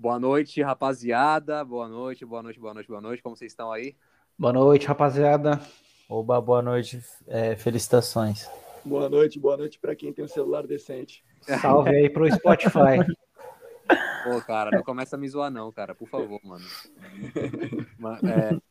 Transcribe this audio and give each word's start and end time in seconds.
Boa 0.00 0.16
noite, 0.20 0.62
rapaziada. 0.62 1.64
Boa 1.64 1.88
noite, 1.88 2.24
boa 2.24 2.40
noite, 2.40 2.60
boa 2.60 2.72
noite, 2.72 2.86
boa 2.86 3.00
noite. 3.00 3.20
Como 3.20 3.36
vocês 3.36 3.50
estão 3.50 3.72
aí? 3.72 3.96
Boa 4.38 4.52
noite, 4.52 4.86
rapaziada. 4.86 5.60
Oba, 6.08 6.40
boa 6.40 6.62
noite. 6.62 7.02
É, 7.26 7.56
felicitações. 7.56 8.48
Boa 8.84 9.08
noite, 9.08 9.40
boa 9.40 9.56
noite 9.56 9.76
para 9.76 9.96
quem 9.96 10.12
tem 10.12 10.24
um 10.24 10.28
celular 10.28 10.68
decente. 10.68 11.24
Salve 11.60 11.90
aí 11.90 12.08
pro 12.08 12.32
Spotify. 12.32 13.02
Pô, 14.22 14.40
cara, 14.46 14.70
não 14.70 14.84
começa 14.84 15.16
a 15.16 15.18
me 15.18 15.28
zoar, 15.28 15.50
não, 15.50 15.72
cara. 15.72 15.96
Por 15.96 16.08
favor, 16.08 16.38
mano. 16.44 16.64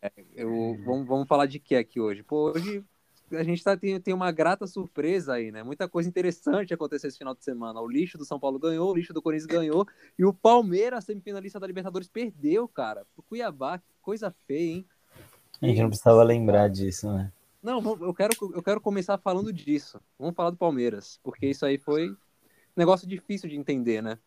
É, 0.01 0.07
é, 0.07 0.11
eu, 0.33 0.77
vamos, 0.85 1.05
vamos 1.05 1.27
falar 1.27 1.45
de 1.45 1.59
que 1.59 1.75
aqui 1.75 1.99
hoje? 1.99 2.23
Pô, 2.23 2.51
hoje 2.51 2.81
a 3.31 3.43
gente 3.43 3.63
tá, 3.63 3.75
tem, 3.75 3.99
tem 3.99 4.13
uma 4.13 4.31
grata 4.31 4.65
surpresa 4.65 5.33
aí, 5.33 5.51
né? 5.51 5.63
Muita 5.63 5.87
coisa 5.87 6.07
interessante 6.07 6.73
aconteceu 6.73 7.07
esse 7.07 7.17
final 7.17 7.35
de 7.35 7.43
semana. 7.43 7.81
O 7.81 7.87
lixo 7.87 8.17
do 8.17 8.25
São 8.25 8.39
Paulo 8.39 8.57
ganhou, 8.57 8.91
o 8.91 8.95
lixo 8.95 9.13
do 9.13 9.21
Corinthians 9.21 9.45
ganhou, 9.45 9.85
e 10.17 10.23
o 10.23 10.33
Palmeiras, 10.33 11.03
semifinalista 11.03 11.59
da 11.59 11.67
Libertadores, 11.67 12.07
perdeu, 12.07 12.67
cara. 12.67 13.05
O 13.17 13.21
Cuiabá, 13.21 13.79
que 13.79 13.85
coisa 14.01 14.33
feia, 14.45 14.77
hein? 14.77 14.85
A 15.61 15.65
gente 15.65 15.81
não 15.81 15.89
precisava 15.89 16.23
lembrar 16.23 16.69
disso, 16.69 17.11
né? 17.11 17.31
Não, 17.61 17.81
eu 18.01 18.13
quero, 18.13 18.33
eu 18.53 18.63
quero 18.63 18.79
começar 18.79 19.17
falando 19.17 19.51
disso. 19.51 19.99
Vamos 20.17 20.35
falar 20.35 20.51
do 20.51 20.57
Palmeiras, 20.57 21.19
porque 21.23 21.47
isso 21.47 21.65
aí 21.65 21.77
foi 21.77 22.09
um 22.11 22.15
negócio 22.77 23.07
difícil 23.07 23.49
de 23.49 23.57
entender, 23.57 24.01
né? 24.01 24.17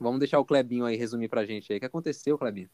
Vamos 0.00 0.18
deixar 0.18 0.38
o 0.38 0.44
Clebinho 0.44 0.84
aí 0.84 0.96
resumir 0.96 1.28
pra 1.28 1.44
gente 1.44 1.72
aí. 1.72 1.76
O 1.76 1.80
que 1.80 1.86
aconteceu, 1.86 2.38
Clebinho? 2.38 2.70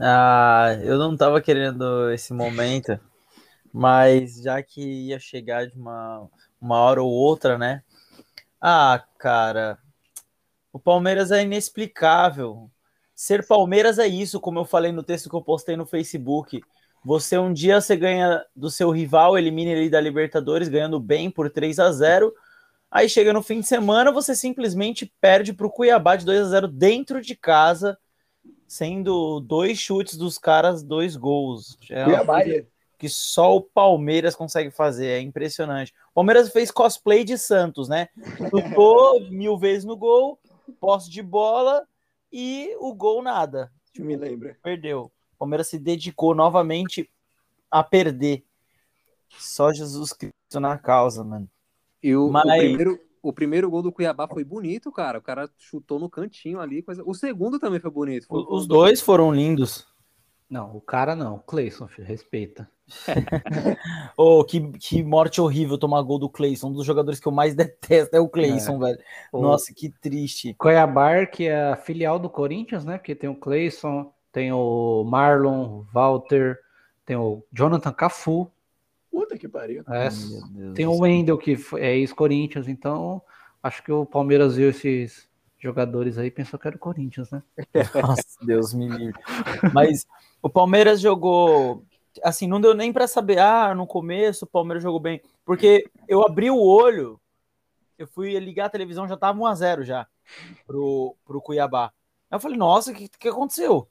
Ah, 0.00 0.78
eu 0.82 0.96
não 0.96 1.16
tava 1.16 1.40
querendo 1.40 2.10
esse 2.12 2.32
momento, 2.32 2.98
mas 3.72 4.42
já 4.42 4.62
que 4.62 4.80
ia 4.80 5.18
chegar 5.18 5.66
de 5.66 5.76
uma, 5.78 6.28
uma 6.60 6.76
hora 6.80 7.02
ou 7.02 7.10
outra, 7.10 7.58
né? 7.58 7.82
Ah, 8.60 9.04
cara, 9.18 9.78
o 10.72 10.78
Palmeiras 10.78 11.30
é 11.30 11.42
inexplicável. 11.42 12.70
Ser 13.14 13.46
Palmeiras 13.46 13.98
é 13.98 14.06
isso, 14.06 14.40
como 14.40 14.58
eu 14.58 14.64
falei 14.64 14.92
no 14.92 15.02
texto 15.02 15.28
que 15.28 15.36
eu 15.36 15.42
postei 15.42 15.76
no 15.76 15.86
Facebook. 15.86 16.62
Você 17.04 17.38
um 17.38 17.52
dia 17.52 17.80
você 17.80 17.96
ganha 17.96 18.44
do 18.54 18.70
seu 18.70 18.90
rival, 18.90 19.38
elimina 19.38 19.70
ele 19.70 19.90
da 19.90 20.00
Libertadores, 20.00 20.68
ganhando 20.68 21.00
bem 21.00 21.30
por 21.30 21.50
3 21.50 21.78
a 21.78 21.90
0 21.92 22.32
Aí 22.90 23.08
chega 23.08 23.32
no 23.34 23.42
fim 23.42 23.60
de 23.60 23.66
semana, 23.66 24.10
você 24.10 24.34
simplesmente 24.34 25.12
perde 25.20 25.52
para 25.52 25.66
o 25.66 25.70
Cuiabá 25.70 26.16
de 26.16 26.24
2 26.24 26.40
a 26.40 26.48
0 26.48 26.68
dentro 26.68 27.20
de 27.20 27.36
casa, 27.36 27.98
sendo 28.66 29.40
dois 29.40 29.78
chutes 29.78 30.16
dos 30.16 30.38
caras, 30.38 30.82
dois 30.82 31.14
gols. 31.14 31.76
É 31.90 32.04
Cuiabá 32.04 32.38
que 32.98 33.08
só 33.08 33.56
o 33.56 33.62
Palmeiras 33.62 34.34
consegue 34.34 34.70
fazer, 34.72 35.06
é 35.06 35.20
impressionante. 35.20 35.94
O 36.10 36.14
Palmeiras 36.14 36.50
fez 36.50 36.70
cosplay 36.70 37.22
de 37.22 37.38
Santos, 37.38 37.88
né? 37.88 38.08
Lutou 38.52 39.20
mil 39.30 39.56
vezes 39.56 39.84
no 39.84 39.96
gol, 39.96 40.38
posse 40.80 41.08
de 41.08 41.22
bola 41.22 41.86
e 42.32 42.74
o 42.80 42.92
gol 42.92 43.22
nada. 43.22 43.72
Me 43.96 44.16
lembra. 44.16 44.58
Perdeu. 44.62 45.12
O 45.34 45.38
Palmeiras 45.38 45.68
se 45.68 45.78
dedicou 45.78 46.34
novamente 46.34 47.08
a 47.70 47.84
perder. 47.84 48.44
Só 49.38 49.72
Jesus 49.72 50.12
Cristo 50.12 50.58
na 50.58 50.76
causa, 50.76 51.22
mano. 51.22 51.48
E 52.02 52.16
o, 52.16 52.30
Mas... 52.30 52.44
o, 52.44 52.58
primeiro, 52.58 53.00
o 53.22 53.32
primeiro 53.32 53.70
gol 53.70 53.82
do 53.82 53.92
Cuiabá 53.92 54.26
foi 54.26 54.42
bonito, 54.42 54.90
cara. 54.90 55.18
O 55.18 55.22
cara 55.22 55.48
chutou 55.56 56.00
no 56.00 56.10
cantinho 56.10 56.60
ali. 56.60 56.82
Coisa... 56.82 57.02
O 57.06 57.14
segundo 57.14 57.60
também 57.60 57.78
foi 57.78 57.90
bonito. 57.90 58.26
Foi... 58.26 58.44
Os 58.48 58.66
dois 58.66 59.00
foram 59.00 59.32
lindos. 59.32 59.86
Não, 60.50 60.76
o 60.76 60.80
cara 60.80 61.14
não. 61.14 61.36
O 61.36 61.40
Cleison, 61.40 61.88
respeita. 61.98 62.68
Oh, 64.16 64.44
que, 64.44 64.60
que 64.72 65.02
morte 65.02 65.40
horrível 65.40 65.78
tomar 65.78 66.02
gol 66.02 66.18
do 66.18 66.28
Cleison. 66.28 66.68
Um 66.68 66.72
dos 66.72 66.86
jogadores 66.86 67.20
que 67.20 67.28
eu 67.28 67.32
mais 67.32 67.54
detesto 67.56 68.16
é 68.16 68.20
o 68.20 68.28
Cleison, 68.28 68.76
é. 68.76 68.86
velho. 68.86 68.98
Nossa, 69.32 69.72
que 69.74 69.88
triste. 69.88 70.54
Cuiabá, 70.54 71.26
que 71.26 71.46
é 71.46 71.70
a 71.70 71.76
filial 71.76 72.18
do 72.18 72.30
Corinthians, 72.30 72.84
né? 72.84 72.98
Porque 72.98 73.14
tem 73.14 73.28
o 73.28 73.34
Cleison, 73.34 74.12
tem 74.32 74.52
o 74.52 75.04
Marlon, 75.04 75.80
o 75.80 75.86
Walter, 75.92 76.58
tem 77.04 77.16
o 77.16 77.42
Jonathan 77.52 77.92
Cafu, 77.92 78.50
Puta 79.10 79.36
que 79.36 79.48
pariu. 79.48 79.82
É, 79.88 80.08
tem 80.74 80.86
o 80.86 80.96
Wendel, 81.00 81.38
que 81.38 81.56
é 81.76 81.96
ex-Corinthians, 81.96 82.68
então 82.68 83.20
acho 83.60 83.82
que 83.82 83.90
o 83.90 84.06
Palmeiras 84.06 84.56
viu 84.56 84.70
esses 84.70 85.28
jogadores 85.58 86.18
aí 86.18 86.28
e 86.28 86.30
pensou 86.30 86.58
que 86.58 86.68
era 86.68 86.76
o 86.76 86.78
Corinthians, 86.78 87.30
né? 87.30 87.42
Nossa, 88.00 88.22
Deus 88.42 88.72
me 88.72 88.88
livre. 88.88 89.20
Mas 89.72 90.06
o 90.40 90.48
Palmeiras 90.48 91.00
jogou. 91.00 91.84
Assim, 92.22 92.46
não 92.46 92.60
deu 92.60 92.74
nem 92.74 92.92
para 92.92 93.06
saber, 93.06 93.38
ah, 93.38 93.74
no 93.74 93.86
começo 93.86 94.44
o 94.44 94.48
Palmeiras 94.48 94.82
jogou 94.82 95.00
bem. 95.00 95.20
Porque 95.44 95.88
eu 96.06 96.24
abri 96.26 96.50
o 96.50 96.60
olho, 96.60 97.20
eu 97.96 98.06
fui 98.06 98.38
ligar 98.38 98.66
a 98.66 98.70
televisão, 98.70 99.08
já 99.08 99.16
tava 99.16 99.38
1x0 99.38 99.84
já 99.84 100.06
pro, 100.66 101.16
pro 101.24 101.40
Cuiabá. 101.40 101.92
Aí 102.30 102.36
eu 102.36 102.40
falei, 102.40 102.58
nossa, 102.58 102.92
o 102.92 102.94
que, 102.94 103.08
que 103.08 103.28
aconteceu? 103.28 103.88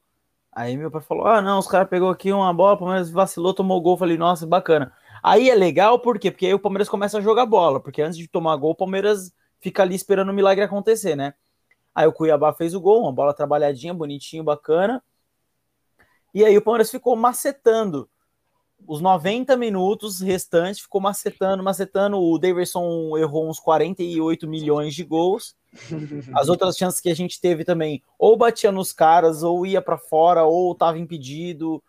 Aí 0.57 0.75
meu 0.75 0.89
pai 0.89 1.01
falou: 1.01 1.27
ah, 1.27 1.39
não, 1.39 1.59
os 1.59 1.67
caras 1.67 1.87
pegou 1.87 2.09
aqui 2.09 2.31
uma 2.31 2.51
bola, 2.51 2.73
o 2.73 2.77
Palmeiras 2.79 3.11
vacilou, 3.11 3.53
tomou 3.53 3.79
gol. 3.79 3.93
Eu 3.93 3.97
falei, 3.97 4.17
nossa, 4.17 4.45
bacana. 4.47 4.91
Aí 5.21 5.49
é 5.51 5.55
legal, 5.55 5.99
por 5.99 6.17
quê? 6.17 6.31
Porque 6.31 6.47
aí 6.47 6.53
o 6.53 6.59
Palmeiras 6.59 6.89
começa 6.89 7.19
a 7.19 7.21
jogar 7.21 7.45
bola, 7.45 7.79
porque 7.79 8.01
antes 8.01 8.17
de 8.17 8.27
tomar 8.27 8.55
gol, 8.55 8.71
o 8.71 8.75
Palmeiras 8.75 9.31
fica 9.59 9.83
ali 9.83 9.93
esperando 9.93 10.29
o 10.29 10.33
milagre 10.33 10.63
acontecer, 10.63 11.15
né? 11.15 11.35
Aí 11.93 12.07
o 12.07 12.13
Cuiabá 12.13 12.53
fez 12.53 12.73
o 12.73 12.81
gol, 12.81 13.01
uma 13.03 13.11
bola 13.11 13.35
trabalhadinha, 13.35 13.93
bonitinho, 13.93 14.43
bacana. 14.43 15.03
E 16.33 16.43
aí 16.43 16.57
o 16.57 16.61
Palmeiras 16.61 16.91
ficou 16.91 17.15
macetando. 17.15 18.09
Os 18.85 19.01
90 19.01 19.57
minutos 19.57 20.21
restantes 20.21 20.81
ficou 20.81 21.01
macetando, 21.01 21.63
macetando. 21.63 22.17
O 22.17 22.37
Davidson 22.37 23.17
errou 23.17 23.49
uns 23.49 23.59
48 23.59 24.47
milhões 24.47 24.93
de 24.93 25.03
gols. 25.03 25.55
As 26.33 26.47
outras 26.47 26.77
chances 26.77 27.01
que 27.01 27.09
a 27.09 27.15
gente 27.15 27.39
teve 27.41 27.63
também, 27.63 28.01
ou 28.17 28.37
batia 28.37 28.71
nos 28.71 28.91
caras, 28.91 29.43
ou 29.43 29.65
ia 29.65 29.81
para 29.81 29.97
fora, 29.97 30.43
ou 30.43 30.73
tava 30.75 30.99
impedido. 30.99 31.83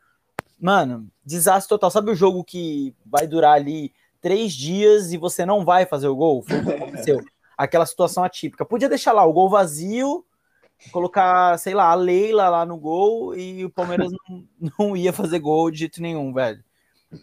Mano, 0.59 1.09
desastre 1.25 1.69
total. 1.69 1.91
Sabe 1.91 2.11
o 2.11 2.17
jogo 2.17 2.43
que 2.43 2.95
vai 3.05 3.27
durar 3.27 3.55
ali 3.55 3.93
três 4.21 4.53
dias 4.53 5.13
e 5.13 5.17
você 5.17 5.47
não 5.47 5.65
vai 5.65 5.87
fazer 5.87 6.09
o 6.09 6.17
gol? 6.17 6.43
Foi 6.43 6.59
o 6.59 6.65
que 6.65 6.73
aconteceu. 6.73 7.21
Aquela 7.57 7.87
situação 7.87 8.25
atípica. 8.25 8.65
Podia 8.65 8.89
deixar 8.89 9.13
lá 9.13 9.25
o 9.25 9.33
gol 9.33 9.49
vazio, 9.49 10.25
colocar, 10.91 11.59
sei 11.59 11.75
lá, 11.75 11.91
a 11.91 11.95
Leila 11.95 12.49
lá 12.49 12.67
no 12.67 12.77
gol 12.77 13.37
e 13.37 13.65
o 13.65 13.71
Palmeiras 13.71 14.11
não, 14.29 14.49
não 14.79 14.97
ia 14.97 15.13
fazer 15.13 15.39
gol 15.39 15.71
de 15.71 15.79
jeito 15.79 16.01
nenhum, 16.01 16.33
velho. 16.33 16.63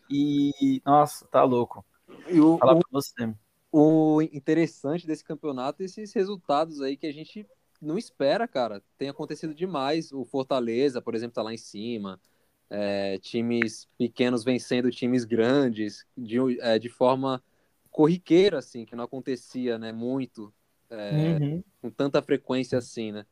E, 0.10 0.82
nossa, 0.86 1.26
tá 1.28 1.44
louco. 1.44 1.86
E 2.28 2.40
o, 2.40 2.58
Fala 2.58 2.80
pra 2.80 2.90
você. 2.92 3.34
O 3.72 4.22
interessante 4.22 5.06
desse 5.06 5.24
campeonato 5.24 5.82
é 5.82 5.86
esses 5.86 6.14
resultados 6.14 6.82
aí 6.82 6.96
que 6.96 7.06
a 7.06 7.14
gente 7.14 7.46
não 7.82 7.98
espera, 7.98 8.48
cara. 8.48 8.82
Tem 8.98 9.10
acontecido 9.10 9.54
demais. 9.54 10.12
O 10.12 10.24
Fortaleza, 10.26 11.02
por 11.02 11.14
exemplo, 11.14 11.36
tá 11.36 11.44
lá 11.44 11.54
em 11.54 11.58
cima 11.58 12.20
é, 12.70 13.18
times 13.20 13.88
pequenos 13.98 14.44
vencendo 14.44 14.90
times 14.90 15.26
grandes 15.26 16.06
de, 16.18 16.38
é, 16.62 16.80
de 16.80 16.90
forma 16.90 17.44
corriqueira, 17.92 18.60
assim, 18.60 18.86
que 18.86 18.96
não 18.96 19.06
acontecia, 19.06 19.78
né, 19.78 19.92
muito, 19.92 20.54
é, 20.90 21.38
uhum. 21.40 21.64
com 21.82 21.90
tanta 21.90 22.22
frequência 22.22 22.78
assim, 22.78 23.12
né. 23.12 23.26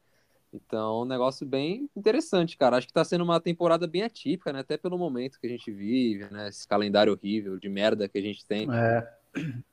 Então, 0.53 1.01
um 1.01 1.05
negócio 1.05 1.45
bem 1.47 1.89
interessante, 1.95 2.55
cara. 2.55 2.77
Acho 2.77 2.87
que 2.87 2.93
tá 2.93 3.03
sendo 3.03 3.23
uma 3.23 3.39
temporada 3.39 3.87
bem 3.87 4.03
atípica, 4.03 4.53
né? 4.53 4.59
Até 4.59 4.77
pelo 4.77 4.97
momento 4.97 5.39
que 5.39 5.47
a 5.47 5.49
gente 5.49 5.71
vive, 5.71 6.31
né? 6.31 6.49
Esse 6.49 6.67
calendário 6.67 7.11
horrível 7.11 7.57
de 7.57 7.67
merda 7.67 8.07
que 8.07 8.17
a 8.17 8.21
gente 8.21 8.45
tem. 8.45 8.67
É. 8.71 9.07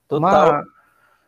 Total. 0.09 0.49
Uma, 0.49 0.67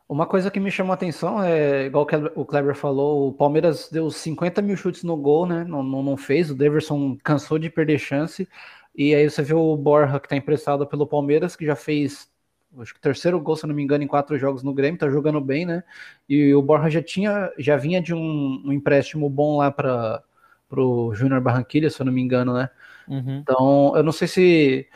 uma 0.09 0.27
coisa 0.27 0.51
que 0.51 0.59
me 0.59 0.71
chamou 0.71 0.93
a 0.93 0.95
atenção 0.95 1.43
é, 1.43 1.87
igual 1.87 2.07
o 2.35 2.45
Kleber 2.47 2.75
falou, 2.75 3.29
o 3.29 3.33
Palmeiras 3.33 3.91
deu 3.91 4.11
50 4.11 4.62
mil 4.62 4.77
chutes 4.77 5.05
no 5.05 5.17
gol, 5.17 5.47
né? 5.47 5.65
Não, 5.65 5.83
não, 5.83 6.03
não 6.03 6.17
fez, 6.17 6.51
o 6.51 6.55
Daverson 6.55 7.19
cansou 7.23 7.59
de 7.59 7.69
perder 7.69 7.99
chance. 7.99 8.49
E 8.95 9.15
aí 9.15 9.29
você 9.29 9.43
viu 9.43 9.59
o 9.59 9.77
Borja, 9.77 10.19
que 10.19 10.29
tá 10.29 10.37
emprestado 10.37 10.87
pelo 10.87 11.07
Palmeiras, 11.07 11.57
que 11.57 11.67
já 11.67 11.77
fez 11.77 12.31
acho 12.79 12.93
que 12.95 12.99
o 12.99 13.03
terceiro 13.03 13.41
gol, 13.41 13.57
se 13.57 13.67
não 13.67 13.75
me 13.75 13.83
engano, 13.83 14.05
em 14.05 14.07
quatro 14.07 14.39
jogos 14.39 14.63
no 14.63 14.73
Grêmio, 14.73 14.99
tá 14.99 15.09
jogando 15.09 15.41
bem, 15.41 15.67
né? 15.67 15.85
E 16.29 16.55
o 16.55 16.63
Borja 16.63 16.89
já 16.89 17.03
tinha, 17.03 17.53
já 17.59 17.77
vinha 17.77 18.01
de 18.01 18.15
um, 18.15 18.63
um 18.65 18.73
empréstimo 18.73 19.29
bom 19.29 19.59
lá 19.59 19.71
para 19.71 20.23
o 20.71 21.15
Júnior 21.15 21.41
Barranquilha, 21.41 21.91
se 21.91 22.01
eu 22.01 22.07
não 22.07 22.13
me 22.13 22.23
engano, 22.23 22.55
né? 22.55 22.71
Uhum. 23.07 23.39
Então, 23.39 23.93
eu 23.97 24.03
não 24.03 24.13
sei 24.13 24.29
se. 24.29 24.89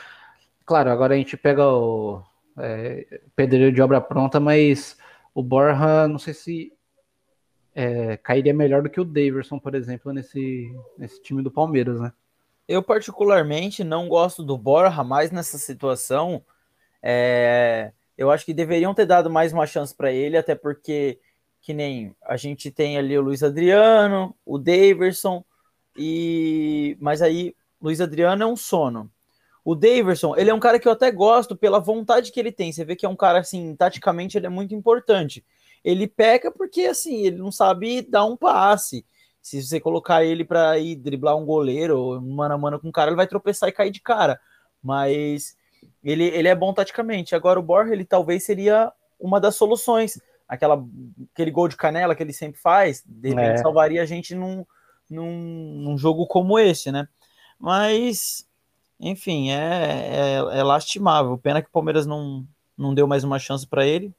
Claro, 0.65 0.91
agora 0.91 1.15
a 1.15 1.17
gente 1.17 1.37
pega 1.37 1.67
o 1.67 2.23
é, 2.59 3.21
pedreiro 3.35 3.73
de 3.73 3.83
obra 3.83 4.01
pronta, 4.01 4.41
mas 4.41 4.97
o 5.35 5.43
Borja, 5.43 6.09
não 6.09 6.19
sei 6.19 6.35
se 6.35 6.73
é, 7.75 8.17
cairia 8.17 8.55
melhor 8.55 8.83
do 8.83 8.89
que 8.89 9.01
o 9.01 9.05
Daverson, 9.05 9.59
por 9.59 9.75
exemplo, 9.75 10.13
nesse, 10.13 10.75
nesse 10.97 11.23
time 11.23 11.43
do 11.43 11.51
Palmeiras, 11.51 12.01
né? 12.01 12.13
Eu, 12.67 12.83
particularmente, 12.83 13.85
não 13.85 14.09
gosto 14.09 14.43
do 14.43 14.57
Borja 14.57 15.05
mais 15.05 15.31
nessa 15.31 15.59
situação. 15.59 16.43
É, 17.09 17.93
eu 18.19 18.33
acho 18.33 18.45
que 18.45 18.53
deveriam 18.53 18.93
ter 18.93 19.07
dado 19.07 19.31
mais 19.31 19.53
uma 19.53 19.65
chance 19.65 19.95
para 19.95 20.11
ele, 20.11 20.37
até 20.37 20.57
porque, 20.57 21.21
que 21.63 21.73
nem 21.73 22.13
a 22.21 22.37
gente 22.37 22.69
tem 22.69 22.99
ali 22.99 23.17
o 23.17 23.23
Luiz 23.23 23.45
Adriano, 23.45 24.35
o 24.45 24.59
Daverson, 24.59 25.45
e 25.97 26.97
mas 27.01 27.23
aí 27.23 27.55
Luiz 27.81 28.01
Adriano 28.01 28.43
é 28.43 28.47
um 28.47 28.57
sono. 28.57 29.09
O 29.65 29.77
Daverson, 29.77 30.35
ele 30.37 30.51
é 30.51 30.55
um 30.55 30.59
cara 30.59 30.81
que 30.81 30.89
eu 30.89 30.93
até 30.93 31.13
gosto 31.13 31.55
pela 31.57 31.79
vontade 31.79 32.33
que 32.33 32.41
ele 32.41 32.51
tem. 32.51 32.73
Você 32.73 32.85
vê 32.85 32.97
que 32.97 33.07
é 33.07 33.09
um 33.09 33.15
cara, 33.15 33.39
assim, 33.39 33.77
taticamente 33.77 34.37
ele 34.37 34.47
é 34.47 34.51
muito 34.51 34.75
importante. 34.75 35.45
Ele 35.85 36.09
peca 36.09 36.51
porque, 36.51 36.87
assim, 36.87 37.25
ele 37.25 37.37
não 37.37 37.53
sabe 37.53 38.03
dar 38.03 38.25
um 38.25 38.37
passe. 38.37 39.07
Se 39.41 39.63
você 39.63 39.79
colocar 39.79 40.25
ele 40.25 40.45
para 40.45 40.77
ir 40.79 40.97
driblar 40.97 41.37
um 41.37 41.45
goleiro, 41.45 42.21
mano 42.21 42.55
a 42.55 42.59
mano 42.59 42.81
com 42.81 42.89
um 42.89 42.93
cara, 42.93 43.11
ele 43.11 43.17
vai 43.17 43.29
tropeçar 43.29 43.69
e 43.69 43.73
cair 43.73 43.93
de 43.93 44.01
cara. 44.01 44.41
Mas 44.83 45.57
ele, 46.03 46.25
ele 46.25 46.49
é 46.49 46.55
bom 46.55 46.73
taticamente. 46.73 47.35
Agora 47.35 47.59
o 47.59 47.63
Borja, 47.63 47.93
ele 47.93 48.05
talvez 48.05 48.45
seria 48.45 48.93
uma 49.19 49.41
das 49.41 49.55
soluções. 49.57 50.21
Aquela, 50.49 50.85
aquele 51.35 51.51
gol 51.51 51.67
de 51.69 51.77
canela 51.77 52.15
que 52.15 52.23
ele 52.23 52.33
sempre 52.33 52.61
faz, 52.61 53.03
de 53.05 53.31
repente 53.31 53.49
É. 53.49 53.57
salvaria 53.59 54.01
a 54.03 54.07
gente 54.07 54.35
num, 54.35 54.65
num, 55.11 55.33
num 55.83 55.99
jogo 55.99 56.27
como 56.27 56.59
esse, 56.59 56.93
né? 56.93 57.09
Mas, 57.59 58.47
enfim, 59.01 59.51
é, 59.51 59.57
é, 60.53 60.59
é 60.59 60.63
lastimável. 60.63 61.37
Pena 61.39 61.61
que 61.63 61.69
o 61.69 61.73
Palmeiras 61.73 62.07
não, 62.07 62.47
não 62.79 62.95
deu 62.95 63.07
mais 63.09 63.25
uma 63.25 63.39
chance 63.39 63.67
para 63.67 63.85
ele. 63.87 64.15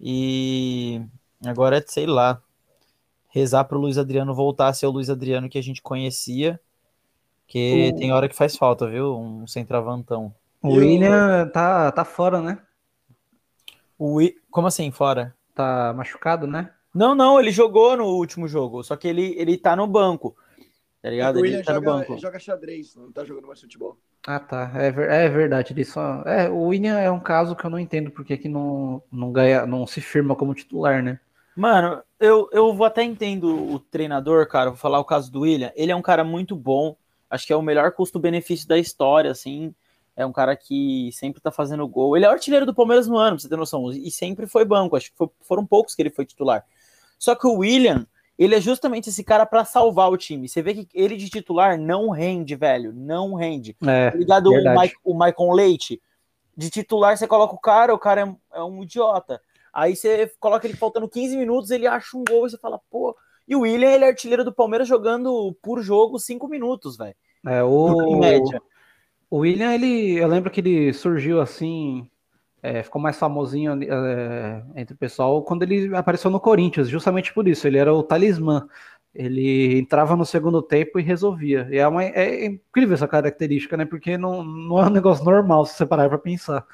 E 0.00 1.00
agora 1.44 1.78
é, 1.78 1.84
sei 1.86 2.06
lá, 2.06 2.40
rezar 3.28 3.64
para 3.64 3.76
o 3.76 3.80
Luiz 3.80 3.98
Adriano 3.98 4.34
voltar 4.34 4.68
a 4.68 4.72
ser 4.72 4.86
o 4.86 4.90
Luiz 4.90 5.10
Adriano 5.10 5.48
que 5.48 5.58
a 5.58 5.62
gente 5.62 5.82
conhecia. 5.82 6.58
Que 7.46 7.92
O- 7.94 7.96
tem 7.98 8.12
hora 8.12 8.28
que 8.28 8.36
faz 8.36 8.56
falta, 8.56 8.86
viu? 8.88 9.16
Um 9.18 9.46
centravantão. 9.46 10.34
O 10.62 10.68
o- 10.68 10.74
William 10.76 11.48
tá, 11.50 11.90
tá 11.92 12.04
fora, 12.04 12.40
né? 12.40 12.58
O 13.98 14.14
Wi- 14.14 14.34
Como 14.50 14.66
assim, 14.66 14.90
fora? 14.90 15.34
Tá 15.54 15.92
machucado, 15.94 16.46
né? 16.46 16.72
Não, 16.94 17.14
não, 17.14 17.38
ele 17.38 17.50
jogou 17.50 17.96
no 17.96 18.04
último 18.06 18.48
jogo, 18.48 18.82
só 18.82 18.96
que 18.96 19.06
ele, 19.08 19.34
ele 19.38 19.56
tá 19.56 19.76
no 19.76 19.86
banco. 19.86 20.36
Tá 21.02 21.10
ligado? 21.10 21.36
o 21.36 21.40
Ele 21.40 21.42
William 21.42 21.64
tá 21.64 21.74
no 21.74 21.80
joga, 21.80 21.86
banco. 21.92 22.16
joga 22.18 22.38
xadrez, 22.38 22.94
não 22.96 23.12
tá 23.12 23.24
jogando 23.24 23.46
mais 23.48 23.60
futebol. 23.60 23.98
Ah, 24.26 24.38
tá. 24.38 24.70
É, 24.76 24.86
é 25.26 25.28
verdade. 25.28 25.72
Ele 25.72 25.84
só. 25.84 26.22
É, 26.22 26.48
o 26.48 26.66
William 26.68 26.98
é 26.98 27.10
um 27.10 27.20
caso 27.20 27.56
que 27.56 27.64
eu 27.64 27.70
não 27.70 27.78
entendo 27.78 28.10
porque 28.10 28.36
que 28.36 28.48
não, 28.48 29.02
não 29.10 29.32
ganha, 29.32 29.66
não 29.66 29.86
se 29.86 30.00
firma 30.00 30.36
como 30.36 30.54
titular, 30.54 31.02
né? 31.02 31.18
Mano, 31.54 32.02
eu, 32.20 32.48
eu 32.52 32.72
vou 32.72 32.86
até 32.86 33.02
entendo 33.02 33.48
o 33.72 33.80
treinador, 33.80 34.46
cara. 34.48 34.70
Vou 34.70 34.78
falar 34.78 35.00
o 35.00 35.04
caso 35.04 35.30
do 35.30 35.40
William. 35.40 35.72
Ele 35.74 35.90
é 35.90 35.96
um 35.96 36.02
cara 36.02 36.22
muito 36.22 36.54
bom. 36.54 36.96
Acho 37.28 37.46
que 37.46 37.52
é 37.52 37.56
o 37.56 37.62
melhor 37.62 37.92
custo-benefício 37.92 38.68
da 38.68 38.78
história, 38.78 39.30
assim. 39.30 39.74
É 40.18 40.26
um 40.26 40.32
cara 40.32 40.56
que 40.56 41.10
sempre 41.12 41.40
tá 41.40 41.52
fazendo 41.52 41.86
gol. 41.86 42.16
Ele 42.16 42.26
é 42.26 42.28
o 42.28 42.32
artilheiro 42.32 42.66
do 42.66 42.74
Palmeiras 42.74 43.06
no 43.06 43.16
ano, 43.16 43.36
pra 43.36 43.42
você 43.42 43.48
ter 43.48 43.56
noção. 43.56 43.92
E 43.92 44.10
sempre 44.10 44.48
foi 44.48 44.64
banco. 44.64 44.96
Acho 44.96 45.12
que 45.12 45.16
foi- 45.16 45.30
foram 45.42 45.64
poucos 45.64 45.94
que 45.94 46.02
ele 46.02 46.10
foi 46.10 46.26
titular. 46.26 46.64
Só 47.16 47.36
que 47.36 47.46
o 47.46 47.58
William, 47.58 48.04
ele 48.36 48.56
é 48.56 48.60
justamente 48.60 49.10
esse 49.10 49.22
cara 49.22 49.46
pra 49.46 49.64
salvar 49.64 50.10
o 50.10 50.16
time. 50.16 50.48
Você 50.48 50.60
vê 50.60 50.74
que 50.74 50.88
ele 50.92 51.16
de 51.16 51.30
titular 51.30 51.78
não 51.78 52.10
rende, 52.10 52.56
velho. 52.56 52.92
Não 52.92 53.34
rende. 53.34 53.76
É, 53.86 54.10
ligado? 54.16 54.50
O. 54.50 54.80
Mike, 54.80 54.96
o 55.04 55.14
Michael 55.14 55.52
Leite. 55.52 56.02
De 56.56 56.68
titular, 56.68 57.16
você 57.16 57.28
coloca 57.28 57.54
o 57.54 57.58
cara, 57.60 57.94
o 57.94 57.98
cara 57.98 58.22
é, 58.52 58.58
é 58.58 58.62
um 58.64 58.82
idiota. 58.82 59.40
Aí 59.72 59.94
você 59.94 60.32
coloca 60.40 60.66
ele 60.66 60.76
faltando 60.76 61.08
15 61.08 61.36
minutos, 61.36 61.70
ele 61.70 61.86
acha 61.86 62.16
um 62.16 62.24
gol 62.28 62.48
e 62.48 62.50
você 62.50 62.58
fala, 62.58 62.80
pô. 62.90 63.16
E 63.46 63.54
o 63.54 63.60
William, 63.60 63.88
ele 63.92 64.04
é 64.04 64.08
artilheiro 64.08 64.44
do 64.44 64.52
Palmeiras 64.52 64.88
jogando 64.88 65.56
por 65.62 65.80
jogo 65.80 66.18
5 66.18 66.48
minutos, 66.48 66.96
velho. 66.96 67.14
é 67.46 67.60
Em 67.60 67.62
o, 67.62 68.18
média. 68.18 68.60
O 69.30 69.38
William, 69.38 69.72
ele, 69.74 70.16
eu 70.16 70.28
lembro 70.28 70.50
que 70.50 70.60
ele 70.60 70.92
surgiu 70.92 71.40
assim, 71.40 72.08
é, 72.62 72.82
ficou 72.82 73.00
mais 73.00 73.18
famosinho 73.18 73.72
é, 73.82 74.64
entre 74.76 74.94
o 74.94 74.98
pessoal 74.98 75.42
quando 75.42 75.62
ele 75.62 75.94
apareceu 75.96 76.30
no 76.30 76.40
Corinthians, 76.40 76.88
justamente 76.88 77.32
por 77.32 77.46
isso. 77.46 77.66
Ele 77.66 77.78
era 77.78 77.92
o 77.92 78.02
talismã. 78.02 78.68
Ele 79.14 79.78
entrava 79.78 80.14
no 80.16 80.24
segundo 80.24 80.62
tempo 80.62 80.98
e 80.98 81.02
resolvia. 81.02 81.66
E 81.70 81.78
é, 81.78 81.88
uma, 81.88 82.04
é 82.04 82.46
incrível 82.46 82.94
essa 82.94 83.08
característica, 83.08 83.76
né? 83.76 83.84
Porque 83.84 84.16
não, 84.18 84.44
não 84.44 84.78
é 84.80 84.86
um 84.86 84.90
negócio 84.90 85.24
normal 85.24 85.66
se 85.66 85.74
você 85.74 85.86
parar 85.86 86.08
para 86.08 86.18
pensar. 86.18 86.66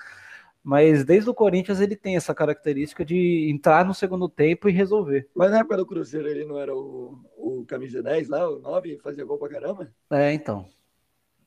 Mas 0.62 1.04
desde 1.04 1.28
o 1.28 1.34
Corinthians 1.34 1.80
ele 1.80 1.94
tem 1.94 2.16
essa 2.16 2.34
característica 2.34 3.04
de 3.04 3.50
entrar 3.50 3.84
no 3.84 3.94
segundo 3.94 4.28
tempo 4.28 4.68
e 4.68 4.72
resolver. 4.72 5.28
Mas 5.34 5.50
na 5.50 5.58
época 5.58 5.76
do 5.76 5.86
Cruzeiro 5.86 6.26
ele 6.26 6.44
não 6.44 6.58
era 6.58 6.74
o, 6.74 7.18
o 7.36 7.64
camisa 7.66 8.02
10 8.02 8.28
lá, 8.28 8.48
o 8.48 8.58
9, 8.58 8.98
fazia 9.02 9.24
gol 9.24 9.38
pra 9.38 9.50
caramba? 9.50 9.92
É, 10.10 10.32
então. 10.32 10.66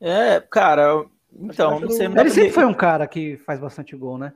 É, 0.00 0.40
cara, 0.40 1.04
então, 1.32 1.80
não 1.80 1.90
sei. 1.90 2.06
Ele 2.06 2.30
sempre 2.30 2.52
foi 2.52 2.64
um 2.64 2.74
cara 2.74 3.06
que 3.06 3.36
faz 3.38 3.60
bastante 3.60 3.96
gol, 3.96 4.18
né? 4.18 4.32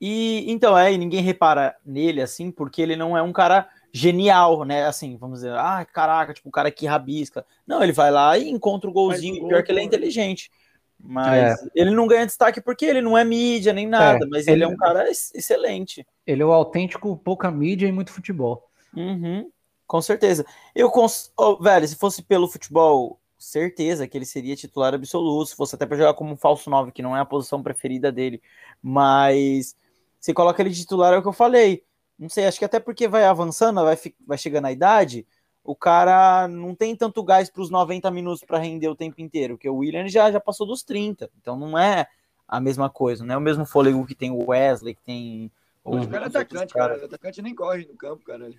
E 0.00 0.50
então 0.50 0.76
é, 0.76 0.92
e 0.92 0.98
ninguém 0.98 1.22
repara 1.22 1.74
nele 1.84 2.20
assim, 2.20 2.50
porque 2.50 2.82
ele 2.82 2.96
não 2.96 3.16
é 3.16 3.22
um 3.22 3.32
cara 3.32 3.68
genial, 3.92 4.64
né? 4.64 4.86
Assim, 4.86 5.16
vamos 5.16 5.38
dizer, 5.40 5.52
ah, 5.52 5.84
caraca, 5.84 6.34
tipo, 6.34 6.48
um 6.48 6.52
cara 6.52 6.70
que 6.70 6.86
rabisca. 6.86 7.46
Não, 7.66 7.82
ele 7.82 7.92
vai 7.92 8.10
lá 8.10 8.36
e 8.36 8.48
encontra 8.50 8.90
o 8.90 8.92
golzinho, 8.92 9.36
e 9.36 9.38
pior 9.40 9.58
gol, 9.58 9.62
que 9.62 9.72
ele 9.72 9.80
é 9.80 9.84
inteligente. 9.84 10.50
Mas 10.98 11.56
ele 11.74 11.90
não 11.90 12.06
ganha 12.06 12.26
destaque 12.26 12.60
porque 12.60 12.84
ele 12.84 13.00
não 13.00 13.16
é 13.16 13.24
mídia 13.24 13.72
nem 13.72 13.86
nada, 13.86 14.24
É, 14.24 14.28
mas 14.28 14.46
ele 14.46 14.62
é 14.64 14.66
ele- 14.66 14.74
um 14.74 14.76
cara 14.76 15.06
ex- 15.06 15.32
excelente. 15.34 16.06
Ele 16.26 16.42
é 16.42 16.44
o 16.46 16.52
autêntico 16.52 17.16
pouca 17.16 17.50
mídia 17.50 17.86
e 17.86 17.92
muito 17.92 18.12
futebol. 18.12 18.68
Uhum, 18.96 19.50
com 19.86 20.00
certeza. 20.02 20.44
Eu, 20.74 20.90
cons... 20.90 21.32
oh, 21.36 21.56
velho, 21.56 21.86
se 21.86 21.96
fosse 21.96 22.22
pelo 22.22 22.48
futebol, 22.48 23.20
certeza 23.44 24.06
que 24.08 24.16
ele 24.16 24.26
seria 24.26 24.56
titular 24.56 24.94
absoluto, 24.94 25.50
se 25.50 25.56
fosse 25.56 25.74
até 25.74 25.86
para 25.86 25.96
jogar 25.96 26.14
como 26.14 26.32
um 26.32 26.36
falso 26.36 26.68
9, 26.70 26.92
que 26.92 27.02
não 27.02 27.16
é 27.16 27.20
a 27.20 27.24
posição 27.24 27.62
preferida 27.62 28.10
dele. 28.10 28.42
Mas 28.82 29.76
você 30.18 30.32
coloca 30.32 30.62
ele 30.62 30.70
de 30.70 30.80
titular, 30.80 31.12
é 31.12 31.18
o 31.18 31.22
que 31.22 31.28
eu 31.28 31.32
falei. 31.32 31.84
Não 32.18 32.28
sei, 32.28 32.46
acho 32.46 32.58
que 32.58 32.64
até 32.64 32.80
porque 32.80 33.08
vai 33.08 33.24
avançando, 33.24 33.82
vai, 33.82 33.98
vai 34.26 34.38
chegando 34.38 34.66
a 34.66 34.72
idade, 34.72 35.26
o 35.64 35.74
cara 35.74 36.46
não 36.46 36.74
tem 36.74 36.94
tanto 36.94 37.22
gás 37.22 37.50
para 37.50 37.62
os 37.62 37.70
90 37.70 38.10
minutos 38.10 38.44
para 38.44 38.58
render 38.58 38.88
o 38.88 38.94
tempo 38.94 39.20
inteiro, 39.20 39.54
porque 39.54 39.68
o 39.68 39.76
William 39.76 40.06
já, 40.08 40.30
já 40.30 40.38
passou 40.38 40.66
dos 40.66 40.82
30, 40.82 41.30
então 41.40 41.58
não 41.58 41.78
é 41.78 42.06
a 42.46 42.60
mesma 42.60 42.90
coisa, 42.90 43.24
não 43.24 43.34
é 43.34 43.38
o 43.38 43.40
mesmo 43.40 43.64
fôlego 43.64 44.06
que 44.06 44.14
tem 44.14 44.30
o 44.30 44.50
Wesley, 44.50 44.94
que 44.94 45.02
tem. 45.02 45.50
Os 45.84 46.04
o 46.04 46.08
cara 46.08 46.24
é 46.24 46.26
outros 46.26 46.36
atacante, 46.36 46.74
caras. 46.74 46.96
cara. 46.96 47.02
O 47.02 47.06
atacante 47.06 47.42
nem 47.42 47.54
corre 47.54 47.86
no 47.86 47.96
campo, 47.96 48.24
caralho. 48.24 48.58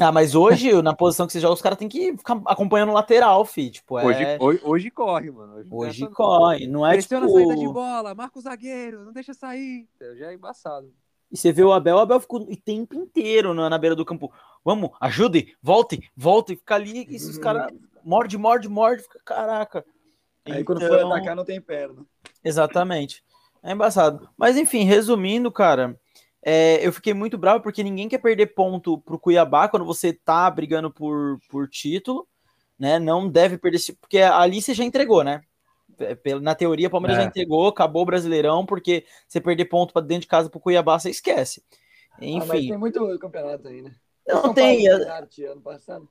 Ah, 0.00 0.12
mas 0.12 0.34
hoje, 0.34 0.70
na 0.82 0.94
posição 0.94 1.26
que 1.26 1.32
você 1.32 1.40
joga, 1.40 1.54
os 1.54 1.62
caras 1.62 1.78
têm 1.78 1.88
que 1.88 2.16
ficar 2.16 2.40
acompanhando 2.46 2.90
o 2.90 2.94
lateral, 2.94 3.44
fi. 3.44 3.70
Tipo, 3.70 3.98
é... 3.98 4.04
Hoje, 4.04 4.24
hoje, 4.24 4.38
hoje, 4.40 4.60
hoje 4.64 4.90
corre, 4.90 5.30
mano. 5.30 5.64
Hoje, 5.70 6.04
não. 6.04 6.12
corre. 6.12 6.66
Não 6.66 6.86
é 6.86 6.92
Pressiona 6.92 7.26
tipo... 7.26 7.36
a 7.38 7.40
saída 7.40 7.56
de 7.56 7.68
bola, 7.68 8.14
marca 8.14 8.38
o 8.38 8.42
zagueiro, 8.42 9.04
não 9.04 9.12
deixa 9.12 9.34
sair. 9.34 9.88
Já 10.16 10.30
é 10.30 10.34
embaçado. 10.34 10.92
E 11.30 11.36
você 11.36 11.52
vê 11.52 11.62
o 11.62 11.72
Abel, 11.72 11.96
o 11.96 11.98
Abel 11.98 12.20
fica 12.20 12.36
o 12.36 12.56
tempo 12.56 12.94
inteiro 12.94 13.52
na, 13.52 13.68
na 13.68 13.76
beira 13.76 13.94
do 13.94 14.04
campo. 14.04 14.32
Vamos, 14.64 14.90
ajude, 15.00 15.54
volte, 15.62 16.08
volte. 16.16 16.56
Fica 16.56 16.74
ali, 16.74 17.06
e 17.08 17.16
esses 17.16 17.36
Uhum. 17.36 17.42
caras 17.42 17.72
morde, 18.02 18.38
morde, 18.38 18.68
morde. 18.68 19.02
Fica, 19.02 19.20
caraca. 19.24 19.84
Aí 20.46 20.64
quando 20.64 20.82
Então, 20.82 20.96
for 20.96 21.12
atacar 21.12 21.36
não 21.36 21.44
tem 21.44 21.60
perna. 21.60 22.06
Exatamente. 22.42 23.22
É 23.62 23.72
embaçado. 23.72 24.28
Mas 24.38 24.56
enfim, 24.56 24.84
resumindo, 24.84 25.50
cara, 25.52 25.98
é, 26.42 26.86
eu 26.86 26.92
fiquei 26.92 27.14
muito 27.14 27.36
bravo 27.38 27.62
porque 27.62 27.82
ninguém 27.82 28.08
quer 28.08 28.18
perder 28.18 28.48
ponto 28.48 28.98
pro 29.00 29.18
Cuiabá 29.18 29.68
quando 29.68 29.84
você 29.84 30.12
tá 30.12 30.50
brigando 30.50 30.90
por, 30.90 31.38
por 31.48 31.68
título, 31.68 32.26
né? 32.78 32.98
Não 32.98 33.28
deve 33.28 33.58
perder, 33.58 33.76
esse- 33.76 33.94
porque 33.94 34.18
ali 34.18 34.62
você 34.62 34.74
já 34.74 34.84
entregou, 34.84 35.24
né? 35.24 35.42
Na 36.40 36.54
teoria, 36.54 36.86
o 36.86 36.90
Palmeiras 36.90 37.18
É. 37.18 37.22
já 37.22 37.26
entregou, 37.28 37.66
acabou 37.66 38.02
o 38.02 38.06
Brasileirão, 38.06 38.64
porque 38.64 39.04
você 39.26 39.40
perder 39.40 39.64
ponto 39.64 39.92
para 39.92 40.06
dentro 40.06 40.22
de 40.22 40.26
casa 40.28 40.48
pro 40.48 40.60
Cuiabá, 40.60 40.98
você 40.98 41.10
esquece. 41.10 41.62
Ah, 42.12 42.18
mas 42.20 42.22
Enfim, 42.22 42.68
tem 42.68 42.78
muito 42.78 43.18
campeonato 43.18 43.66
aí, 43.68 43.82
né? 43.82 43.94
não 44.26 44.42
São 44.42 44.54
tem. 44.54 44.84
Paulo, 44.88 45.60
passado. 45.62 46.08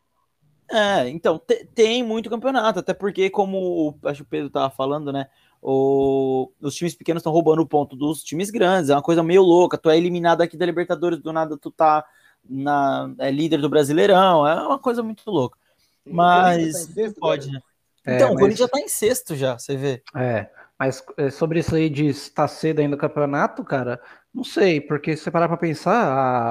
É, 0.70 1.08
então, 1.08 1.40
te- 1.40 1.64
tem 1.74 2.04
muito 2.04 2.30
campeonato, 2.30 2.80
até 2.80 2.94
porque, 2.94 3.30
como 3.30 3.58
o, 3.58 4.08
acho 4.08 4.24
que 4.24 4.28
o 4.28 4.30
Pedro 4.30 4.50
tava 4.50 4.70
falando, 4.70 5.14
né? 5.14 5.30
O, 5.70 6.50
os 6.62 6.76
times 6.76 6.96
pequenos 6.96 7.20
estão 7.20 7.34
roubando 7.34 7.62
o 7.62 7.68
ponto 7.68 7.94
dos 7.94 8.24
times 8.24 8.50
grandes, 8.50 8.90
é 8.90 8.96
uma 8.96 9.02
coisa 9.02 9.22
meio 9.22 9.42
louca. 9.42 9.78
Tu 9.78 9.90
é 9.90 9.98
eliminado 9.98 10.40
aqui 10.40 10.56
da 10.56 10.66
Libertadores, 10.66 11.20
do 11.20 11.34
nada 11.34 11.58
tu 11.58 11.70
tá 11.70 12.06
na, 12.50 13.14
é 13.20 13.30
líder 13.30 13.58
do 13.60 13.68
Brasileirão, 13.70 14.48
é 14.48 14.56
uma 14.66 14.80
coisa 14.80 15.04
muito 15.04 15.30
louca. 15.30 15.58
O 16.06 16.16
Mas 16.16 16.86
tá 16.88 17.02
pode, 17.20 17.48
cara. 17.48 17.58
né? 17.60 17.62
É, 18.06 18.16
Então, 18.16 18.30
o 18.30 18.34
mas- 18.36 18.40
Corinthians 18.42 18.60
já 18.60 18.68
tá 18.70 18.80
em 18.80 18.88
sexto 18.88 19.36
já, 19.36 19.60
você 19.60 19.76
vê. 19.76 20.02
É, 20.16 20.50
mas 20.80 21.04
é, 21.18 21.30
sobre 21.30 21.60
isso 21.60 21.76
aí 21.76 21.90
de 21.90 22.06
estar 22.08 22.48
cedo 22.48 22.80
ainda 22.80 22.96
no 22.96 23.02
campeonato, 23.02 23.62
cara, 23.66 24.00
não 24.34 24.46
sei, 24.46 24.80
porque 24.80 25.18
se 25.18 25.24
você 25.24 25.32
parar 25.32 25.50
pra 25.50 25.58
pensar, 25.58 25.94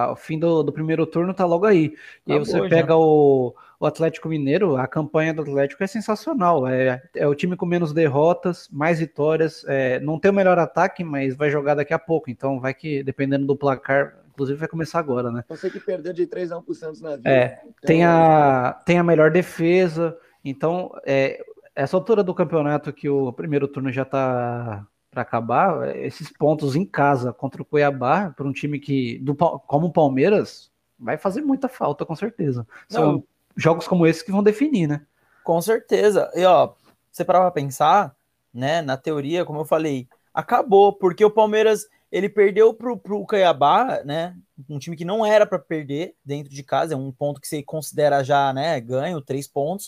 a- 0.08 0.12
o 0.12 0.16
fim 0.16 0.38
do, 0.38 0.62
do 0.62 0.72
primeiro 0.74 1.06
turno 1.06 1.32
tá 1.32 1.46
logo 1.46 1.64
aí. 1.64 1.94
E 2.26 2.32
aí 2.32 2.36
Acabou 2.38 2.44
você 2.44 2.58
já. 2.58 2.68
pega 2.68 2.94
o, 2.96 3.54
o 3.78 3.86
Atlético 3.86 4.28
Mineiro, 4.28 4.76
a 4.76 4.86
campanha 4.86 5.34
do 5.34 5.42
Atlético 5.42 5.84
é 5.84 5.86
sensacional. 5.86 6.66
É, 6.66 7.02
é 7.14 7.26
o 7.26 7.34
time 7.34 7.56
com 7.56 7.66
menos 7.66 7.92
derrotas, 7.92 8.68
mais 8.70 8.98
vitórias. 8.98 9.64
é, 9.68 10.00
não 10.00 10.18
tem 10.18 10.30
o 10.30 10.34
melhor 10.34 10.58
ataque, 10.58 11.04
mas 11.04 11.36
vai 11.36 11.50
jogar 11.50 11.74
daqui 11.74 11.92
a 11.92 11.98
pouco. 11.98 12.30
Então 12.30 12.60
vai 12.60 12.72
que, 12.72 13.02
dependendo 13.02 13.46
do 13.46 13.56
placar, 13.56 14.16
inclusive 14.30 14.58
vai 14.58 14.68
começar 14.68 14.98
agora, 14.98 15.30
né? 15.30 15.44
Você 15.48 15.70
que 15.70 15.80
perdeu 15.80 16.12
de 16.12 16.26
3 16.26 16.52
a 16.52 16.58
1 16.58 16.62
pro 16.62 16.74
Santos 16.74 17.00
na 17.00 17.16
vida. 17.16 17.30
É, 17.30 17.60
Então, 17.62 17.74
tem 17.84 18.04
a, 18.04 18.80
tem 18.84 18.98
a 18.98 19.04
melhor 19.04 19.30
defesa. 19.30 20.16
Então, 20.44 20.92
é, 21.04 21.42
essa 21.74 21.96
altura 21.96 22.22
do 22.22 22.34
campeonato 22.34 22.92
que 22.92 23.08
o 23.08 23.32
primeiro 23.32 23.68
turno 23.68 23.90
já 23.90 24.04
tá 24.04 24.86
para 25.10 25.22
acabar, 25.22 25.96
esses 25.96 26.30
pontos 26.30 26.76
em 26.76 26.84
casa 26.84 27.32
contra 27.32 27.62
o 27.62 27.64
Cuiabá, 27.64 28.30
para 28.36 28.46
um 28.46 28.52
time 28.52 28.78
que, 28.78 29.18
do, 29.20 29.34
como 29.34 29.86
o 29.86 29.92
Palmeiras, 29.92 30.70
vai 30.98 31.16
fazer 31.16 31.40
muita 31.40 31.68
falta, 31.68 32.04
com 32.04 32.14
certeza. 32.14 32.66
São 32.86 33.12
Não. 33.12 33.24
Jogos 33.56 33.88
como 33.88 34.06
esse 34.06 34.24
que 34.24 34.32
vão 34.32 34.42
definir, 34.42 34.86
né? 34.86 35.02
Com 35.42 35.60
certeza. 35.60 36.30
E 36.34 36.44
ó, 36.44 36.72
você 37.10 37.24
parar 37.24 37.40
pra 37.40 37.50
pensar, 37.50 38.14
né? 38.52 38.82
Na 38.82 38.96
teoria, 38.96 39.44
como 39.44 39.60
eu 39.60 39.64
falei, 39.64 40.08
acabou, 40.34 40.92
porque 40.92 41.24
o 41.24 41.30
Palmeiras 41.30 41.86
ele 42.10 42.28
perdeu 42.28 42.72
pro, 42.72 42.96
pro 42.96 43.24
Cuiabá, 43.26 44.00
né? 44.04 44.36
Um 44.68 44.78
time 44.78 44.96
que 44.96 45.04
não 45.04 45.24
era 45.24 45.44
para 45.46 45.58
perder 45.58 46.14
dentro 46.24 46.52
de 46.52 46.62
casa, 46.62 46.94
é 46.94 46.96
um 46.96 47.10
ponto 47.12 47.40
que 47.40 47.48
você 47.48 47.62
considera 47.62 48.22
já, 48.22 48.52
né, 48.52 48.80
ganho, 48.80 49.20
três 49.20 49.46
pontos. 49.46 49.86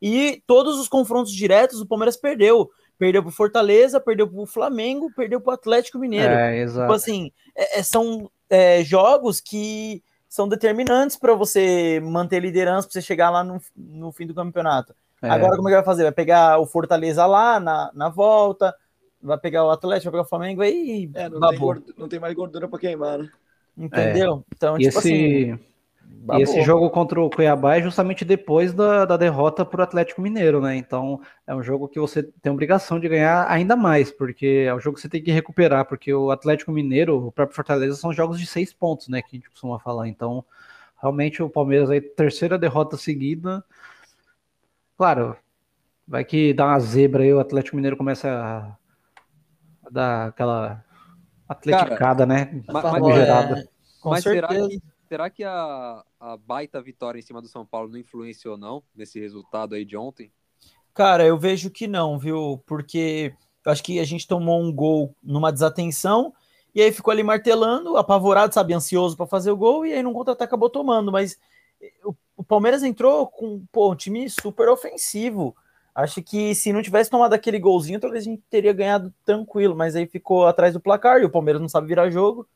E 0.00 0.42
todos 0.46 0.78
os 0.78 0.88
confrontos 0.88 1.32
diretos 1.32 1.80
o 1.80 1.86
Palmeiras 1.86 2.16
perdeu. 2.16 2.70
Perdeu 2.98 3.22
pro 3.22 3.30
Fortaleza, 3.30 4.00
perdeu 4.00 4.28
pro 4.28 4.44
Flamengo, 4.46 5.12
perdeu 5.14 5.40
pro 5.40 5.52
Atlético 5.52 5.98
Mineiro. 5.98 6.32
É, 6.32 6.50
Tipo 6.50 6.62
exato. 6.62 6.92
assim, 6.92 7.30
é- 7.54 7.78
é- 7.78 7.82
são 7.82 8.30
é, 8.50 8.82
jogos 8.82 9.40
que 9.40 10.02
são 10.38 10.48
determinantes 10.48 11.16
para 11.16 11.34
você 11.34 11.98
manter 12.00 12.38
liderança, 12.38 12.86
para 12.86 12.92
você 12.92 13.02
chegar 13.02 13.28
lá 13.28 13.42
no, 13.42 13.60
no 13.76 14.12
fim 14.12 14.24
do 14.24 14.32
campeonato. 14.32 14.94
É. 15.20 15.28
Agora, 15.28 15.56
como 15.56 15.68
é 15.68 15.72
que 15.72 15.76
vai 15.78 15.84
fazer? 15.84 16.04
Vai 16.04 16.12
pegar 16.12 16.60
o 16.60 16.66
Fortaleza 16.66 17.26
lá 17.26 17.58
na, 17.58 17.90
na 17.92 18.08
volta, 18.08 18.72
vai 19.20 19.36
pegar 19.36 19.64
o 19.64 19.70
Atlético, 19.70 20.04
vai 20.04 20.12
pegar 20.12 20.26
o 20.26 20.28
Flamengo, 20.28 20.62
aí 20.62 21.10
É, 21.12 21.28
não, 21.28 21.40
tem 21.40 21.58
não 21.98 22.08
tem 22.08 22.20
mais 22.20 22.34
gordura 22.34 22.68
pra 22.68 22.78
queimar, 22.78 23.18
né? 23.18 23.28
Entendeu? 23.76 24.44
Então, 24.54 24.76
E 24.76 24.84
tipo 24.84 24.98
esse, 25.00 25.08
assim. 25.08 25.64
E 26.10 26.26
babou. 26.26 26.42
esse 26.42 26.62
jogo 26.62 26.90
contra 26.90 27.20
o 27.20 27.30
Cuiabá 27.30 27.76
é 27.76 27.82
justamente 27.82 28.24
depois 28.24 28.72
da, 28.72 29.04
da 29.04 29.16
derrota 29.16 29.64
para 29.64 29.80
o 29.80 29.84
Atlético 29.84 30.20
Mineiro, 30.20 30.60
né? 30.60 30.76
Então 30.76 31.20
é 31.46 31.54
um 31.54 31.62
jogo 31.62 31.88
que 31.88 32.00
você 32.00 32.22
tem 32.22 32.52
obrigação 32.52 32.98
de 32.98 33.08
ganhar 33.08 33.46
ainda 33.50 33.76
mais, 33.76 34.10
porque 34.10 34.64
é 34.66 34.74
um 34.74 34.80
jogo 34.80 34.96
que 34.96 35.02
você 35.02 35.08
tem 35.08 35.22
que 35.22 35.30
recuperar, 35.30 35.84
porque 35.86 36.12
o 36.12 36.30
Atlético 36.30 36.72
Mineiro, 36.72 37.26
o 37.26 37.32
próprio 37.32 37.54
Fortaleza, 37.56 37.96
são 37.96 38.12
jogos 38.12 38.38
de 38.38 38.46
seis 38.46 38.72
pontos, 38.72 39.08
né? 39.08 39.22
Que 39.22 39.36
a 39.36 39.38
gente 39.38 39.50
costuma 39.50 39.78
falar. 39.78 40.08
Então, 40.08 40.44
realmente 41.00 41.42
o 41.42 41.48
Palmeiras 41.48 41.90
aí, 41.90 42.00
terceira 42.00 42.58
derrota 42.58 42.96
seguida. 42.96 43.64
Claro, 44.96 45.36
vai 46.06 46.24
que 46.24 46.52
dá 46.52 46.66
uma 46.66 46.80
zebra 46.80 47.22
aí, 47.22 47.32
o 47.32 47.38
Atlético 47.40 47.76
Mineiro 47.76 47.96
começa 47.96 48.28
a, 48.28 49.86
a 49.86 49.90
dar 49.90 50.26
aquela 50.28 50.84
atleticada, 51.48 52.26
né? 52.26 52.62
mas- 52.66 52.82
Famigerada. 52.82 53.60
É, 53.60 53.68
com 54.00 54.10
Mas 54.10 54.22
será 54.22 54.48
certeza. 54.48 54.68
que, 54.68 54.82
será 55.08 55.30
que 55.30 55.42
a, 55.42 56.04
a 56.20 56.36
baita 56.36 56.80
vitória 56.82 57.18
em 57.18 57.22
cima 57.22 57.40
do 57.40 57.48
São 57.48 57.64
Paulo 57.64 57.88
não 57.88 57.98
influenciou, 57.98 58.56
não, 58.56 58.82
nesse 58.94 59.18
resultado 59.18 59.74
aí 59.74 59.84
de 59.84 59.96
ontem? 59.96 60.30
Cara, 60.92 61.24
eu 61.24 61.38
vejo 61.38 61.70
que 61.70 61.86
não, 61.86 62.18
viu? 62.18 62.62
Porque 62.66 63.32
eu 63.64 63.72
acho 63.72 63.82
que 63.82 63.98
a 63.98 64.04
gente 64.04 64.26
tomou 64.26 64.60
um 64.60 64.72
gol 64.72 65.14
numa 65.22 65.52
desatenção 65.52 66.34
e 66.74 66.82
aí 66.82 66.92
ficou 66.92 67.10
ali 67.10 67.22
martelando, 67.22 67.96
apavorado, 67.96 68.52
sabe, 68.52 68.74
ansioso 68.74 69.16
para 69.16 69.26
fazer 69.26 69.50
o 69.50 69.56
gol 69.56 69.86
e 69.86 69.92
aí 69.92 70.02
no 70.02 70.12
contra-ataque 70.12 70.48
acabou 70.48 70.68
tomando. 70.68 71.10
Mas 71.10 71.38
o, 72.04 72.14
o 72.36 72.44
Palmeiras 72.44 72.82
entrou 72.82 73.26
com 73.26 73.64
pô, 73.72 73.92
um 73.92 73.96
time 73.96 74.28
super 74.28 74.68
ofensivo. 74.68 75.56
Acho 75.94 76.22
que 76.22 76.54
se 76.54 76.72
não 76.72 76.82
tivesse 76.82 77.10
tomado 77.10 77.32
aquele 77.32 77.58
golzinho, 77.58 77.98
talvez 77.98 78.22
a 78.22 78.30
gente 78.30 78.42
teria 78.48 78.72
ganhado 78.72 79.12
tranquilo, 79.24 79.74
mas 79.74 79.96
aí 79.96 80.06
ficou 80.06 80.46
atrás 80.46 80.72
do 80.72 80.80
placar 80.80 81.20
e 81.20 81.24
o 81.24 81.30
Palmeiras 81.30 81.60
não 81.60 81.68
sabe 81.68 81.88
virar 81.88 82.10
jogo. 82.10 82.46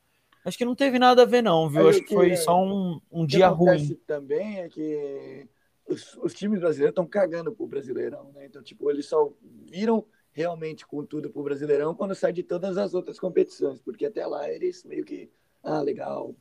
Acho 0.45 0.59
que 0.59 0.65
não 0.65 0.75
teve 0.75 0.99
nada 0.99 1.23
a 1.23 1.27
ver, 1.27 1.43
não, 1.43 1.69
viu? 1.69 1.83
Aí 1.83 1.89
Acho 1.91 2.01
que 2.01 2.07
que- 2.09 2.15
foi 2.15 2.37
só 2.37 2.61
um, 2.61 3.01
um 3.11 3.23
O 3.23 3.27
que 3.27 3.27
dia 3.37 3.47
acontece 3.49 3.87
ruim. 3.87 4.01
também 4.07 4.61
é 4.61 4.69
que 4.69 5.49
os, 5.87 6.17
os 6.19 6.35
times 6.35 6.59
brasileiros 6.61 6.93
estão 6.93 7.07
cagando 7.07 7.53
pro 7.53 7.67
Brasileirão, 7.67 8.33
né? 8.33 8.47
Então, 8.47 8.63
tipo, 8.63 8.91
eles 8.91 9.07
só 9.07 9.33
viram 9.67 10.05
realmente 10.33 10.87
com 10.87 11.05
tudo 11.05 11.31
pro 11.31 11.43
Brasileirão 11.43 11.95
quando 11.95 12.15
sai 12.15 12.33
de 12.33 12.43
todas 12.43 12.77
as 12.79 12.95
outras 12.95 13.21
competições, 13.21 13.81
porque 13.81 14.07
até 14.07 14.27
lá 14.27 14.49
eles 14.51 14.83
meio 14.85 15.05
que, 15.05 15.31
ah, 15.63 15.81
legal, 15.83 16.35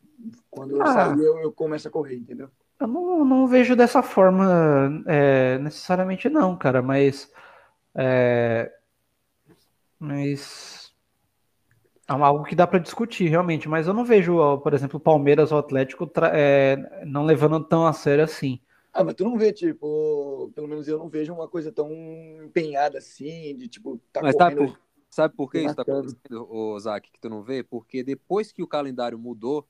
quando 0.50 0.78
eu 0.78 0.82
Ah. 0.82 0.94
sair 0.94 1.20
eu, 1.20 1.40
eu 1.40 1.52
começo 1.52 1.88
a 1.88 1.92
correr, 1.92 2.16
entendeu? 2.16 2.50
Eu 2.80 2.88
não, 2.88 3.24
não 3.24 3.48
vejo 3.48 3.76
dessa 3.76 4.02
forma 4.02 5.04
é, 5.08 5.60
necessariamente 5.60 6.28
não, 6.30 6.58
cara, 6.58 6.82
mas 6.82 7.32
é, 7.96 8.72
mas 10.00 10.81
é 12.20 12.24
algo 12.24 12.44
que 12.46 12.56
dá 12.56 12.66
para 12.68 12.80
discutir 12.80 13.28
realmente, 13.30 13.68
mas 13.70 13.88
eu 13.88 13.94
não 13.94 14.04
vejo, 14.06 14.58
por 14.60 14.74
exemplo, 14.74 14.98
o 14.98 15.00
Palmeiras 15.00 15.52
ou 15.52 15.58
o 15.58 15.60
Atlético 15.60 16.10
é, 16.34 17.04
não 17.06 17.26
levando 17.26 17.64
tão 17.64 17.86
a 17.86 17.94
sério 17.94 18.24
assim. 18.24 18.60
Ah, 18.94 19.04
mas 19.04 19.16
tu 19.16 19.24
não 19.24 19.38
vê, 19.38 19.54
tipo, 19.54 20.52
pelo 20.54 20.68
menos 20.68 20.88
eu 20.88 20.98
não 21.00 21.08
vejo 21.10 21.34
uma 21.34 21.48
coisa 21.48 21.72
tão 21.72 21.90
empenhada 22.44 22.98
assim, 22.98 23.56
de 23.56 23.68
tipo, 23.70 23.98
tá 24.12 24.22
Mas 24.22 24.36
sabe 24.36 24.56
correndo. 24.56 24.58
por, 24.58 24.80
sabe 25.10 25.36
por 25.36 25.50
que 25.52 25.60
isso 25.60 25.76
tá 25.76 25.82
matando. 25.82 26.18
acontecendo, 26.24 26.48
ô, 26.50 26.80
Zac, 26.80 27.10
que 27.12 27.20
tu 27.20 27.30
não 27.30 27.44
vê? 27.44 27.64
Porque 27.64 28.04
depois 28.04 28.52
que 28.52 28.62
o 28.64 28.68
calendário 28.68 29.18
mudou, 29.18 29.68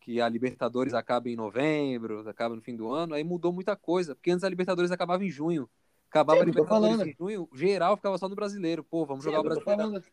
que 0.00 0.20
a 0.20 0.28
Libertadores 0.28 0.92
acaba 0.94 1.28
em 1.28 1.36
novembro, 1.36 2.28
acaba 2.28 2.54
no 2.54 2.60
fim 2.62 2.76
do 2.76 2.92
ano, 2.92 3.14
aí 3.14 3.24
mudou 3.24 3.52
muita 3.52 3.74
coisa. 3.76 4.14
Porque 4.14 4.30
antes 4.30 4.44
a 4.44 4.48
Libertadores 4.48 4.90
acabava 4.90 5.24
em 5.24 5.30
junho. 5.30 5.68
Acabava 6.10 6.42
Sim, 6.42 6.44
a 6.44 6.46
Libertadores 6.46 7.00
falando. 7.00 7.04
em 7.04 7.14
junho, 7.18 7.48
geral 7.54 7.96
ficava 7.96 8.18
só 8.18 8.28
no 8.28 8.36
brasileiro. 8.36 8.84
Pô, 8.84 9.06
vamos 9.06 9.24
Sim, 9.24 9.30
jogar 9.30 9.40
o 9.40 9.44
brasileiro. 9.44 10.04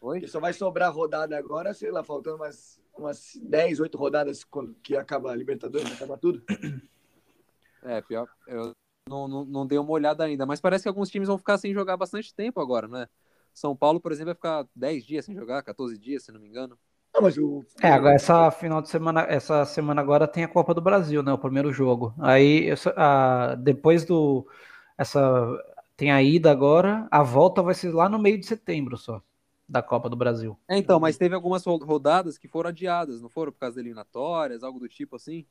Oi? 0.00 0.20
Que 0.20 0.28
só 0.28 0.38
vai 0.40 0.52
sobrar 0.52 0.92
rodada 0.92 1.36
agora, 1.36 1.72
sei 1.74 1.90
lá, 1.90 2.02
faltando 2.04 2.36
umas, 2.36 2.80
umas 2.96 3.32
10, 3.42 3.80
8 3.80 3.96
rodadas 3.98 4.44
quando- 4.44 4.74
que 4.82 4.96
acaba 4.96 5.32
a 5.32 5.36
Libertadores, 5.36 5.90
acaba 5.92 6.16
tudo. 6.16 6.42
É, 7.82 8.00
pior. 8.02 8.28
Eu 8.46 8.72
não, 9.08 9.28
não, 9.28 9.44
não 9.44 9.66
dei 9.66 9.78
uma 9.78 9.90
olhada 9.90 10.24
ainda, 10.24 10.44
mas 10.44 10.60
parece 10.60 10.82
que 10.82 10.88
alguns 10.88 11.10
times 11.10 11.28
vão 11.28 11.38
ficar 11.38 11.58
sem 11.58 11.72
jogar 11.72 11.96
bastante 11.96 12.34
tempo 12.34 12.60
agora, 12.60 12.88
né? 12.88 13.08
São 13.54 13.74
Paulo, 13.74 14.00
por 14.00 14.12
exemplo, 14.12 14.26
vai 14.26 14.34
ficar 14.34 14.66
10 14.74 15.04
dias 15.04 15.24
sem 15.24 15.34
jogar, 15.34 15.62
14 15.62 15.96
dias, 15.96 16.24
se 16.24 16.32
não 16.32 16.40
me 16.40 16.48
engano. 16.48 16.78
Ah, 17.14 17.20
mas 17.22 17.38
o. 17.38 17.64
É, 17.82 17.88
agora 17.90 18.14
essa 18.14 18.50
final 18.50 18.82
de 18.82 18.90
semana, 18.90 19.22
essa 19.22 19.64
semana 19.64 20.02
agora 20.02 20.28
tem 20.28 20.44
a 20.44 20.48
Copa 20.48 20.74
do 20.74 20.80
Brasil, 20.82 21.22
né? 21.22 21.32
O 21.32 21.38
primeiro 21.38 21.72
jogo. 21.72 22.12
Aí 22.18 22.68
a- 22.96 23.54
depois 23.58 24.04
do 24.04 24.46
essa 24.98 25.20
tem 25.96 26.10
a 26.12 26.22
ida 26.22 26.50
agora, 26.50 27.08
a 27.10 27.22
volta 27.22 27.62
vai 27.62 27.72
ser 27.74 27.92
lá 27.94 28.08
no 28.08 28.18
meio 28.18 28.38
de 28.38 28.44
setembro 28.46 28.98
só 28.98 29.22
da 29.68 29.82
Copa 29.82 30.08
do 30.08 30.16
Brasil. 30.16 30.58
É, 30.68 30.76
então, 30.78 30.98
mas 30.98 31.16
teve 31.16 31.34
algumas 31.34 31.64
ro- 31.64 31.76
rodadas 31.84 32.36
que 32.38 32.48
foram 32.48 32.70
adiadas, 32.70 33.22
não 33.22 33.28
foram 33.28 33.52
por 33.52 33.58
causa 33.60 33.74
de 33.74 33.80
eliminatórias, 33.80 34.62
algo 34.64 34.80
do 34.80 34.88
tipo 34.88 35.14
assim? 35.16 35.46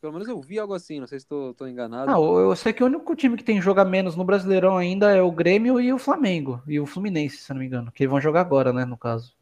Pelo 0.00 0.12
menos 0.12 0.28
eu 0.28 0.40
vi 0.40 0.58
algo 0.58 0.74
assim, 0.74 1.00
não 1.00 1.06
sei 1.06 1.20
se 1.20 1.24
estou 1.26 1.68
enganado. 1.68 2.12
Ah, 2.12 2.14
eu 2.14 2.38
eu 2.50 2.56
sei 2.56 2.72
que 2.72 2.82
o 2.82 2.86
único 2.86 3.14
time 3.16 3.36
que 3.36 3.44
tem 3.44 3.60
joga 3.60 3.84
menos 3.84 4.16
no 4.16 4.24
Brasileirão 4.24 4.76
ainda 4.78 5.14
é 5.14 5.20
o 5.22 5.30
Grêmio 5.32 5.80
e 5.80 5.92
o 5.92 5.98
Flamengo 5.98 6.62
e 6.66 6.78
o 6.80 6.86
Fluminense, 6.86 7.38
se 7.38 7.52
não 7.52 7.60
me 7.60 7.66
engano, 7.66 7.92
que 7.92 8.06
vão 8.08 8.20
jogar 8.20 8.40
agora, 8.42 8.72
né, 8.72 8.84
no 8.84 8.96
caso. 8.96 9.34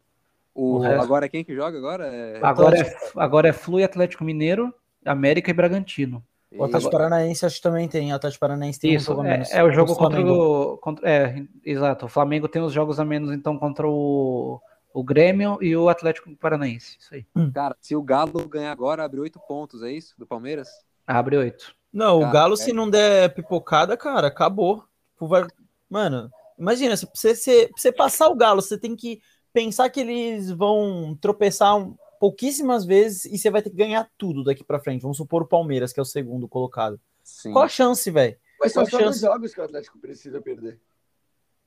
o, 0.55 0.97
o 0.97 1.01
agora 1.03 1.29
quem 1.29 1.45
que 1.45 1.55
joga 1.55 1.79
agora? 1.79 2.07
É... 2.07 2.51
Agora 2.51 2.77
é, 2.81 2.97
agora 3.17 3.49
é 3.49 3.53
Flu 3.53 3.81
e 3.81 3.85
Atlético 3.85 4.23
Mineiro, 4.25 4.73
América 5.05 5.51
e 5.51 5.55
Bragantino. 5.55 6.25
O 6.53 6.65
Atlético 6.65 6.91
Paranaense 6.93 7.45
acho 7.45 7.57
que 7.57 7.63
também 7.63 7.89
tem. 7.89 8.13
O 8.13 8.17
Atlético 8.17 8.41
Paranaense 8.41 8.79
tem 8.81 8.93
um 8.93 8.97
Isso, 8.97 9.07
jogo 9.07 9.23
a 9.23 9.27
é, 9.27 9.31
menos. 9.31 9.51
é 9.53 9.65
o 9.65 9.73
jogo 9.73 9.97
contra 9.97 10.21
o. 10.25 10.79
Contra, 10.79 11.09
é, 11.11 11.43
exato. 11.65 12.07
O 12.07 12.09
Flamengo 12.09 12.47
tem 12.49 12.63
os 12.63 12.73
jogos 12.73 13.01
a 13.01 13.05
menos, 13.05 13.33
então, 13.33 13.59
contra 13.59 13.89
o, 13.89 14.61
o 14.93 15.03
Grêmio 15.03 15.59
e 15.61 15.77
o 15.77 15.89
Atlético 15.89 16.35
Paranaense. 16.37 16.97
Isso 17.01 17.13
aí. 17.15 17.27
Cara, 17.53 17.77
se 17.81 17.97
o 17.97 18.03
Galo 18.03 18.49
ganhar 18.49 18.71
agora, 18.71 19.05
abre 19.05 19.19
oito 19.21 19.41
pontos, 19.49 19.83
é 19.83 19.91
isso? 19.91 20.15
Do 20.17 20.27
Palmeiras? 20.27 20.69
Abre 21.07 21.37
oito. 21.37 21.75
Não, 21.93 22.19
o 22.19 22.21
Cara, 22.21 22.33
Galo, 22.33 22.55
é. 22.55 22.57
se 22.57 22.73
não 22.73 22.89
der 22.89 23.35
pipocada, 23.35 23.97
cara, 23.97 24.29
acabou. 24.29 24.85
Tipo, 25.13 25.27
vai- 25.29 25.47
Mano, 25.91 26.31
imagina, 26.59 26.97
se 26.97 27.07
você, 27.13 27.35
se, 27.35 27.67
pra 27.69 27.77
você 27.77 27.93
passar 27.93 28.29
o 28.29 28.35
Galo, 28.37 28.63
você 28.63 28.79
tem 28.79 28.95
que 28.97 29.21
pensar 29.53 29.89
que 29.91 30.01
eles 30.01 30.51
vão 30.51 31.17
tropeçar 31.21 31.77
um- 31.77 31.97
pouquíssimas 32.19 32.85
vezes 32.85 33.25
e 33.27 33.37
você 33.39 33.51
vai 33.51 33.63
ter 33.63 33.71
que 33.71 33.77
ganhar 33.77 34.11
tudo 34.19 34.43
daqui 34.45 34.63
pra 34.65 34.79
frente. 34.81 35.03
Vamos 35.03 35.17
supor 35.17 35.43
o 35.43 35.47
Palmeiras, 35.49 35.93
que 35.93 36.01
é 36.01 36.03
o 36.03 36.07
segundo 36.07 36.49
colocado. 36.49 37.01
Sim. 37.23 37.53
Qual 37.53 37.65
a 37.65 37.69
chance, 37.69 38.11
velho? 38.11 38.37
Mas 38.61 38.73
são 38.73 38.83
Qual 38.83 38.91
só 38.91 38.99
chance? 38.99 39.21
dois 39.21 39.33
jogos 39.33 39.55
que 39.55 39.61
o 39.61 39.65
Atlético 39.65 39.99
precisa 39.99 40.41
perder. 40.41 40.81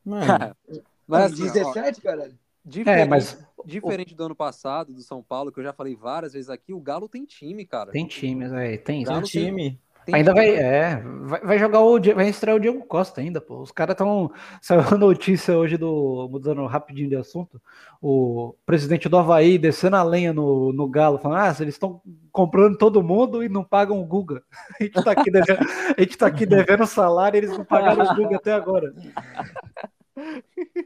Mano, 0.06 0.56
Mas 1.08 1.32
assim, 1.34 1.44
ó, 1.50 1.54
17, 1.74 2.02
caralho. 2.02 2.38
diferente, 2.66 3.02
É, 3.02 3.06
mas 3.06 3.38
diferente 3.66 4.14
do 4.16 4.26
ano 4.26 4.36
passado, 4.36 4.94
do 4.94 5.02
São 5.02 5.22
Paulo, 5.24 5.52
que 5.52 5.60
eu 5.60 5.64
já 5.64 5.72
falei 5.74 5.96
várias 5.96 6.34
vezes 6.34 6.50
aqui, 6.50 6.74
o 6.74 6.80
Galo 6.82 7.08
tem 7.08 7.24
time, 7.26 7.66
cara. 7.66 7.92
tem 7.92 8.06
times, 8.08 8.52
é, 8.52 8.78
tem 8.78 8.78
isso. 8.78 8.84
tem 8.84 9.04
Galo 9.06 9.22
tem- 9.30 9.46
time. 9.46 9.82
Tem 10.08 10.16
Ainda 10.16 10.34
time. 10.34 10.46
vai, 10.46 10.56
é, 10.56 11.04
vai, 11.24 11.42
vai 11.42 11.60
jogar 11.60 11.82
o. 11.82 12.00
Vai 12.00 12.30
estrear 12.30 12.56
o 12.56 12.60
Diego 12.62 12.82
Costa 12.86 13.20
ainda, 13.20 13.42
pô. 13.42 13.60
Os 13.60 13.74
caras 13.74 13.94
estão. 13.94 14.32
Saiu 14.62 14.80
a 14.80 14.98
notícia 14.98 15.58
hoje 15.58 15.76
do. 15.76 16.30
Mudando 16.32 16.66
rapidinho 16.66 17.10
de 17.10 17.18
assunto. 17.18 17.62
O 18.02 18.56
presidente 18.66 19.10
do 19.10 19.18
Havaí 19.18 19.58
descendo 19.58 19.98
a 19.98 20.04
lenha 20.04 20.32
no, 20.32 20.72
no 20.72 20.88
Galo, 20.88 21.18
falando: 21.18 21.40
ah, 21.40 21.56
eles 21.60 21.76
estão 21.76 22.02
comprando 22.32 22.78
todo 22.78 23.04
mundo 23.04 23.44
e 23.44 23.50
não 23.50 23.66
pagam 23.66 24.00
o 24.00 24.06
Guga. 24.06 24.44
A 24.80 24.84
gente 24.84 25.04
tá 25.04 25.12
aqui 25.12 25.30
devendo, 25.30 25.60
a 25.98 26.02
gente 26.02 26.18
tá 26.18 26.28
aqui 26.28 26.46
devendo 26.46 26.88
salário 26.88 27.36
e 27.36 27.40
eles 27.40 27.58
não 27.58 27.66
pagaram 27.66 28.06
o 28.06 28.16
Guga 28.16 28.38
até 28.38 28.54
agora. 28.54 28.94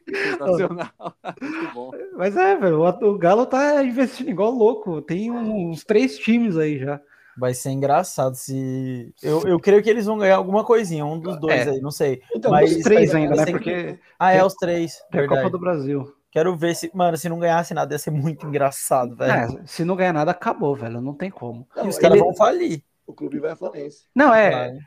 Sensacional. 0.09 0.89
Muito 1.39 1.73
bom. 1.75 1.91
Mas 2.17 2.35
é, 2.35 2.55
velho, 2.55 2.81
o, 2.81 2.87
o 2.87 3.17
Galo 3.19 3.45
tá 3.45 3.83
investindo 3.83 4.31
igual 4.31 4.49
louco. 4.49 4.99
Tem 4.99 5.29
uns 5.29 5.83
três 5.83 6.17
times 6.17 6.57
aí 6.57 6.79
já. 6.79 6.99
Vai 7.41 7.55
ser 7.55 7.71
engraçado 7.71 8.35
se. 8.35 9.11
Eu, 9.23 9.41
eu 9.47 9.59
creio 9.59 9.81
que 9.81 9.89
eles 9.89 10.05
vão 10.05 10.15
ganhar 10.19 10.35
alguma 10.35 10.63
coisinha, 10.63 11.03
um 11.03 11.17
dos 11.19 11.39
dois 11.39 11.65
É. 11.65 11.71
aí, 11.71 11.81
não 11.81 11.89
sei. 11.89 12.21
Então, 12.35 12.51
Mas- 12.51 12.71
Os 12.75 12.83
três 12.83 13.15
ainda, 13.15 13.35
né? 13.35 13.45
Porque 13.47 13.97
Ah, 14.19 14.31
é 14.31 14.45
os 14.45 14.53
três. 14.53 15.01
é 15.11 15.19
a. 15.21 15.27
Copa 15.27 15.49
do 15.49 15.57
Brasil. 15.57 16.13
Quero 16.29 16.55
ver 16.55 16.75
se. 16.75 16.91
Mano, 16.93 17.17
se 17.17 17.27
não 17.27 17.39
ganhasse 17.39 17.73
nada, 17.73 17.95
ia 17.95 17.97
ser 17.97 18.11
muito 18.11 18.45
engraçado, 18.45 19.15
velho. 19.15 19.31
É, 19.33 19.65
se 19.65 19.83
não 19.83 19.95
ganhar 19.95 20.13
nada, 20.13 20.29
acabou, 20.29 20.75
velho. 20.75 21.01
Não 21.01 21.15
tem 21.15 21.31
como. 21.31 21.67
não, 21.75 21.85
e 21.85 21.89
os 21.89 21.97
caras 21.97 22.15
ele- 22.17 22.23
vão 22.23 22.35
falir. 22.35 22.83
o 23.07 23.13
clube 23.13 23.39
vai 23.39 23.51
à 23.53 23.55
falência. 23.55 24.05
Não, 24.15 24.31
é. 24.31 24.51
Vai. 24.51 24.77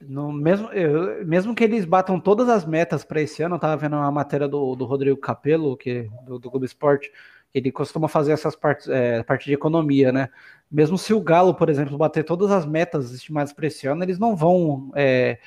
No, 0.00 0.32
mesmo, 0.32 0.68
eu, 0.72 1.24
mesmo 1.26 1.54
que 1.54 1.64
eles 1.64 1.84
batam 1.84 2.18
todas 2.18 2.48
as 2.48 2.64
metas 2.64 3.04
para 3.04 3.20
esse 3.20 3.42
ano, 3.42 3.56
eu 3.56 3.58
tava 3.60 3.76
vendo 3.76 3.94
uma 3.96 4.10
matéria 4.10 4.48
do, 4.48 4.74
do 4.74 4.84
Rodrigo 4.86 5.18
Capello, 5.18 5.76
que, 5.76 6.08
do, 6.26 6.38
do 6.38 6.50
Globo 6.50 6.64
Esporte, 6.64 7.10
ele 7.54 7.70
costuma 7.70 8.08
fazer 8.08 8.32
essas 8.32 8.56
partes, 8.56 8.88
é, 8.88 9.22
parte 9.22 9.44
de 9.46 9.54
economia, 9.54 10.10
né? 10.12 10.28
Mesmo 10.70 10.98
se 10.98 11.14
o 11.14 11.20
Galo, 11.20 11.54
por 11.54 11.70
exemplo, 11.70 11.96
bater 11.96 12.24
todas 12.24 12.50
as 12.50 12.66
metas 12.66 13.12
estimadas 13.12 13.52
para 13.52 13.68
esse 13.68 13.86
ano, 13.86 14.02
eles 14.02 14.18
não 14.18 14.34
vão 14.34 14.90
é, 14.96 15.38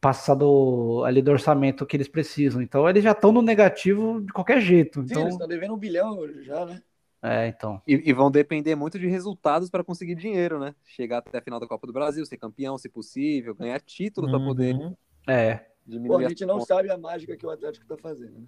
passar 0.00 0.34
do, 0.36 1.02
ali 1.04 1.20
do 1.20 1.32
orçamento 1.32 1.84
que 1.84 1.96
eles 1.96 2.08
precisam. 2.08 2.62
Então 2.62 2.88
eles 2.88 3.02
já 3.02 3.10
estão 3.10 3.32
no 3.32 3.42
negativo 3.42 4.20
de 4.20 4.32
qualquer 4.32 4.60
jeito. 4.60 5.00
Sim, 5.00 5.06
então... 5.10 5.22
eles 5.22 5.34
estão 5.34 5.48
devendo 5.48 5.74
um 5.74 5.78
bilhão 5.78 6.20
já, 6.42 6.64
né? 6.64 6.80
É, 7.22 7.48
então. 7.48 7.82
E, 7.86 8.08
e 8.08 8.12
vão 8.14 8.30
depender 8.30 8.74
muito 8.74 8.98
de 8.98 9.06
resultados 9.06 9.68
para 9.68 9.84
conseguir 9.84 10.14
dinheiro, 10.14 10.58
né? 10.58 10.74
Chegar 10.86 11.18
até 11.18 11.36
a 11.36 11.42
final 11.42 11.60
da 11.60 11.66
Copa 11.66 11.86
do 11.86 11.92
Brasil, 11.92 12.24
ser 12.24 12.38
campeão, 12.38 12.78
se 12.78 12.88
possível, 12.88 13.54
ganhar 13.54 13.78
título 13.80 14.26
Uhum. 14.26 14.32
para 14.32 14.46
poder 14.46 14.96
É. 15.28 15.66
diminuir. 15.86 16.16
Pô, 16.16 16.24
a 16.24 16.28
gente 16.28 16.46
não 16.46 16.60
sabe 16.60 16.90
a 16.90 16.96
mágica 16.96 17.36
que 17.36 17.44
o 17.44 17.50
Atlético 17.50 17.84
tá 17.86 17.96
fazendo. 17.98 18.38
Né? 18.38 18.46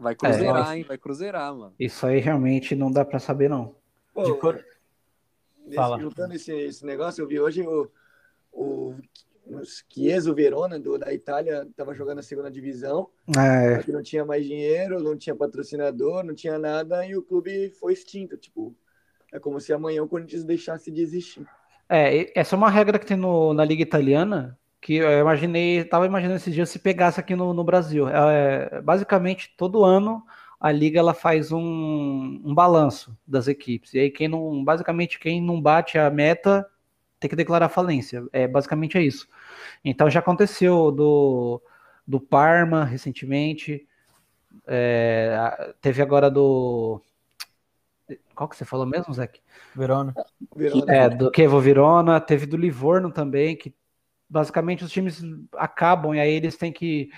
Vai 0.00 0.14
cruzeirar, 0.14 0.72
É. 0.72 0.78
hein? 0.78 0.82
Vai 0.84 0.96
cruzeirar, 0.98 1.54
mano. 1.54 1.74
Isso 1.78 2.06
aí 2.06 2.18
realmente 2.18 2.74
não 2.74 2.90
dá 2.90 3.04
para 3.04 3.18
saber, 3.18 3.48
não. 3.50 3.74
Pô, 4.14 4.22
De 4.24 4.32
cor- 4.38 4.64
nesse- 5.64 5.76
Fala. 5.76 6.00
juntando 6.00 6.34
esse, 6.34 6.52
esse 6.52 6.84
negócio, 6.86 7.22
eu 7.22 7.28
vi 7.28 7.38
hoje 7.38 7.62
o, 7.62 7.88
o 8.52 8.94
os 9.46 9.84
Chiesa 9.92 10.32
Verona 10.32 10.78
do, 10.78 10.96
da 10.96 11.12
Itália 11.12 11.66
estava 11.68 11.92
jogando 11.92 12.20
a 12.20 12.22
segunda 12.22 12.48
divisão, 12.50 13.08
É, 13.36 13.82
não 13.90 14.00
tinha 14.02 14.24
mais 14.24 14.46
dinheiro, 14.46 15.02
não 15.02 15.16
tinha 15.16 15.34
patrocinador, 15.34 16.22
não 16.22 16.34
tinha 16.34 16.56
nada 16.56 17.04
e 17.04 17.16
o 17.16 17.22
clube 17.22 17.70
foi 17.80 17.92
extinto. 17.92 18.36
Tipo, 18.36 18.72
é 19.32 19.40
como 19.40 19.58
se 19.60 19.72
amanhã 19.72 20.02
o 20.04 20.08
Corinthians 20.08 20.44
deixasse 20.44 20.90
de 20.90 21.02
existir. 21.02 21.44
é, 21.88 22.30
essa 22.38 22.54
é 22.54 22.56
uma 22.56 22.70
regra 22.70 22.96
que 22.98 23.06
tem 23.06 23.16
no- 23.16 23.52
na 23.52 23.64
Liga 23.64 23.82
Italiana, 23.82 24.56
que 24.80 24.94
eu 24.96 25.20
imaginei, 25.20 25.84
tava 25.84 26.06
imaginando 26.06 26.36
esses 26.36 26.54
dias 26.54 26.70
se 26.70 26.78
pegasse 26.78 27.20
aqui 27.20 27.36
no, 27.36 27.52
no 27.52 27.62
Brasil. 27.62 28.08
É, 28.08 28.80
basicamente, 28.80 29.52
todo 29.56 29.84
ano 29.84 30.24
a 30.58 30.70
Liga 30.70 30.98
ela 30.98 31.14
faz 31.14 31.52
um, 31.52 32.40
um 32.44 32.54
balanço 32.54 33.16
das 33.26 33.48
equipes. 33.48 33.94
E 33.94 33.98
aí, 33.98 34.10
quem 34.10 34.28
não, 34.28 34.62
basicamente, 34.62 35.18
quem 35.18 35.40
não 35.40 35.60
bate 35.60 35.98
a 35.98 36.10
meta 36.10 36.66
tem 37.18 37.28
que 37.28 37.36
declarar 37.36 37.68
falência. 37.68 38.24
É, 38.32 38.46
basicamente 38.46 38.96
é 38.96 39.02
isso. 39.02 39.28
Então 39.84 40.10
já 40.10 40.20
aconteceu 40.20 40.90
do, 40.90 41.62
do 42.06 42.20
Parma 42.20 42.84
recentemente. 42.84 43.86
é, 44.66 45.74
teve 45.80 46.02
agora 46.02 46.30
do. 46.30 47.00
Qual 48.34 48.48
que 48.48 48.56
você 48.56 48.64
falou 48.64 48.86
mesmo, 48.86 49.12
Zeke? 49.12 49.40
Verona. 49.74 50.14
Verona. 50.56 50.92
É, 50.92 51.08
do 51.08 51.30
Chievo 51.34 51.60
Verona, 51.60 52.20
teve 52.20 52.46
do 52.46 52.56
Livorno 52.56 53.12
também, 53.12 53.54
que 53.54 53.74
basicamente 54.30 54.84
os 54.84 54.92
times 54.92 55.22
acabam 55.54 56.14
e 56.14 56.20
aí 56.20 56.30
eles 56.32 56.56
têm 56.56 56.72
que 56.72 57.10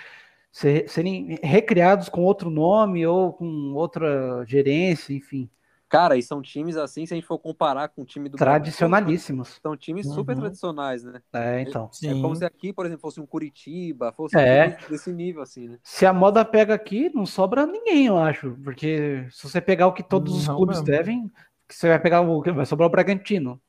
ser- 0.50 0.88
serem 0.88 1.38
recriados 1.42 2.08
com 2.08 2.22
outro 2.22 2.50
nome 2.50 3.06
ou 3.06 3.32
com 3.32 3.74
outra 3.74 4.44
gerência, 4.46 5.14
enfim, 5.14 5.48
Cara, 5.88 6.16
e 6.16 6.22
são 6.22 6.40
times 6.40 6.74
assim, 6.78 7.04
se 7.04 7.12
a 7.12 7.16
gente 7.16 7.26
for 7.26 7.38
comparar 7.38 7.88
com 7.88 8.00
o 8.00 8.04
time 8.06 8.26
do 8.26 8.38
Brasil, 8.38 8.56
tradicionalíssimos. 8.56 9.60
São 9.62 9.76
times 9.76 10.06
super 10.06 10.34
Uhum. 10.34 10.40
tradicionais, 10.40 11.04
né? 11.04 11.20
É, 11.34 11.60
então. 11.60 11.90
É 11.92 11.92
Sim. 11.92 12.22
como 12.22 12.34
se 12.34 12.44
aqui, 12.46 12.72
por 12.72 12.86
exemplo, 12.86 13.02
fosse 13.02 13.20
um 13.20 13.26
Curitiba, 13.26 14.10
fosse 14.12 14.34
É. 14.38 14.68
um 14.68 14.70
time 14.70 14.88
desse 14.88 15.12
nível, 15.12 15.42
assim, 15.42 15.68
né? 15.68 15.78
Se 15.84 16.06
a 16.06 16.12
moda 16.14 16.44
pega 16.46 16.72
aqui, 16.74 17.10
não 17.14 17.26
sobra 17.26 17.66
ninguém, 17.66 18.06
eu 18.06 18.16
acho, 18.16 18.56
porque 18.64 19.26
se 19.30 19.42
você 19.48 19.60
pegar 19.60 19.86
o 19.86 19.92
que 19.92 20.02
todos 20.02 20.34
os 20.34 20.46
Não 20.46 20.56
clubes 20.56 20.78
mesmo. 20.78 20.86
devem, 20.96 21.30
que 21.68 21.74
você 21.74 21.88
vai 21.88 22.00
pegar 22.00 22.22
o 22.22 22.42
vai 22.54 22.64
sobrar 22.64 22.88
o 22.88 22.90
Bragantino, 22.90 23.60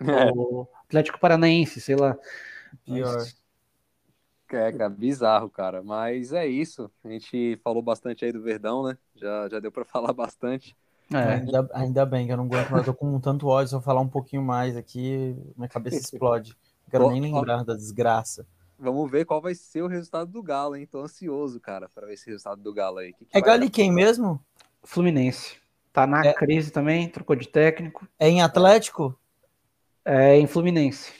É. 0.00 0.30
o 0.32 0.66
Atlético 0.86 1.18
Paranaense, 1.18 1.80
sei 1.80 1.96
lá. 1.96 2.16
Pior. 2.84 3.26
É, 4.50 4.70
cara, 4.72 4.88
bizarro, 4.88 5.50
cara. 5.50 5.82
Mas 5.82 6.32
é 6.32 6.46
isso. 6.46 6.90
A 7.02 7.08
gente 7.08 7.58
falou 7.64 7.82
bastante 7.82 8.24
aí 8.24 8.32
do 8.32 8.42
Verdão, 8.42 8.84
né? 8.84 8.96
Já, 9.16 9.48
já 9.48 9.60
deu 9.60 9.72
pra 9.72 9.84
falar 9.86 10.12
bastante. 10.12 10.76
É, 11.12 11.34
Ainda, 11.34 11.68
ainda 11.74 12.06
bem 12.06 12.26
que 12.26 12.32
eu 12.32 12.36
não 12.36 12.46
aguento 12.46 12.70
mais, 12.70 12.86
eu 12.86 12.94
tô 12.94 12.98
com 12.98 13.20
tanto 13.20 13.46
ódio, 13.46 13.68
se 13.68 13.74
eu 13.74 13.80
falar 13.82 14.00
um 14.00 14.08
pouquinho 14.08 14.42
mais 14.42 14.74
aqui, 14.74 15.36
minha 15.54 15.68
cabeça 15.68 15.96
explode. 16.00 16.56
Não 16.84 16.90
quero 16.90 17.10
nem 17.10 17.20
lembrar 17.20 17.62
da 17.62 17.74
desgraça. 17.74 18.46
Vamos 18.78 19.10
ver 19.10 19.24
qual 19.24 19.40
vai 19.40 19.54
ser 19.54 19.82
o 19.82 19.86
resultado 19.86 20.30
do 20.30 20.42
Galo, 20.42 20.76
hein? 20.76 20.86
Tô 20.86 21.00
ansioso, 21.00 21.60
cara, 21.60 21.88
pra 21.94 22.06
ver 22.06 22.14
esse 22.14 22.26
resultado 22.26 22.60
do 22.62 22.72
Galo 22.72 22.98
aí. 22.98 23.12
Que 23.12 23.24
que 23.26 23.36
É 23.36 23.40
Galo 23.40 23.64
e 23.64 23.70
quem 23.70 23.92
mesmo? 23.92 24.40
Fluminense. 24.82 25.56
Tá 25.92 26.06
na 26.06 26.24
É. 26.24 26.32
crise 26.32 26.70
também, 26.70 27.08
trocou 27.08 27.36
de 27.36 27.48
técnico. 27.48 28.06
É 28.18 28.28
em 28.28 28.42
Atlético? 28.42 29.16
É 30.04 30.36
em 30.36 30.46
Fluminense. 30.46 31.12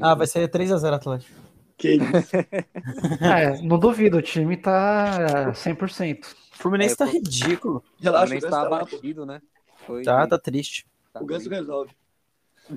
Ah, 0.00 0.14
vai 0.14 0.26
ser 0.26 0.48
3x0 0.50 0.92
Atlético. 0.94 1.40
Que 1.76 1.92
isso? 1.94 2.02
É, 3.24 3.60
não 3.62 3.78
duvido, 3.78 4.18
o 4.18 4.22
time 4.22 4.56
tá 4.56 5.52
100%. 5.52 6.24
O 6.24 6.56
Fluminense 6.62 6.94
É, 6.94 6.96
tá 6.96 7.06
pô. 7.06 7.12
ridículo. 7.12 7.76
O 7.98 8.02
Relaxa, 8.02 8.24
o 8.24 8.28
Fluminense 8.28 8.50
tá 8.50 8.60
tá 8.70 8.76
abatido, 8.76 9.24
né? 9.26 9.40
Foi, 9.86 10.02
Tá, 10.02 10.26
tá 10.26 10.38
triste. 10.38 10.86
tá 11.12 11.20
O 11.20 11.24
Ganso 11.26 11.48
resolve. 11.48 11.92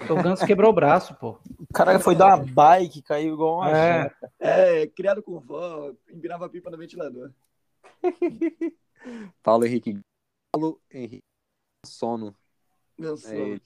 O 0.10 0.16
Ganso 0.24 0.46
quebrou 0.46 0.72
o 0.72 0.74
braço, 0.74 1.14
pô. 1.16 1.38
O 1.60 1.74
cara 1.74 2.00
foi 2.00 2.16
dar 2.16 2.28
uma 2.38 2.46
bike, 2.46 3.02
caiu 3.02 3.34
igual 3.34 3.58
uma 3.58 3.70
É. 3.78 4.04
janta. 4.04 4.32
É, 4.40 4.88
criado 4.88 5.22
com 5.22 5.40
vó, 5.40 5.92
empinava 6.12 6.48
pipa 6.50 6.70
no 6.72 6.78
ventilador. 6.78 7.30
Paulo 9.44 9.66
Henrique 9.66 10.00
Galo, 10.56 10.80
Henrique 10.92 11.24
Sono. 11.86 12.34
Não 12.98 13.14
É 13.14 13.18
sei. 13.18 13.40
ele. 13.42 13.62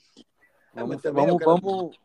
É, 0.76 0.80
Vamos, 0.82 1.02
vamos, 1.02 1.34
o 1.36 1.38
cara- 1.40 1.52
vamos- 1.62 2.00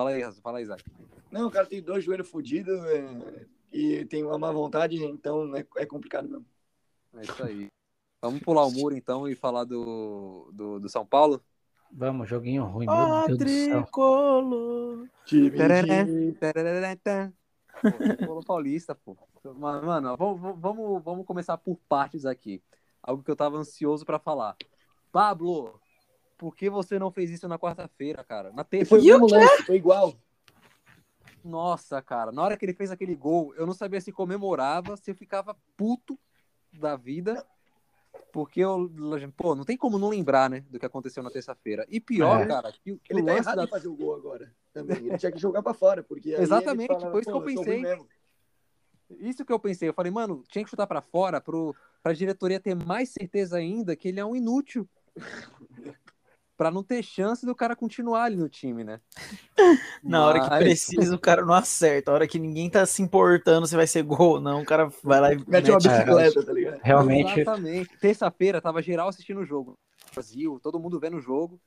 Fala 0.00 0.10
aí, 0.12 0.32
fala 0.40 0.58
aí, 0.58 0.64
Isaac. 0.64 0.82
Não, 1.30 1.48
o 1.48 1.50
cara 1.50 1.66
tem 1.66 1.82
dois 1.82 2.02
joelhos 2.02 2.26
fodidos 2.26 2.80
é, 2.86 3.46
e 3.70 4.06
tem 4.06 4.24
uma 4.24 4.38
má 4.38 4.50
vontade, 4.50 4.96
então 5.04 5.54
é, 5.54 5.62
é 5.76 5.84
complicado 5.84 6.26
mesmo. 6.26 6.46
É 7.16 7.22
isso 7.22 7.42
aí. 7.42 7.66
Vamos 8.22 8.40
pular 8.40 8.64
o 8.64 8.70
muro 8.70 8.96
então 8.96 9.28
e 9.28 9.34
falar 9.34 9.64
do, 9.64 10.50
do, 10.54 10.80
do 10.80 10.88
São 10.88 11.04
Paulo? 11.04 11.44
Vamos, 11.92 12.30
joguinho 12.30 12.64
ruim, 12.64 12.86
meu 12.86 13.26
Deus 13.26 13.38
do 13.38 13.48
céu. 13.48 13.82
tricolor. 13.82 15.08
Paulo 18.24 18.42
Paulista, 18.42 18.94
pô. 18.94 19.18
Mano, 19.44 19.86
mano, 19.86 20.16
vamos, 20.16 20.58
vamos, 20.58 21.04
vamos 21.04 21.26
começar 21.26 21.58
por 21.58 21.76
partes 21.88 22.24
aqui. 22.24 22.62
Algo 23.02 23.22
que 23.22 23.30
eu 23.30 23.36
tava 23.36 23.58
ansioso 23.58 24.06
pra 24.06 24.18
falar. 24.18 24.56
Pablo, 25.12 25.78
por 26.40 26.56
que 26.56 26.70
você 26.70 26.98
não 26.98 27.10
fez 27.10 27.30
isso 27.30 27.46
na 27.46 27.58
quarta-feira, 27.58 28.24
cara? 28.24 28.50
Na 28.50 28.64
terça. 28.64 28.96
foi 28.98 29.06
lance, 29.10 29.62
foi 29.64 29.76
igual. 29.76 30.14
Nossa, 31.44 32.00
cara, 32.00 32.32
na 32.32 32.42
hora 32.42 32.56
que 32.56 32.64
ele 32.64 32.72
fez 32.72 32.90
aquele 32.90 33.14
gol, 33.14 33.54
eu 33.56 33.66
não 33.66 33.74
sabia 33.74 34.00
se 34.00 34.10
comemorava, 34.10 34.96
se 34.96 35.10
eu 35.10 35.14
ficava 35.14 35.54
puto 35.76 36.18
da 36.72 36.96
vida. 36.96 37.44
Porque 38.32 38.60
eu, 38.60 38.90
pô, 39.36 39.54
não 39.54 39.64
tem 39.64 39.76
como 39.76 39.98
não 39.98 40.08
lembrar, 40.08 40.48
né, 40.48 40.60
do 40.70 40.78
que 40.78 40.86
aconteceu 40.86 41.22
na 41.22 41.30
terça-feira. 41.30 41.84
E 41.90 42.00
pior, 42.00 42.40
É. 42.40 42.46
cara, 42.46 42.72
que, 42.72 42.96
que 42.96 43.12
Ele 43.12 43.20
o 43.20 43.26
tá 43.26 43.36
errado 43.36 43.56
da 43.56 43.64
em 43.64 43.68
fazer 43.68 43.88
o 43.88 43.94
gol 43.96 44.14
agora. 44.14 44.50
Também. 44.72 44.96
Ele 44.96 45.18
tinha 45.18 45.32
que 45.32 45.38
jogar 45.38 45.62
pra 45.62 45.74
fora, 45.74 46.02
porque 46.02 46.30
Exatamente, 46.30 46.86
fala, 46.88 47.10
foi 47.10 47.20
isso 47.20 47.30
que 47.30 47.36
eu 47.36 47.42
"Pô, 47.42 47.50
sou 47.50 47.64
pensei." 47.64 47.82
mesmo. 47.82 48.08
Isso 49.10 49.44
que 49.44 49.52
eu 49.52 49.58
pensei. 49.58 49.88
Eu 49.90 49.94
falei, 49.94 50.10
mano, 50.10 50.42
tinha 50.48 50.64
que 50.64 50.70
chutar 50.70 50.86
pra 50.86 51.02
fora 51.02 51.38
pro, 51.40 51.74
pra 52.02 52.14
diretoria 52.14 52.58
ter 52.60 52.74
mais 52.74 53.10
certeza 53.10 53.58
ainda 53.58 53.94
que 53.94 54.08
ele 54.08 54.20
é 54.20 54.24
um 54.24 54.34
inútil. 54.34 54.88
pra 56.60 56.70
não 56.70 56.84
ter 56.84 57.02
chance 57.02 57.46
do 57.46 57.54
cara 57.54 57.74
continuar 57.74 58.24
ali 58.24 58.36
no 58.36 58.46
time, 58.46 58.84
né? 58.84 59.00
Na 60.04 60.26
hora 60.26 60.40
que 60.42 60.58
precisa, 60.58 61.14
o 61.14 61.18
cara 61.18 61.42
não 61.42 61.54
acerta. 61.54 62.10
A 62.10 62.14
hora 62.14 62.28
que 62.28 62.38
ninguém 62.38 62.68
tá 62.68 62.84
se 62.84 63.00
importando 63.00 63.66
se 63.66 63.74
vai 63.74 63.86
ser 63.86 64.02
gol 64.02 64.32
ou 64.32 64.40
não, 64.42 64.60
o 64.60 64.64
cara 64.66 64.92
vai 65.02 65.20
lá 65.22 65.32
e 65.32 65.38
Mete 65.48 65.70
uma 65.70 65.78
mete- 65.78 65.88
bicicleta, 65.88 66.44
tá 66.44 66.52
ligado? 66.52 66.78
Realmente, 66.82 67.40
Exatamente. 67.40 67.96
Terça-feira, 67.98 68.60
tava 68.60 68.82
geral 68.82 69.08
assistindo 69.08 69.40
o 69.40 69.44
jogo. 69.46 69.78
Brasil, 70.12 70.60
todo 70.62 70.78
mundo 70.78 71.00
vendo 71.00 71.16
o 71.16 71.20
jogo. 71.22 71.58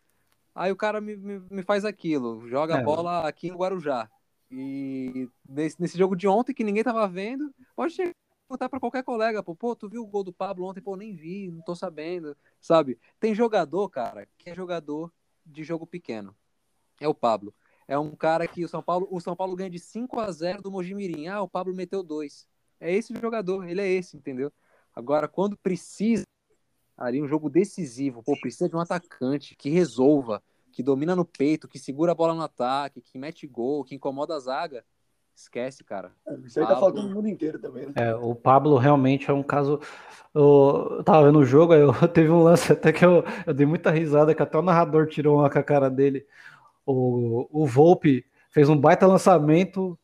Aí 0.53 0.71
o 0.71 0.75
cara 0.75 1.01
me, 1.01 1.15
me, 1.17 1.41
me 1.49 1.63
faz 1.63 1.83
aquilo, 1.85 2.47
joga 2.47 2.75
a 2.75 2.79
É. 2.81 2.83
bola 2.83 3.27
aqui 3.27 3.49
no 3.49 3.57
Guarujá. 3.57 4.07
E 4.51 5.27
nesse, 5.49 5.81
nesse 5.81 5.97
jogo 5.97 6.15
de 6.15 6.27
ontem, 6.27 6.53
que 6.53 6.63
ninguém 6.63 6.83
tava 6.83 7.07
vendo, 7.07 7.51
pode 7.75 7.93
chegar 7.95 8.13
perguntar 8.53 8.69
pra 8.69 8.79
qualquer 8.79 9.03
colega, 9.03 9.41
pô, 9.41 9.55
pô, 9.55 9.75
tu 9.75 9.89
viu 9.89 10.03
o 10.03 10.07
gol 10.07 10.23
do 10.23 10.31
Pablo 10.31 10.67
ontem? 10.67 10.81
Pô, 10.81 10.95
nem 10.95 11.13
vi, 11.13 11.49
não 11.49 11.61
tô 11.61 11.75
sabendo, 11.75 12.37
sabe? 12.61 12.99
Tem 13.19 13.33
jogador, 13.33 13.89
cara, 13.89 14.27
que 14.37 14.49
é 14.49 14.55
jogador 14.55 15.11
de 15.43 15.63
jogo 15.63 15.87
pequeno. 15.87 16.35
É 16.99 17.07
o 17.07 17.15
Pablo. 17.15 17.53
É 17.87 17.97
um 17.97 18.15
cara 18.15 18.47
que 18.47 18.63
o 18.63 18.69
São 18.69 18.81
Paulo, 18.81 19.07
o 19.09 19.19
São 19.19 19.35
Paulo 19.35 19.55
ganha 19.55 19.69
de 19.69 19.79
5 19.79 20.19
a 20.19 20.31
0 20.31 20.61
do 20.61 20.71
Mojimirim. 20.71 21.27
Ah, 21.27 21.41
o 21.41 21.49
Pablo 21.49 21.73
meteu 21.73 22.03
dois. 22.03 22.47
É 22.79 22.93
esse 22.93 23.13
jogador, 23.19 23.67
ele 23.67 23.81
é 23.81 23.87
esse, 23.87 24.15
entendeu? 24.15 24.51
Agora, 24.95 25.27
quando 25.27 25.57
precisa 25.57 26.23
ali 26.95 27.21
um 27.21 27.27
jogo 27.27 27.49
decisivo, 27.49 28.21
pô, 28.21 28.39
precisa 28.39 28.69
de 28.69 28.75
um 28.75 28.79
atacante 28.79 29.55
que 29.55 29.69
resolva, 29.69 30.43
que 30.71 30.83
domina 30.83 31.15
no 31.15 31.25
peito, 31.25 31.67
que 31.67 31.79
segura 31.79 32.11
a 32.11 32.15
bola 32.15 32.35
no 32.35 32.41
ataque, 32.43 33.01
que 33.01 33.17
mete 33.17 33.47
gol, 33.47 33.83
que 33.83 33.95
incomoda 33.95 34.35
a 34.35 34.39
zaga. 34.39 34.85
Esquece, 35.35 35.83
cara. 35.83 36.11
Isso 36.43 36.59
aí 36.59 36.65
tá 36.65 36.73
Pablo. 36.73 36.79
faltando 36.79 37.09
no 37.09 37.15
mundo 37.15 37.27
inteiro 37.27 37.59
também, 37.59 37.87
né? 37.87 37.93
é, 37.95 38.15
o 38.15 38.35
Pablo 38.35 38.77
realmente 38.77 39.29
é 39.29 39.33
um 39.33 39.43
caso. 39.43 39.79
Eu, 40.33 40.95
eu 40.97 41.03
tava 41.03 41.25
vendo 41.25 41.39
o 41.39 41.45
jogo, 41.45 41.73
aí 41.73 41.81
eu 41.81 41.93
teve 42.09 42.29
um 42.29 42.43
lance 42.43 42.71
até 42.71 42.91
que 42.91 43.03
eu, 43.03 43.23
eu 43.45 43.53
dei 43.53 43.65
muita 43.65 43.91
risada, 43.91 44.33
que 44.33 44.41
até 44.41 44.57
o 44.57 44.61
narrador 44.61 45.07
tirou 45.07 45.39
uma 45.39 45.49
com 45.49 45.59
a 45.59 45.63
cara 45.63 45.89
dele. 45.89 46.25
O, 46.85 47.47
o 47.51 47.65
Volpe 47.65 48.25
fez 48.49 48.69
um 48.69 48.77
baita 48.77 49.07
lançamento, 49.07 49.97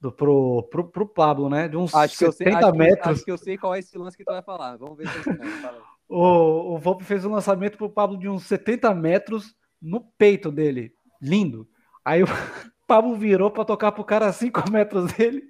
do, 0.00 0.10
pro, 0.10 0.62
pro, 0.70 0.84
pro 0.88 1.06
Pablo, 1.06 1.50
né? 1.50 1.68
De 1.68 1.76
uns 1.76 1.94
acho 1.94 2.16
70 2.16 2.18
que 2.18 2.24
eu 2.24 2.32
sei, 2.32 2.54
acho 2.54 2.76
metros. 2.76 3.02
Que, 3.02 3.10
acho 3.10 3.24
que 3.24 3.30
eu 3.30 3.38
sei 3.38 3.58
qual 3.58 3.74
é 3.74 3.78
esse 3.80 3.98
lance 3.98 4.16
que 4.16 4.24
tu 4.24 4.32
vai 4.32 4.42
falar. 4.42 4.76
Vamos 4.76 4.96
ver 4.96 5.08
se 5.08 5.18
eu 5.18 5.22
sei. 5.24 5.34
O, 6.12 6.74
o 6.74 6.78
Volpe 6.78 7.04
fez 7.04 7.24
um 7.24 7.30
lançamento 7.30 7.78
pro 7.78 7.88
Pablo 7.88 8.18
de 8.18 8.28
uns 8.28 8.42
70 8.42 8.92
metros 8.92 9.54
no 9.80 10.00
peito 10.18 10.50
dele. 10.50 10.92
Lindo. 11.22 11.68
Aí 12.04 12.20
o 12.20 12.26
Pablo 12.90 13.14
virou 13.14 13.52
para 13.52 13.64
tocar 13.64 13.92
pro 13.92 14.02
cara 14.02 14.26
a 14.26 14.32
5 14.32 14.68
metros 14.68 15.12
dele, 15.14 15.44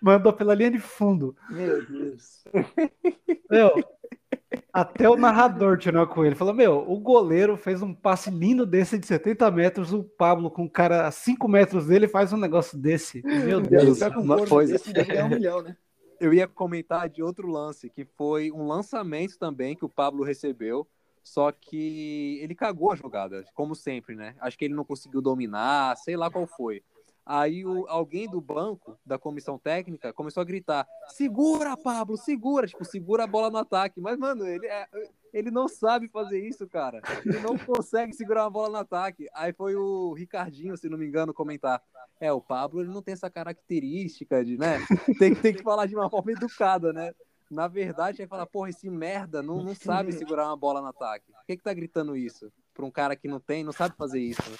mandou 0.00 0.32
pela 0.32 0.54
linha 0.54 0.70
de 0.70 0.78
fundo. 0.78 1.34
Meu 1.50 1.84
Deus. 1.84 2.44
Meu, 3.50 3.72
até 4.72 5.10
o 5.10 5.16
narrador 5.16 5.78
tirou 5.78 6.06
com 6.06 6.24
ele. 6.24 6.36
Falou: 6.36 6.54
Meu, 6.54 6.88
o 6.88 7.00
goleiro 7.00 7.56
fez 7.56 7.82
um 7.82 7.92
passe 7.92 8.30
lindo 8.30 8.64
desse 8.64 9.00
de 9.00 9.04
70 9.04 9.50
metros. 9.50 9.92
O 9.92 10.04
Pablo, 10.04 10.48
com 10.48 10.64
o 10.64 10.70
cara 10.70 11.08
a 11.08 11.10
5 11.10 11.48
metros 11.48 11.88
dele, 11.88 12.06
faz 12.06 12.32
um 12.32 12.36
negócio 12.36 12.78
desse. 12.78 13.20
Meu 13.24 13.60
Deus. 13.60 13.98
Com 13.98 14.20
Uma 14.20 14.46
coisa-. 14.46 14.74
Desse, 14.74 14.92
um 15.24 15.28
milhão, 15.28 15.62
né? 15.62 15.76
Eu 16.20 16.32
ia 16.32 16.46
comentar 16.46 17.08
de 17.08 17.20
outro 17.20 17.50
lance, 17.50 17.90
que 17.90 18.06
foi 18.16 18.52
um 18.52 18.64
lançamento 18.64 19.36
também 19.40 19.74
que 19.74 19.84
o 19.84 19.88
Pablo 19.88 20.22
recebeu, 20.22 20.86
só 21.26 21.50
que 21.50 22.38
ele 22.40 22.54
cagou 22.54 22.92
a 22.92 22.94
jogada, 22.94 23.44
como 23.52 23.74
sempre, 23.74 24.14
né? 24.14 24.36
Acho 24.38 24.56
que 24.56 24.64
ele 24.64 24.74
não 24.74 24.84
conseguiu 24.84 25.20
dominar, 25.20 25.96
sei 25.96 26.16
lá 26.16 26.30
qual 26.30 26.46
foi. 26.46 26.84
Aí 27.26 27.66
o, 27.66 27.84
alguém 27.88 28.30
do 28.30 28.40
banco, 28.40 28.96
da 29.04 29.18
comissão 29.18 29.58
técnica, 29.58 30.12
começou 30.12 30.40
a 30.40 30.44
gritar: 30.44 30.86
segura, 31.08 31.76
Pablo, 31.76 32.16
segura! 32.16 32.68
Tipo, 32.68 32.84
segura 32.84 33.24
a 33.24 33.26
bola 33.26 33.50
no 33.50 33.58
ataque. 33.58 34.00
Mas, 34.00 34.16
mano, 34.16 34.46
ele, 34.46 34.68
é- 34.68 34.86
ele 35.32 35.50
não 35.50 35.66
sabe 35.66 36.06
fazer 36.06 36.38
isso, 36.46 36.64
cara. 36.68 37.02
Ele 37.24 37.40
não 37.40 37.58
consegue 37.58 38.12
segurar 38.12 38.44
uma 38.44 38.50
bola 38.50 38.68
no 38.68 38.76
ataque. 38.76 39.26
Aí 39.34 39.52
foi 39.52 39.74
o 39.74 40.12
Ricardinho, 40.12 40.76
se 40.76 40.88
não 40.88 40.96
me 40.96 41.08
engano, 41.08 41.34
comentar. 41.34 41.82
É, 42.20 42.32
o 42.32 42.40
Pablo 42.40 42.80
ele 42.82 42.92
não 42.92 43.02
tem 43.02 43.14
essa 43.14 43.28
característica 43.28 44.44
de, 44.44 44.56
né? 44.56 44.78
Tem, 45.18 45.34
tem 45.34 45.52
que 45.52 45.62
falar 45.64 45.86
de 45.86 45.96
uma 45.96 46.08
forma 46.08 46.30
educada, 46.30 46.92
né? 46.92 47.12
Na 47.50 47.68
verdade, 47.68 48.22
é 48.22 48.26
falar, 48.26 48.46
porra, 48.46 48.70
esse 48.70 48.90
merda 48.90 49.42
não, 49.42 49.62
não 49.62 49.74
sabe 49.74 50.12
segurar 50.12 50.46
uma 50.46 50.56
bola 50.56 50.80
no 50.80 50.88
ataque. 50.88 51.32
Por 51.32 51.46
que, 51.46 51.56
que 51.56 51.62
tá 51.62 51.72
gritando 51.72 52.16
isso? 52.16 52.52
Pra 52.74 52.84
um 52.84 52.90
cara 52.90 53.16
que 53.16 53.28
não 53.28 53.40
tem, 53.40 53.62
não 53.62 53.72
sabe 53.72 53.96
fazer 53.96 54.20
isso, 54.20 54.42
né? 54.50 54.56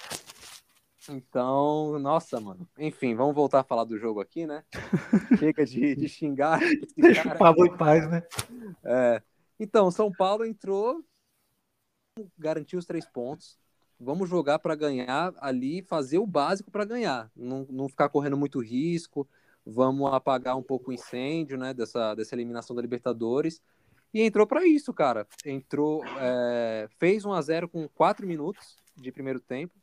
Então, 1.08 1.98
nossa, 1.98 2.40
mano. 2.40 2.68
Enfim, 2.78 3.14
vamos 3.14 3.34
voltar 3.34 3.60
a 3.60 3.64
falar 3.64 3.84
do 3.84 3.98
jogo 3.98 4.20
aqui, 4.20 4.46
né? 4.46 4.64
Chega 5.38 5.64
de, 5.64 5.94
de 5.94 6.08
xingar. 6.08 6.60
Deixa 6.96 7.22
cara. 7.22 7.36
o 7.36 7.38
Pablo 7.38 7.66
em 7.66 7.76
paz, 7.76 8.08
né? 8.10 8.22
É. 8.84 9.22
Então, 9.58 9.90
São 9.90 10.10
Paulo 10.10 10.44
entrou, 10.44 11.04
garantiu 12.38 12.78
os 12.78 12.86
três 12.86 13.06
pontos. 13.06 13.58
Vamos 13.98 14.28
jogar 14.28 14.58
para 14.58 14.74
ganhar 14.74 15.32
ali, 15.38 15.82
fazer 15.82 16.18
o 16.18 16.26
básico 16.26 16.70
para 16.70 16.84
ganhar, 16.84 17.30
não, 17.34 17.66
não 17.70 17.88
ficar 17.88 18.10
correndo 18.10 18.36
muito 18.36 18.60
risco. 18.60 19.26
Vamos 19.66 20.12
apagar 20.14 20.56
um 20.56 20.62
pouco 20.62 20.90
o 20.90 20.94
incêndio, 20.94 21.58
né, 21.58 21.74
dessa, 21.74 22.14
dessa 22.14 22.36
eliminação 22.36 22.76
da 22.76 22.80
Libertadores. 22.80 23.60
E 24.14 24.22
entrou 24.22 24.46
para 24.46 24.64
isso, 24.64 24.94
cara. 24.94 25.26
Entrou, 25.44 26.04
é, 26.20 26.88
fez 26.98 27.24
1 27.24 27.32
a 27.32 27.42
0 27.42 27.68
com 27.68 27.88
4 27.88 28.24
minutos 28.26 28.76
de 28.96 29.10
primeiro 29.10 29.40
tempo. 29.40 29.74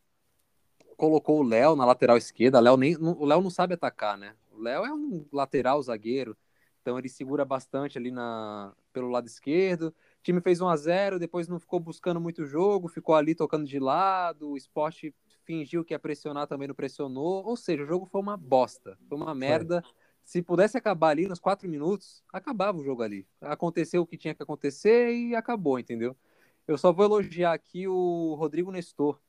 Colocou 0.96 1.40
o 1.40 1.44
Léo 1.44 1.76
na 1.76 1.86
lateral 1.86 2.16
esquerda. 2.16 2.62
Léo 2.62 2.78
nem, 2.78 2.96
o 2.96 3.26
Léo 3.26 3.42
não 3.42 3.50
sabe 3.50 3.74
atacar, 3.74 4.18
né? 4.18 4.34
O 4.54 4.62
Léo 4.62 4.86
é 4.86 4.94
um 4.94 5.26
lateral 5.34 5.82
zagueiro, 5.82 6.38
então 6.82 6.98
ele 6.98 7.10
segura 7.10 7.44
bastante 7.44 7.98
ali 7.98 8.12
na, 8.12 8.74
pelo 8.94 9.10
lado 9.10 9.28
esquerdo. 9.28 9.88
O 9.88 10.24
time 10.24 10.40
fez 10.40 10.62
1 10.62 10.68
a 10.70 10.78
0 10.78 11.20
depois 11.20 11.48
não 11.48 11.60
ficou 11.60 11.80
buscando 11.80 12.22
muito 12.22 12.46
jogo, 12.46 12.88
ficou 12.88 13.16
ali 13.16 13.36
tocando 13.36 13.66
de 13.66 13.80
lado. 13.80 14.52
O 14.52 14.58
esporte 14.58 15.14
fingiu 15.46 15.84
que 15.84 15.94
ia 15.94 16.00
pressionar, 16.00 16.48
também 16.48 16.68
não 16.68 16.76
pressionou. 16.76 17.46
Ou 17.46 17.56
seja, 17.56 17.84
o 17.84 17.86
jogo 17.86 18.06
foi 18.06 18.22
uma 18.22 18.38
bosta, 18.38 18.98
foi 19.08 19.18
uma 19.18 19.34
merda. 19.34 19.84
Se 20.24 20.42
pudesse 20.42 20.78
acabar 20.78 21.10
ali 21.10 21.28
nos 21.28 21.40
quatro 21.40 21.68
minutos, 21.68 22.24
acabava 22.32 22.78
o 22.78 22.84
jogo 22.84 23.02
ali. 23.02 23.28
Aconteceu 23.42 24.02
o 24.02 24.08
que 24.08 24.18
tinha 24.18 24.34
que 24.34 24.42
acontecer 24.42 25.14
e 25.14 25.36
acabou, 25.36 25.78
entendeu? 25.78 26.16
Eu 26.66 26.78
só 26.78 26.94
vou 26.94 27.06
elogiar 27.06 27.54
aqui 27.54 27.88
o 27.88 28.36
Rodrigo 28.36 28.72
Nestor, 28.72 29.20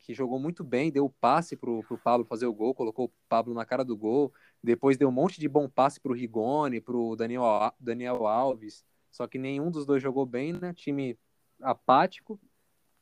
que 0.00 0.12
jogou 0.12 0.40
muito 0.40 0.64
bem, 0.64 0.90
deu 0.90 1.04
o 1.04 1.10
passe 1.10 1.56
pro, 1.56 1.84
pro 1.84 1.96
Pablo 1.98 2.26
fazer 2.26 2.46
o 2.46 2.52
gol, 2.52 2.74
colocou 2.74 3.06
o 3.06 3.12
Pablo 3.28 3.54
na 3.54 3.64
cara 3.64 3.84
do 3.84 3.96
gol. 3.96 4.32
Depois 4.62 4.96
deu 4.96 5.08
um 5.08 5.12
monte 5.12 5.38
de 5.38 5.48
bom 5.48 5.68
passe 5.68 6.00
pro 6.00 6.12
Rigoni, 6.12 6.80
pro 6.80 7.14
Daniel, 7.14 7.72
Daniel 7.78 8.26
Alves. 8.26 8.84
Só 9.10 9.26
que 9.26 9.38
nenhum 9.38 9.70
dos 9.70 9.86
dois 9.86 10.02
jogou 10.02 10.26
bem, 10.26 10.52
né? 10.52 10.72
Time 10.74 11.16
apático. 11.60 12.40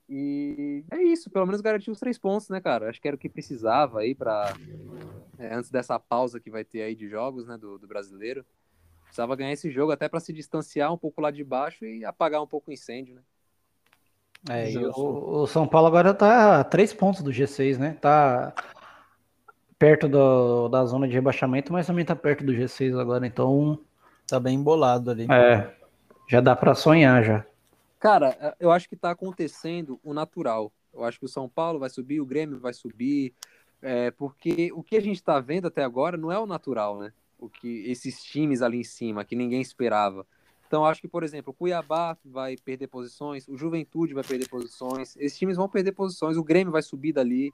E 0.09 0.85
é 0.91 1.03
isso, 1.03 1.31
pelo 1.31 1.45
menos 1.47 1.61
garantiu 1.61 1.93
os 1.93 2.01
três 2.01 2.19
pontos, 2.19 2.49
né, 2.49 2.61
cara? 2.61 2.89
Acho 2.89 3.01
que 3.01 3.07
era 3.07 3.15
o 3.17 3.19
que 3.19 3.29
precisava 3.29 4.01
aí 4.01 4.15
para 4.15 4.55
antes 5.39 5.71
dessa 5.71 5.99
pausa 6.01 6.41
que 6.41 6.51
vai 6.51 6.65
ter 6.65 6.83
aí 6.83 6.95
de 6.95 7.09
jogos, 7.09 7.47
né, 7.47 7.59
do, 7.59 7.79
do 7.79 7.87
brasileiro. 7.87 8.45
Precisava 9.05 9.37
ganhar 9.37 9.53
esse 9.53 9.71
jogo 9.71 9.93
até 9.93 10.09
para 10.09 10.21
se 10.21 10.33
distanciar 10.33 10.93
um 10.93 10.99
pouco 10.99 11.21
lá 11.21 11.31
de 11.31 11.45
baixo 11.45 11.85
e 11.85 12.05
apagar 12.05 12.43
um 12.43 12.47
pouco 12.47 12.71
o 12.71 12.75
incêndio, 12.75 13.15
né? 13.15 13.23
É, 14.51 14.71
e 14.71 14.79
o, 14.79 15.43
o 15.43 15.47
São 15.47 15.67
Paulo 15.67 15.89
agora 15.89 16.15
tá 16.15 16.61
a 16.61 16.65
três 16.65 16.93
pontos 16.93 17.23
do 17.23 17.33
G6, 17.33 17.79
né? 17.79 17.97
Tá 18.01 18.55
perto 19.79 20.09
do- 20.09 20.69
da 20.69 20.85
zona 20.85 21.07
de 21.07 21.15
rebaixamento, 21.15 21.73
mas 21.73 21.87
também 21.87 22.05
tá 22.05 22.17
perto 22.17 22.45
do 22.45 22.55
G6 22.55 22.97
agora, 22.97 23.27
então 23.27 23.79
Tá 24.27 24.39
bem 24.39 24.57
embolado 24.57 25.11
ali. 25.11 25.27
é, 25.31 25.71
já 26.29 26.41
dá 26.41 26.55
pra 26.55 26.75
sonhar 26.75 27.25
já. 27.25 27.47
Cara, 27.99 28.57
eu 28.61 28.71
acho 28.71 28.89
que 28.89 28.97
tá 28.97 29.11
acontecendo 29.11 29.99
o 30.05 30.15
natural. 30.15 30.73
Eu 30.93 31.05
acho 31.05 31.19
que 31.19 31.25
o 31.25 31.29
São 31.29 31.49
Paulo 31.49 31.79
vai 31.79 31.91
subir, 31.91 32.21
o 32.21 32.27
Grêmio 32.27 32.59
vai 32.59 32.73
subir, 32.73 33.35
é, 33.83 34.11
porque 34.11 34.71
o 34.73 34.83
que 34.83 34.97
a 34.97 35.01
gente 35.01 35.23
tá 35.23 35.41
vendo 35.41 35.67
até 35.67 35.83
agora 35.83 36.17
não 36.17 36.31
é 36.31 36.39
o 36.39 36.47
natural, 36.47 36.99
né? 36.99 37.13
O 37.39 37.49
que 37.49 37.85
esses 37.91 38.23
times 38.23 38.63
ali 38.63 38.79
em 38.79 38.85
cima, 38.85 39.25
que 39.25 39.37
ninguém 39.37 39.61
esperava. 39.61 40.27
Então, 40.67 40.85
acho 40.85 41.01
que, 41.01 41.09
por 41.09 41.23
exemplo, 41.23 41.51
o 41.51 41.55
Cuiabá 41.55 42.17
vai 42.25 42.57
perder 42.57 42.89
posições, 42.89 43.49
o 43.49 43.57
Juventude 43.57 44.13
vai 44.13 44.23
perder 44.23 44.49
posições, 44.49 45.17
esses 45.17 45.39
times 45.39 45.57
vão 45.57 45.69
perder 45.69 45.93
posições, 45.93 46.37
o 46.37 46.45
Grêmio 46.45 46.73
vai 46.73 46.83
subir 46.83 47.13
dali. 47.13 47.53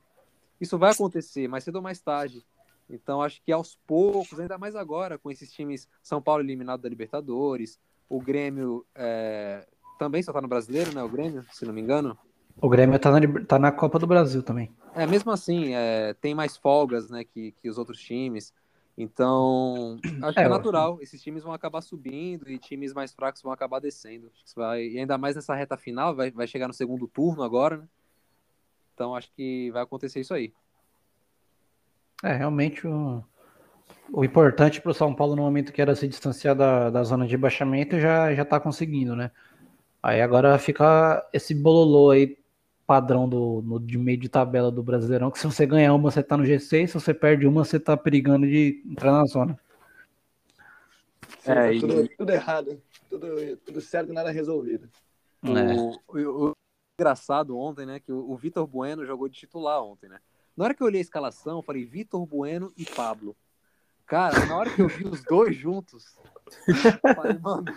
Isso 0.60 0.76
vai 0.78 0.90
acontecer, 0.90 1.46
mais 1.48 1.64
cedo 1.64 1.76
ou 1.76 1.82
mais 1.82 2.00
tarde. 2.00 2.44
Então, 2.88 3.22
acho 3.22 3.40
que 3.42 3.52
aos 3.52 3.78
poucos, 3.86 4.40
ainda 4.40 4.58
mais 4.58 4.74
agora, 4.74 5.16
com 5.16 5.30
esses 5.30 5.52
times, 5.52 5.88
São 6.02 6.20
Paulo 6.20 6.42
eliminado 6.42 6.82
da 6.82 6.88
Libertadores, 6.88 7.78
o 8.08 8.20
Grêmio 8.20 8.84
é, 8.94 9.66
também 9.98 10.22
só 10.22 10.32
tá 10.32 10.40
no 10.40 10.48
brasileiro, 10.48 10.92
né? 10.94 11.02
O 11.02 11.08
Grêmio, 11.08 11.44
se 11.52 11.64
não 11.64 11.72
me 11.72 11.80
engano. 11.80 12.16
O 12.60 12.68
Grêmio 12.68 12.98
tá 12.98 13.10
na, 13.10 13.44
tá 13.44 13.58
na 13.58 13.72
Copa 13.72 13.98
do 13.98 14.06
Brasil 14.06 14.42
também. 14.42 14.70
É, 14.94 15.06
mesmo 15.06 15.32
assim, 15.32 15.74
é, 15.74 16.14
tem 16.14 16.34
mais 16.34 16.56
folgas, 16.56 17.10
né, 17.10 17.24
que, 17.24 17.52
que 17.52 17.68
os 17.68 17.78
outros 17.78 17.98
times. 17.98 18.52
Então, 18.96 19.98
acho 20.22 20.34
que 20.34 20.40
É, 20.40 20.44
é 20.44 20.48
natural. 20.48 20.98
Esses 21.00 21.20
times 21.20 21.42
vão 21.42 21.52
acabar 21.52 21.80
subindo 21.80 22.48
e 22.48 22.58
times 22.58 22.92
mais 22.92 23.12
fracos 23.12 23.42
vão 23.42 23.52
acabar 23.52 23.80
descendo. 23.80 24.28
Acho 24.28 24.42
que 24.42 24.48
isso 24.48 24.54
vai, 24.56 24.84
e 24.86 24.98
ainda 24.98 25.18
mais 25.18 25.34
nessa 25.34 25.54
reta 25.54 25.76
final, 25.76 26.14
vai, 26.14 26.30
vai 26.30 26.46
chegar 26.46 26.68
no 26.68 26.74
segundo 26.74 27.08
turno 27.08 27.42
agora, 27.42 27.78
né? 27.78 27.88
Então, 28.94 29.16
acho 29.16 29.28
que 29.34 29.72
vai 29.72 29.82
acontecer 29.82 30.20
isso 30.20 30.32
aí. 30.32 30.52
É, 32.22 32.32
realmente 32.36 32.86
o, 32.86 33.24
o 34.12 34.24
importante 34.24 34.80
pro 34.80 34.94
São 34.94 35.12
Paulo 35.12 35.34
no 35.34 35.42
momento 35.42 35.72
que 35.72 35.82
era 35.82 35.96
se 35.96 36.06
distanciar 36.06 36.54
da, 36.54 36.88
da 36.88 37.02
zona 37.02 37.26
de 37.26 37.32
rebaixamento 37.32 37.98
já, 37.98 38.32
já 38.32 38.44
tá 38.44 38.60
conseguindo, 38.60 39.16
né? 39.16 39.32
Aí 40.04 40.20
agora 40.20 40.58
fica 40.58 41.26
esse 41.32 41.54
bololô 41.54 42.10
aí, 42.10 42.36
padrão 42.86 43.26
do, 43.26 43.62
no, 43.64 43.80
de 43.80 43.96
meio 43.96 44.18
de 44.18 44.28
tabela 44.28 44.70
do 44.70 44.82
Brasileirão, 44.82 45.30
que 45.30 45.38
se 45.38 45.46
você 45.46 45.64
ganhar 45.64 45.94
uma, 45.94 46.10
você 46.10 46.22
tá 46.22 46.36
no 46.36 46.44
G6, 46.44 46.90
se 46.90 46.92
você 47.00 47.14
perde 47.14 47.46
uma, 47.46 47.64
você 47.64 47.80
tá 47.80 47.96
perigando 47.96 48.46
de 48.46 48.82
entrar 48.84 49.12
na 49.12 49.24
zona. 49.24 49.58
É, 51.46 51.72
e- 51.72 51.80
tudo, 51.80 52.06
tudo 52.18 52.30
errado. 52.30 52.82
Tudo, 53.08 53.56
tudo 53.64 53.80
certo, 53.80 54.12
nada 54.12 54.30
resolvido. 54.30 54.90
É. 55.42 55.72
O, 55.74 55.98
o- 56.08 56.48
o 56.48 56.52
engraçado 57.00 57.56
ontem, 57.56 57.86
né, 57.86 57.98
que 57.98 58.12
o, 58.12 58.30
o 58.30 58.36
Vitor 58.36 58.66
Bueno 58.66 59.06
jogou 59.06 59.26
de 59.26 59.38
titular 59.38 59.82
ontem, 59.82 60.10
né? 60.10 60.18
Na 60.54 60.66
hora 60.66 60.74
que 60.74 60.82
eu 60.82 60.86
olhei 60.86 61.00
a 61.00 61.02
escalação, 61.02 61.56
eu 61.60 61.62
falei 61.62 61.82
Vitor 61.82 62.26
Bueno 62.26 62.70
e 62.76 62.84
Pablo. 62.84 63.34
Cara, 64.06 64.44
na 64.44 64.54
hora 64.54 64.68
que 64.68 64.82
eu 64.82 64.88
vi 64.88 65.06
os 65.06 65.24
dois 65.24 65.56
juntos, 65.56 66.14
eu 67.02 67.14
falei, 67.14 67.38
mano. 67.38 67.74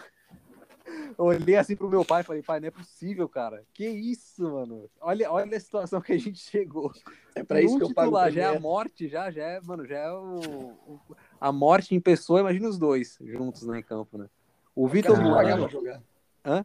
Eu 1.17 1.25
olhei 1.25 1.55
assim 1.55 1.75
pro 1.75 1.89
meu 1.89 2.05
pai 2.05 2.21
e 2.21 2.23
falei, 2.23 2.43
pai, 2.43 2.59
não 2.59 2.67
é 2.67 2.71
possível, 2.71 3.27
cara. 3.27 3.65
Que 3.73 3.87
isso, 3.87 4.43
mano? 4.43 4.87
Olha, 5.01 5.31
olha 5.31 5.57
a 5.57 5.59
situação 5.59 5.99
que 5.99 6.13
a 6.13 6.17
gente 6.17 6.37
chegou. 6.37 6.93
É 7.33 7.43
pra 7.43 7.59
isso 7.59 7.75
Um 7.75 7.77
que 7.79 7.83
eu 7.85 7.93
pago 7.93 8.29
já 8.29 8.41
é 8.41 8.55
a 8.55 8.59
morte, 8.59 9.07
já, 9.07 9.31
já 9.31 9.43
é, 9.43 9.61
mano, 9.61 9.85
já 9.85 9.97
é 9.97 10.11
o, 10.11 10.99
a 11.41 11.51
morte 11.51 11.95
em 11.95 11.99
pessoa, 11.99 12.41
imagina 12.41 12.69
os 12.69 12.77
dois 12.77 13.17
juntos 13.21 13.63
né, 13.63 13.79
em 13.79 13.83
campo, 13.83 14.17
né? 14.17 14.29
O 14.75 14.87
Vitor 14.87 15.19
Bueno. 15.19 15.67
jogar. 15.67 16.03
Hã? 16.45 16.63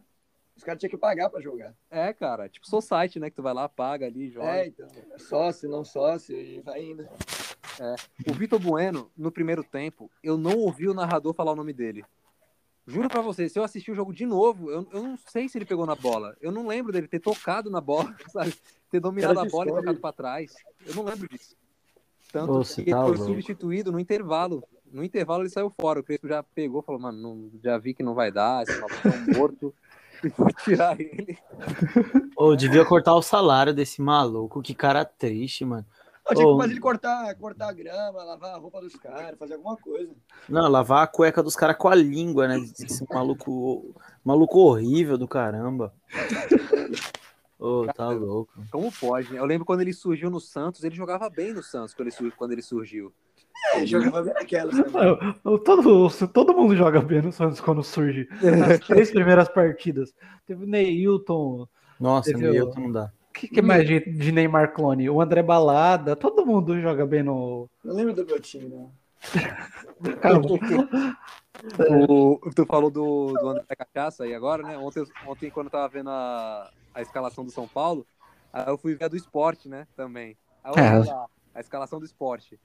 Os 0.55 0.63
caras 0.63 0.79
tinham 0.79 0.91
que 0.91 0.97
pagar 0.97 1.31
pra 1.31 1.41
jogar. 1.41 1.73
É, 1.89 2.13
cara, 2.13 2.47
tipo 2.47 2.67
só 2.67 2.79
site, 2.79 3.19
né? 3.19 3.31
Que 3.31 3.35
tu 3.35 3.41
vai 3.41 3.55
lá, 3.55 3.67
paga 3.67 4.05
ali, 4.05 4.29
joga. 4.29 4.57
É, 4.57 4.67
então. 4.67 4.87
Sócio, 5.17 5.67
não 5.67 5.83
sócio, 5.83 6.35
e 6.35 6.61
vai 6.61 6.83
indo. 6.83 7.07
O 8.29 8.33
Vitor 8.33 8.59
Bueno, 8.59 9.11
no 9.17 9.31
primeiro 9.31 9.63
tempo, 9.63 10.11
eu 10.23 10.37
não 10.37 10.55
ouvi 10.57 10.87
o 10.87 10.93
narrador 10.93 11.33
falar 11.33 11.53
o 11.53 11.55
nome 11.55 11.73
dele. 11.73 12.05
Juro 12.85 13.07
pra 13.07 13.21
você, 13.21 13.47
se 13.47 13.57
eu 13.57 13.63
assistir 13.63 13.91
o 13.91 13.95
jogo 13.95 14.13
de 14.13 14.25
novo, 14.25 14.69
eu, 14.69 14.85
eu 14.91 15.03
não 15.03 15.17
sei 15.27 15.47
se 15.47 15.57
ele 15.57 15.65
pegou 15.65 15.85
na 15.85 15.95
bola. 15.95 16.35
Eu 16.41 16.51
não 16.51 16.67
lembro 16.67 16.91
dele 16.91 17.07
ter 17.07 17.19
tocado 17.19 17.69
na 17.69 17.79
bola, 17.79 18.13
sabe? 18.29 18.53
Ter 18.91 18.99
dominado 18.99 19.39
a 19.39 19.45
bola 19.45 19.69
e 19.69 19.73
tocado 19.73 19.99
pra 19.99 20.11
trás. 20.11 20.53
Eu 20.85 20.95
não 20.95 21.03
lembro 21.03 21.27
disso. 21.29 21.55
Tanto 22.31 22.47
que 22.47 22.53
você 22.67 22.81
ele 22.81 22.91
tá 22.91 23.01
foi 23.05 23.15
louco. 23.15 23.25
substituído 23.25 23.91
no 23.91 23.99
intervalo. 23.99 24.63
No 24.91 25.03
intervalo 25.03 25.43
ele 25.43 25.49
saiu 25.49 25.69
fora. 25.69 25.99
O 25.99 26.03
Crespo 26.03 26.27
já 26.27 26.43
pegou, 26.43 26.81
falou, 26.81 26.99
mano, 27.01 27.17
não- 27.21 27.51
já 27.63 27.77
vi 27.77 27.93
que 27.93 28.03
não 28.03 28.13
vai 28.13 28.31
dar, 28.31 28.63
esse 28.63 28.79
maluco 28.79 28.95
um 29.31 29.37
morto. 29.37 29.73
E 30.23 30.29
vou 30.29 30.47
tirar 30.63 30.97
ele. 31.01 31.37
Ô, 32.37 32.55
devia 32.55 32.85
cortar 32.85 33.13
o 33.13 33.21
salário 33.21 33.73
desse 33.73 34.01
maluco. 34.01 34.61
Que 34.61 34.73
cara 34.73 35.03
triste, 35.03 35.65
mano. 35.65 35.85
Eu 36.29 36.35
tinha 36.35 36.47
que 36.47 36.57
fazer 36.57 36.71
ele 36.73 36.79
cortar, 36.79 37.35
cortar 37.35 37.69
a 37.69 37.73
grama, 37.73 38.23
lavar 38.23 38.55
a 38.55 38.57
roupa 38.57 38.79
dos 38.79 38.95
caras, 38.95 39.37
fazer 39.37 39.55
alguma 39.55 39.75
coisa. 39.75 40.11
Não, 40.47 40.69
lavar 40.69 41.03
a 41.03 41.07
cueca 41.07 41.43
dos 41.43 41.55
caras 41.55 41.75
com 41.77 41.89
a 41.89 41.95
língua, 41.95 42.47
né? 42.47 42.57
Esse 42.59 43.05
maluco, 43.13 43.93
maluco 44.23 44.59
horrível 44.59 45.17
do 45.17 45.27
caramba. 45.27 45.93
Ô, 47.59 47.85
tá 47.93 48.09
louco. 48.09 48.51
Como 48.71 48.91
pode, 48.91 49.31
né? 49.33 49.39
Eu 49.39 49.45
lembro 49.45 49.65
quando 49.65 49.81
ele 49.81 49.93
surgiu 49.93 50.29
no 50.29 50.39
Santos, 50.39 50.83
ele 50.83 50.95
jogava 50.95 51.29
bem 51.29 51.53
no 51.53 51.63
Santos 51.63 51.93
quando 51.93 52.07
ele, 52.07 52.15
sur- 52.15 52.31
quando 52.35 52.51
ele 52.51 52.61
surgiu. 52.61 53.13
É, 53.75 53.85
jogava 53.85 54.21
bem 54.23 54.33
aquelas 54.35 54.75
também. 54.75 55.03
Eu- 55.07 55.35
eu- 55.45 55.59
todo, 55.59 56.09
todo 56.29 56.53
mundo 56.53 56.75
joga 56.75 56.99
bem 57.01 57.21
no 57.21 57.31
Santos 57.31 57.61
quando 57.61 57.81
surge. 57.83 58.27
Nas 58.41 58.79
três 58.87 59.11
primeiras 59.11 59.47
partidas. 59.47 60.13
Teve 60.45 60.63
o 60.65 60.67
Neilton. 60.67 61.67
Nossa, 61.99 62.31
Teve 62.31 62.47
o- 62.47 62.51
Neilton 62.51 62.79
não 62.81 62.91
dá. 62.91 63.11
O 63.35 63.39
que, 63.39 63.47
que 63.47 63.61
mais 63.63 63.85
de, 63.87 63.99
de 63.99 64.31
Neymar 64.31 64.73
clone? 64.75 65.09
O 65.09 65.19
André 65.19 65.41
Balada. 65.41 66.15
Todo 66.15 66.45
mundo 66.45 66.79
joga 66.79 67.03
bem 67.03 67.23
no. 67.23 67.67
Não 67.83 67.95
lembro 67.95 68.13
do 68.13 68.23
meu 68.23 68.39
time. 68.39 68.87
Calma. 70.21 70.47
O, 72.07 72.39
tu 72.55 72.63
falou 72.65 72.91
do, 72.91 73.33
do 73.33 73.49
André 73.49 73.75
Cachaça 73.75 74.23
aí 74.23 74.35
agora, 74.35 74.61
né? 74.61 74.77
Ontem, 74.77 75.03
ontem 75.25 75.49
quando 75.49 75.67
eu 75.67 75.71
tava 75.71 75.87
vendo 75.87 76.11
a, 76.11 76.69
a 76.93 77.01
escalação 77.01 77.43
do 77.43 77.49
São 77.51 77.67
Paulo, 77.67 78.05
aí 78.51 78.67
eu 78.67 78.77
fui 78.77 78.93
ver 78.93 79.05
a 79.05 79.07
do 79.07 79.17
esporte, 79.17 79.67
né? 79.67 79.87
Também. 79.95 80.37
Aí 80.63 80.71
eu 80.71 80.83
É. 80.83 81.27
a 81.55 81.59
escalação 81.59 81.99
do 81.99 82.05
esporte. 82.05 82.59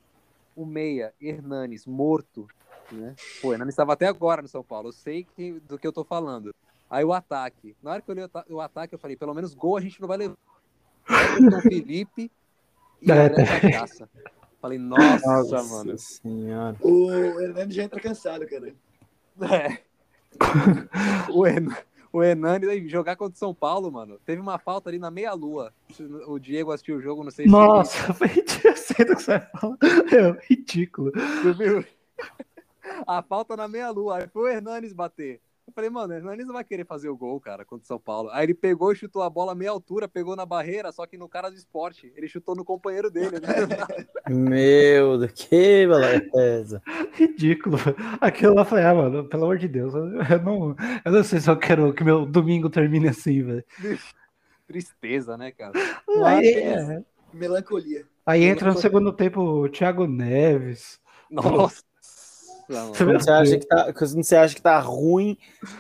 O 0.55 0.67
Meia, 0.67 1.15
Hernanes, 1.21 1.87
morto, 1.87 2.47
né? 2.93 3.15
Pô, 3.41 3.53
Hernanes 3.53 3.73
estava 3.73 3.95
até 3.95 4.07
agora 4.07 4.43
no 4.43 4.49
São 4.49 4.63
Paulo. 4.63 4.89
Eu 4.89 4.93
sei 4.93 5.25
que, 5.25 5.53
do 5.61 5.79
que 5.79 5.87
eu 5.87 5.93
tô 5.93 6.05
falando. 6.05 6.55
Aí 6.91 7.05
o 7.05 7.13
ataque. 7.13 7.75
Na 7.83 7.93
hora 7.93 8.03
que 8.03 8.11
eu 8.11 8.15
olhei 8.15 8.29
o 8.51 8.61
ataque, 8.61 8.95
eu 8.95 8.99
falei, 8.99 9.17
pelo 9.17 9.35
menos 9.35 9.55
gol 9.55 9.77
a 9.79 9.81
gente 9.81 10.01
não 10.01 10.09
vai 10.09 10.19
levar. 10.19 10.37
Everton 11.09 11.61
Felipe 11.63 12.31
e 13.01 13.11
É, 13.11 13.27
André 13.27 13.61
Cachaça. 13.61 14.09
Falei, 14.61 14.79
nossa, 14.79 15.63
mano. 15.63 15.97
senhora. 15.97 16.77
O 16.81 17.11
Hernani 17.41 17.73
já 17.73 17.85
entra 17.85 18.01
cansado, 18.01 18.47
cara. 18.47 18.75
É. 19.41 19.79
o, 21.33 21.47
Hernan, 21.47 21.77
o 22.13 22.23
Hernani 22.23 22.67
aí, 22.69 22.89
jogar 22.89 23.15
contra 23.17 23.37
o 23.37 23.39
São 23.39 23.55
Paulo, 23.55 23.91
mano. 23.93 24.19
Teve 24.27 24.41
uma 24.41 24.59
falta 24.59 24.91
ali 24.91 24.99
na 24.99 25.11
meia-lua. 25.11 25.73
O 26.27 26.39
Diego 26.41 26.73
assistiu 26.73 26.97
o 26.97 27.01
jogo, 27.01 27.23
não 27.23 27.31
sei 27.31 27.47
se. 27.47 27.51
Nossa, 27.51 28.11
eu 28.65 28.77
sei 28.77 29.05
do 29.07 29.15
que 29.15 29.23
você 29.23 29.41
fala. 29.41 29.79
É 29.83 30.47
ridículo. 30.53 31.13
Tu 31.13 31.55
viu? 31.55 31.85
A 33.07 33.23
falta 33.23 33.57
na 33.57 33.69
meia-lua. 33.69 34.19
Aí 34.19 34.29
foi 34.29 34.43
o 34.43 34.49
Hernanes 34.49 34.93
bater. 34.93 35.41
Eu 35.79 35.85
falei, 35.85 35.91
mano, 35.91 36.13
o 36.13 36.17
Hernanes 36.17 36.45
não 36.45 36.55
vai 36.55 36.65
querer 36.65 36.85
fazer 36.85 37.09
o 37.09 37.17
gol, 37.17 37.39
cara, 37.41 37.65
contra 37.65 37.85
o 37.85 37.87
São 37.87 38.01
Paulo. 38.01 38.31
Aí 38.33 38.45
ele 38.45 38.55
pegou 38.55 38.91
e 38.91 38.97
chutou 38.97 39.23
a 39.23 39.31
bola 39.31 39.53
a 39.53 39.55
meia 39.55 39.71
altura, 39.71 40.09
pegou 40.09 40.35
na 40.35 40.45
barreira, 40.45 40.91
só 40.91 41.07
que 41.07 41.17
no 41.17 41.29
cara 41.29 41.51
do 41.51 41.57
esporte. 41.57 42.13
Ele 42.17 42.27
chutou 42.27 42.57
no 42.57 42.65
companheiro 42.65 43.09
dele, 43.13 43.39
né? 43.39 43.49
Meu 44.29 45.19
Deus, 45.19 45.31
que 45.31 45.87
beleza. 45.87 46.83
Ridículo. 47.15 47.79
Aquilo 48.21 48.55
lá 48.55 48.65
foi, 48.65 48.83
ah, 48.83 48.93
mano, 48.93 49.29
pelo 49.29 49.45
amor 49.45 49.57
de 49.57 49.69
Deus. 49.69 49.95
Eu 49.95 50.43
não, 50.43 50.77
eu 51.05 51.13
não 51.13 51.23
sei 51.23 51.39
se 51.39 51.49
eu 51.49 51.57
quero 51.57 51.95
que 51.95 52.03
meu 52.03 52.27
domingo 52.27 52.69
termine 52.69 53.07
assim, 53.07 53.41
velho. 53.45 53.65
Tristeza, 54.67 55.37
né, 55.37 55.53
cara? 55.53 55.75
Aí, 56.25 56.55
é, 56.55 57.05
Melancolia. 57.33 58.05
aí 58.27 58.43
entra 58.43 58.73
no 58.73 58.79
segundo 58.79 59.13
tempo 59.13 59.41
o 59.41 59.69
Thiago 59.69 60.09
Neves. 60.09 61.01
Nossa. 61.31 61.88
Mano. 62.69 62.93
Quando 62.97 63.21
você 63.23 63.31
acha 63.31 63.59
que 63.59 63.67
tá, 63.67 63.93
quando 63.93 64.23
você 64.23 64.37
acha 64.37 64.55
que 64.55 64.63
tá 64.63 64.79
ruim, 64.79 65.37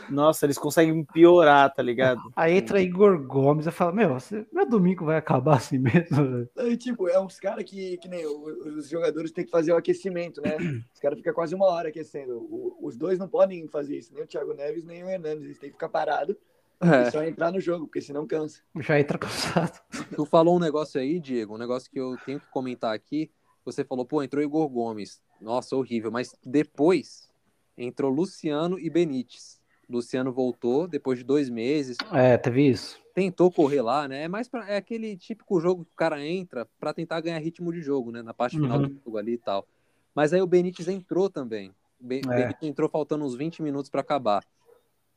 nossa, 0.08 0.46
eles 0.46 0.58
conseguem 0.58 1.04
piorar, 1.04 1.72
tá 1.74 1.82
ligado? 1.82 2.20
Aí 2.34 2.56
entra 2.58 2.80
Igor 2.80 3.18
Gomes. 3.22 3.66
Eu 3.66 3.72
falo, 3.72 3.94
meu, 3.94 4.14
você- 4.14 4.46
meu 4.52 4.66
domingo 4.68 5.04
vai 5.04 5.16
acabar 5.16 5.56
assim 5.56 5.78
mesmo. 5.78 6.48
Aí, 6.56 6.76
tipo, 6.76 7.08
é 7.08 7.18
uns 7.20 7.38
caras 7.38 7.64
que, 7.64 7.96
que 7.98 8.08
nem 8.08 8.26
os 8.26 8.88
jogadores 8.88 9.30
têm 9.32 9.44
que 9.44 9.50
fazer 9.50 9.72
o 9.72 9.76
aquecimento, 9.76 10.40
né? 10.40 10.56
Os 10.94 11.00
caras 11.00 11.18
ficam 11.18 11.32
quase 11.34 11.54
uma 11.54 11.66
hora 11.66 11.88
aquecendo. 11.88 12.36
O- 12.38 12.76
os 12.82 12.96
dois 12.96 13.18
não 13.18 13.28
podem 13.28 13.68
fazer 13.68 13.96
isso, 13.98 14.12
nem 14.14 14.22
o 14.24 14.26
Thiago 14.26 14.54
Neves, 14.54 14.84
nem 14.84 15.04
o 15.04 15.08
Hernandes. 15.08 15.44
Eles 15.44 15.58
têm 15.58 15.68
que 15.70 15.74
ficar 15.74 15.88
parados 15.88 16.36
É. 16.80 17.02
e 17.08 17.10
só 17.10 17.22
entrar 17.22 17.52
no 17.52 17.60
jogo, 17.60 17.86
porque 17.86 18.00
senão 18.00 18.26
cansa. 18.26 18.60
Já 18.80 18.98
entra 18.98 19.18
cansado. 19.18 19.78
Tu 20.16 20.24
falou 20.24 20.56
um 20.56 20.60
negócio 20.60 21.00
aí, 21.00 21.20
Diego, 21.20 21.54
um 21.54 21.58
negócio 21.58 21.90
que 21.90 21.98
eu 22.00 22.16
tenho 22.26 22.40
que 22.40 22.46
comentar 22.50 22.94
aqui. 22.94 23.30
Você 23.64 23.84
falou, 23.84 24.04
pô, 24.06 24.22
entrou 24.22 24.42
Igor 24.42 24.66
Gomes. 24.68 25.20
Nossa, 25.40 25.76
horrível. 25.76 26.10
Mas 26.10 26.34
depois 26.44 27.30
entrou 27.76 28.10
Luciano 28.10 28.78
e 28.78 28.88
Benítez. 28.90 29.58
Luciano 29.88 30.30
voltou 30.32 30.86
depois 30.86 31.18
de 31.18 31.24
dois 31.24 31.48
meses, 31.48 31.96
É, 32.12 32.36
teve 32.36 32.68
isso. 32.68 33.00
tentou 33.14 33.50
correr 33.50 33.80
lá, 33.80 34.06
né? 34.06 34.24
É 34.24 34.28
mais 34.28 34.46
pra, 34.46 34.68
é 34.68 34.76
aquele 34.76 35.16
típico 35.16 35.58
jogo 35.60 35.84
que 35.84 35.92
o 35.92 35.96
cara 35.96 36.22
entra 36.24 36.68
pra 36.78 36.92
tentar 36.92 37.20
ganhar 37.22 37.38
ritmo 37.38 37.72
de 37.72 37.80
jogo, 37.80 38.10
né? 38.10 38.20
Na 38.20 38.34
parte 38.34 38.56
final 38.56 38.78
Uhum. 38.80 38.88
do 38.88 39.00
jogo 39.02 39.16
ali 39.16 39.32
e 39.34 39.38
tal. 39.38 39.66
Mas 40.14 40.32
aí 40.34 40.42
o 40.42 40.46
Benítez 40.46 40.88
entrou 40.88 41.30
também. 41.30 41.74
O 41.98 42.04
Be- 42.06 42.18
É. 42.18 42.28
Benítez 42.28 42.68
entrou 42.68 42.88
faltando 42.90 43.24
uns 43.24 43.34
20 43.34 43.62
minutos 43.62 43.88
pra 43.90 44.02
acabar. 44.02 44.44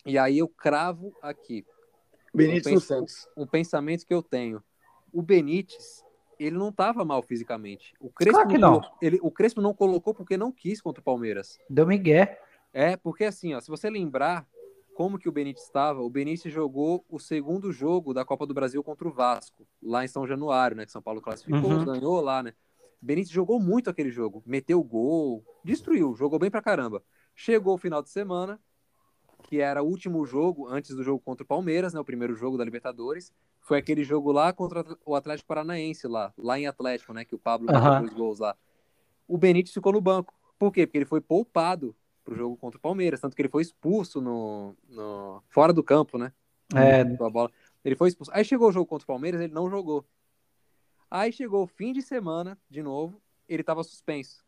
E 0.06 0.18
aí 0.18 0.38
eu 0.38 0.48
cravo 0.48 1.14
aqui 1.22 1.66
Benítez 2.34 2.66
Eu 2.68 2.72
no 2.74 2.80
penso- 2.80 2.88
Santos. 2.88 3.28
um 3.36 3.46
pensamento 3.46 4.06
que 4.06 4.14
eu 4.14 4.24
tenho. 4.24 4.64
O 5.12 5.22
Benítez, 5.22 6.02
ele 6.46 6.58
não 6.58 6.70
estava 6.70 7.04
mal 7.06 7.22
fisicamente. 7.22 7.94
O 8.00 8.10
Crespo, 8.10 8.34
Claro 8.34 8.50
que 8.50 8.58
não. 8.58 8.74
colocou- 8.80 8.98
ele, 9.02 9.20
o 9.22 9.32
Crespo 9.32 9.62
não 9.62 9.74
colocou 9.74 10.14
porque 10.14 10.38
não 10.38 10.52
quis 10.52 10.82
contra 10.82 11.02
o 11.02 11.04
Palmeiras. 11.04 11.58
Deu 11.70 11.86
migué. 11.86 12.40
É, 12.74 12.96
porque 12.98 13.26
assim, 13.26 13.54
ó, 13.54 13.60
se 13.62 13.70
você 13.70 13.90
lembrar 13.90 14.48
como 14.94 15.18
que 15.18 15.28
o 15.28 15.32
Benítez 15.32 15.66
estava, 15.66 16.02
o 16.02 16.10
Benítez 16.10 16.54
jogou 16.54 17.04
o 17.10 17.20
segundo 17.20 17.72
jogo 17.72 18.14
da 18.14 18.24
Copa 18.26 18.46
do 18.46 18.54
Brasil 18.54 18.84
contra 18.84 19.08
o 19.08 19.12
Vasco, 19.12 19.66
lá 19.82 20.04
em 20.04 20.08
São 20.08 20.26
Januário, 20.28 20.78
né, 20.78 20.86
que 20.86 20.92
São 20.92 21.02
Paulo 21.02 21.22
classificou, 21.22 21.72
Uhum. 21.72 21.86
ganhou 21.86 22.22
lá, 22.22 22.44
né? 22.44 22.54
Benítez 23.02 23.32
jogou 23.32 23.60
muito 23.60 23.90
aquele 23.90 24.12
jogo, 24.12 24.44
meteu 24.46 24.84
gol, 24.84 25.44
destruiu, 25.64 26.16
jogou 26.16 26.38
bem 26.38 26.52
pra 26.52 26.62
caramba. 26.62 27.04
Chegou 27.36 27.74
o 27.74 27.78
final 27.78 28.02
de 28.04 28.10
semana, 28.10 28.60
que 29.52 29.60
era 29.60 29.84
o 29.84 29.86
último 29.86 30.26
jogo 30.26 30.66
antes 30.66 30.96
do 30.96 31.04
jogo 31.04 31.20
contra 31.20 31.44
o 31.44 31.46
Palmeiras, 31.46 31.94
né, 31.94 32.00
o 32.00 32.06
primeiro 32.06 32.34
jogo 32.38 32.58
da 32.58 32.64
Libertadores, 32.64 33.34
foi 33.60 33.78
aquele 33.78 34.02
jogo 34.02 34.32
lá 34.32 34.54
contra 34.54 34.86
o 35.06 35.14
Atlético 35.14 35.46
Paranaense 35.46 36.08
lá, 36.08 36.34
lá 36.38 36.58
em 36.58 36.68
Atlético, 36.68 37.12
né, 37.12 37.26
que 37.26 37.36
o 37.36 37.38
Pablo 37.38 37.68
meteu 37.68 37.82
Aham. 37.82 38.00
dois 38.00 38.14
gols 38.14 38.40
lá. 38.40 38.56
O 39.28 39.38
Benítez 39.38 39.74
ficou 39.74 39.92
no 39.92 40.00
banco. 40.00 40.34
Por 40.58 40.72
quê? 40.72 40.88
Porque 40.88 41.00
ele 41.00 41.06
foi 41.06 41.20
poupado 41.20 41.94
pro 42.24 42.34
jogo 42.34 42.56
contra 42.56 42.78
o 42.78 42.82
Palmeiras, 42.82 43.20
tanto 43.20 43.36
que 43.36 43.42
ele 43.42 43.50
foi 43.50 43.62
expulso 43.62 44.22
no, 44.22 44.74
no- 44.88 45.44
fora 45.50 45.74
do 45.74 45.84
campo, 45.84 46.18
né? 46.18 46.32
É. 46.74 47.02
A 47.02 47.30
bola. 47.30 47.52
Ele 47.84 47.98
foi 47.98 48.08
expulso. 48.08 48.32
Aí 48.34 48.46
chegou 48.46 48.70
o 48.70 48.72
jogo 48.72 48.86
contra 48.86 49.04
o 49.04 49.08
Palmeiras, 49.08 49.42
ele 49.42 49.54
não 49.54 49.70
jogou. 49.70 50.06
Aí 51.10 51.34
chegou 51.34 51.64
o 51.64 51.68
fim 51.68 51.92
de 51.92 52.02
semana, 52.02 52.58
de 52.70 52.82
novo, 52.82 53.22
ele 53.50 53.64
tava 53.64 53.84
suspenso. 53.84 54.46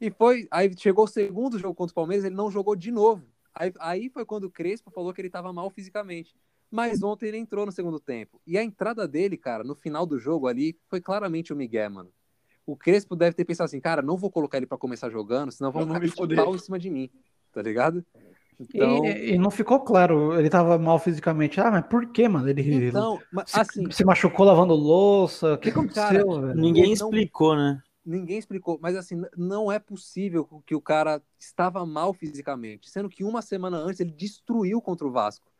E 0.00 0.08
foi, 0.08 0.46
aí 0.52 0.72
chegou 0.78 1.04
o 1.04 1.08
segundo 1.08 1.58
jogo 1.58 1.74
contra 1.74 1.90
o 1.90 1.94
Palmeiras, 1.96 2.24
ele 2.24 2.36
não 2.36 2.48
jogou 2.48 2.76
de 2.76 2.92
novo. 2.92 3.26
Aí, 3.54 3.72
aí 3.80 4.10
foi 4.10 4.24
quando 4.24 4.44
o 4.44 4.50
Crespo 4.50 4.90
falou 4.90 5.12
que 5.12 5.20
ele 5.20 5.30
tava 5.30 5.52
mal 5.52 5.70
fisicamente. 5.70 6.34
Mas 6.70 7.02
ontem 7.02 7.26
ele 7.26 7.36
entrou 7.38 7.66
no 7.66 7.72
segundo 7.72 7.98
tempo. 7.98 8.40
E 8.46 8.56
a 8.56 8.62
entrada 8.62 9.06
dele, 9.08 9.36
cara, 9.36 9.64
no 9.64 9.74
final 9.74 10.06
do 10.06 10.18
jogo 10.18 10.46
ali, 10.46 10.78
foi 10.88 11.00
claramente 11.00 11.52
o 11.52 11.56
Miguel, 11.56 11.90
mano. 11.90 12.10
O 12.64 12.76
Crespo 12.76 13.16
deve 13.16 13.34
ter 13.34 13.44
pensado 13.44 13.64
assim, 13.64 13.80
cara, 13.80 14.00
não 14.02 14.16
vou 14.16 14.30
colocar 14.30 14.58
ele 14.58 14.66
pra 14.66 14.78
começar 14.78 15.10
jogando, 15.10 15.50
senão 15.50 15.72
vão 15.72 15.84
me 15.84 16.00
de 16.00 16.12
foder. 16.12 16.36
pau 16.44 16.54
em 16.54 16.58
cima 16.58 16.78
de 16.78 16.88
mim, 16.88 17.10
tá 17.52 17.60
ligado? 17.60 18.04
E- 18.60 18.64
Então, 18.76 19.04
E, 19.06 19.38
não 19.38 19.50
ficou 19.50 19.80
claro, 19.80 20.38
ele 20.38 20.48
tava 20.50 20.78
mal 20.78 20.98
fisicamente. 20.98 21.60
Ah, 21.60 21.70
mas 21.70 21.86
por 21.86 22.06
que, 22.12 22.28
mano? 22.28 22.48
Ele 22.48 22.86
então 22.86 23.16
se, 23.46 23.60
assim, 23.60 23.90
se 23.90 24.04
machucou 24.04 24.46
lavando 24.46 24.74
louça. 24.74 25.54
O 25.54 25.58
que 25.58 25.70
aconteceu, 25.70 26.40
velho? 26.42 26.54
Ninguém 26.54 26.84
não- 26.84 26.92
explicou, 26.92 27.56
né? 27.56 27.82
Ninguém 28.10 28.38
explicou, 28.38 28.78
mas 28.82 28.96
assim, 28.96 29.22
não 29.36 29.70
é 29.70 29.78
possível 29.78 30.62
que 30.66 30.74
o 30.74 30.80
cara 30.80 31.22
estava 31.38 31.86
mal 31.86 32.12
fisicamente, 32.12 32.90
sendo 32.90 33.08
que 33.08 33.24
uma 33.24 33.40
semana 33.40 33.78
antes 33.78 34.00
ele 34.00 34.10
destruiu 34.10 34.80
contra 34.82 35.06
o 35.06 35.10
Vasco. 35.10 35.50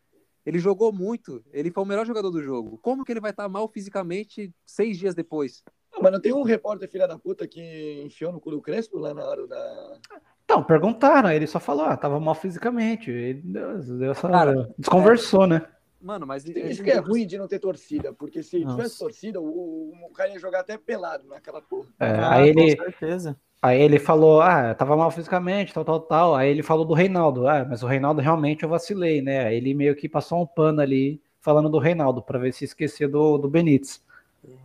Ele 0.45 0.59
jogou 0.59 0.93
muito, 0.93 1.45
ele 1.53 1.71
foi 1.71 1.85
o 1.85 1.87
melhor 1.87 2.07
jogador 2.07 2.31
do 2.31 2.43
jogo. 2.43 2.79
Como 2.79 3.05
que 3.05 3.13
ele 3.13 3.21
vai 3.21 3.31
estar 3.31 3.49
mal 3.49 3.69
fisicamente 3.69 4.53
seis 4.65 4.99
dias 4.99 5.15
depois? 5.15 5.63
Mas 6.01 6.13
não 6.13 6.21
tem 6.21 6.33
um 6.33 6.43
repórter 6.43 6.89
filha 6.89 7.07
da 7.07 7.19
puta 7.19 7.47
que 7.47 8.03
enfiou 8.05 8.33
no 8.33 8.41
cu 8.41 8.51
do 8.51 8.61
Crespo 8.61 8.99
lá 8.99 9.13
na 9.13 9.25
hora 9.25 9.47
da. 9.47 9.99
Então, 10.45 10.65
perguntaram, 10.65 11.31
ele 11.31 11.47
só 11.47 11.61
falou, 11.61 11.85
ah, 11.85 11.97
tava 11.97 12.19
mal 12.19 12.35
fisicamente. 12.35 13.11
Ele 13.11 13.43
deu, 13.43 14.11
essa, 14.11 14.29
Cara, 14.29 14.73
desconversou, 14.79 15.47
né? 15.47 15.65
Mano, 16.01 16.27
mas 16.27 16.45
Isso 16.47 16.83
que 16.83 16.91
é 16.91 16.97
ruim 16.97 17.27
de 17.27 17.37
não 17.37 17.47
ter 17.47 17.59
torcida, 17.59 18.13
porque 18.13 18.43
se 18.43 18.61
Nossa. 18.61 18.77
tivesse 18.77 18.99
torcida, 18.99 19.41
o, 19.41 19.93
o 19.93 20.11
cara 20.15 20.31
ia 20.31 20.39
jogar 20.39 20.61
até 20.61 20.79
pelado 20.79 21.29
naquela 21.29 21.61
porra. 21.61 21.89
É, 22.01 22.07
Ah, 22.07 22.35
aí, 22.37 22.49
ele, 22.49 22.77
Com 22.77 22.85
certeza. 22.85 23.37
aí 23.61 23.81
ele 23.81 23.99
falou, 23.99 24.41
ah, 24.41 24.75
tava 24.75 24.97
mal 24.97 25.11
fisicamente, 25.11 25.75
tal, 25.75 25.85
tal, 25.85 26.01
tal. 26.01 26.35
Aí 26.35 26.49
ele 26.49 26.63
falou 26.63 26.87
do 26.87 26.95
Reinaldo, 26.95 27.47
ah, 27.47 27.67
mas 27.69 27.83
o 27.83 27.87
Reinaldo 27.87 28.23
realmente 28.23 28.63
eu 28.63 28.69
vacilei, 28.69 29.21
né? 29.21 29.47
Aí 29.47 29.57
ele 29.57 29.75
meio 29.75 29.95
que 29.95 30.09
passou 30.09 30.41
um 30.41 30.47
pano 30.47 30.81
ali 30.81 31.21
falando 31.41 31.69
do 31.69 31.79
Reinaldo, 31.79 32.23
pra 32.23 32.39
ver 32.39 32.53
se 32.53 32.65
esquecia 32.65 33.09
do, 33.09 33.37
do 33.37 33.49
Benítez. 33.49 34.03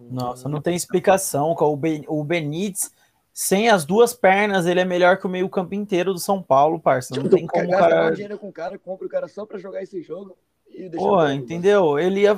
Nossa, 0.09 0.47
não 0.47 0.61
tem 0.61 0.75
explicação. 0.75 1.53
O, 1.57 1.75
ben, 1.75 2.05
o 2.07 2.23
Benítez 2.23 2.91
sem 3.33 3.69
as 3.69 3.83
duas 3.83 4.13
pernas, 4.13 4.65
ele 4.65 4.79
é 4.79 4.85
melhor 4.85 5.17
que 5.17 5.25
o 5.25 5.29
meio-campo 5.29 5.75
inteiro 5.75 6.13
do 6.13 6.19
São 6.19 6.41
Paulo, 6.41 6.79
parça. 6.79 7.13
Não 7.13 7.27
tem 7.27 7.45
como 7.45 7.67
o 7.67 7.71
cara. 7.77 8.09
dinheiro 8.11 8.37
com 8.37 8.47
o 8.47 8.53
cara, 8.53 8.79
compra 8.79 9.05
o 9.05 9.09
cara 9.09 9.27
só 9.27 9.45
pra 9.45 9.57
jogar 9.57 9.83
esse 9.83 10.01
jogo. 10.01 10.37
Pô, 10.95 11.27
entendeu? 11.29 11.97
Ele 11.97 12.21
ia, 12.21 12.37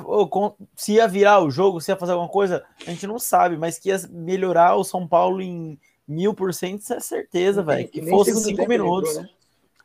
se 0.76 0.92
ia 0.92 1.08
virar 1.08 1.40
o 1.40 1.50
jogo, 1.50 1.80
se 1.80 1.90
ia 1.90 1.96
fazer 1.96 2.12
alguma 2.12 2.30
coisa, 2.30 2.64
a 2.86 2.90
gente 2.90 3.06
não 3.06 3.18
sabe, 3.18 3.56
mas 3.56 3.78
que 3.78 3.88
ia 3.88 3.98
melhorar 4.10 4.76
o 4.76 4.84
São 4.84 5.06
Paulo 5.06 5.40
em 5.42 5.78
mil 6.06 6.32
por 6.32 6.54
cento, 6.54 6.80
isso 6.80 6.94
é 6.94 7.00
certeza, 7.00 7.62
velho. 7.62 7.88
Que, 7.88 8.00
que 8.00 8.08
fosse 8.08 8.34
cinco 8.36 8.66
minutos. 8.66 9.10
Entrou, 9.10 9.24
né? 9.24 9.30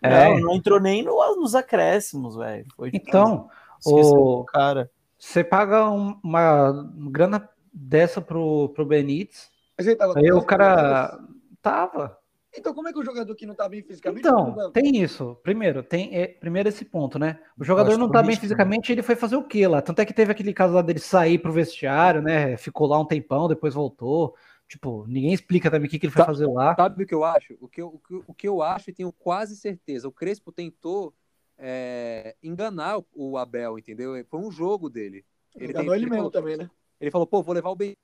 É. 0.02 0.30
Não, 0.30 0.40
não 0.40 0.56
entrou 0.56 0.80
nem 0.80 1.02
no, 1.02 1.16
nos 1.36 1.56
acréscimos, 1.56 2.36
velho. 2.36 2.66
Então, 2.92 3.50
o 3.86 4.44
cara. 4.44 4.90
Você 5.18 5.44
paga 5.44 5.90
uma 5.90 6.90
grana 7.10 7.50
dessa 7.74 8.22
pro, 8.22 8.70
pro 8.70 8.86
Benítez. 8.86 9.50
Mas 9.78 9.88
ele 9.88 9.96
tava 9.96 10.20
aí 10.20 10.32
o 10.32 10.42
cara 10.44 11.20
tava. 11.62 12.18
Então, 12.56 12.74
como 12.74 12.88
é 12.88 12.94
que 12.94 13.00
o 13.00 13.04
jogador 13.04 13.34
que 13.36 13.46
não 13.46 13.56
tá 13.56 13.68
bem 13.68 13.82
fisicamente. 13.82 14.20
Então, 14.20 14.72
tem 14.72 15.02
isso. 15.02 15.36
Primeiro, 15.42 15.82
tem 15.82 16.16
é, 16.16 16.28
primeiro 16.28 16.70
esse 16.70 16.86
ponto, 16.86 17.18
né? 17.18 17.40
O 17.58 17.64
jogador 17.64 17.98
não 17.98 18.12
tá 18.12 18.22
bem 18.22 18.36
fisicamente, 18.36 18.92
ele 18.92 19.02
foi 19.02 19.16
fazer 19.16 19.36
o 19.36 19.44
quê 19.44 19.68
lá? 19.68 19.82
Tanto 19.82 20.00
é 20.00 20.06
que 20.06 20.14
teve 20.14 20.32
aquele 20.32 20.54
caso 20.54 20.74
lá 20.74 20.82
dele 20.82 21.00
sair 21.00 21.40
pro 21.40 21.52
vestiário, 21.52 22.22
né? 22.22 22.56
Ficou 22.58 22.88
lá 22.88 23.00
um 23.00 23.06
tempão, 23.06 23.48
depois 23.48 23.74
voltou. 23.74 24.36
Tipo, 24.68 25.06
ninguém 25.08 25.34
explica 25.34 25.70
também 25.70 25.88
o 25.88 25.90
que, 25.90 26.00
que 26.00 26.06
ele 26.06 26.14
foi 26.14 26.26
fazer 26.26 26.48
lá. 26.48 26.76
Sabe 26.76 27.04
o 27.04 27.08
que 27.08 27.14
eu 27.14 27.24
acho? 27.24 27.56
O 27.60 27.68
que 27.68 27.82
eu, 27.82 27.88
o 27.88 28.00
que, 28.00 28.24
o 28.28 28.34
que 28.34 28.48
eu 28.48 28.62
acho 28.62 28.90
e 28.90 28.94
tenho 28.94 29.12
quase 29.12 29.56
certeza. 29.56 30.08
O 30.08 30.12
Crespo 30.12 30.52
tentou 30.52 31.14
é, 31.58 32.36
enganar 32.42 33.00
o 33.14 33.38
Abel, 33.38 33.78
entendeu? 33.78 34.14
Foi 34.30 34.40
um 34.40 34.52
jogo 34.52 34.90
dele. 34.90 35.26
Ele 35.56 35.72
Enganou 35.72 35.92
tem, 35.92 35.96
ele, 35.96 36.06
ele 36.06 36.10
mesmo 36.10 36.16
falou, 36.16 36.32
também, 36.32 36.58
né? 36.58 36.70
Ele 37.00 37.12
falou, 37.12 37.28
pô, 37.28 37.44
vou 37.44 37.54
levar 37.54 37.70
o 37.70 37.76
Benítez, 37.76 38.00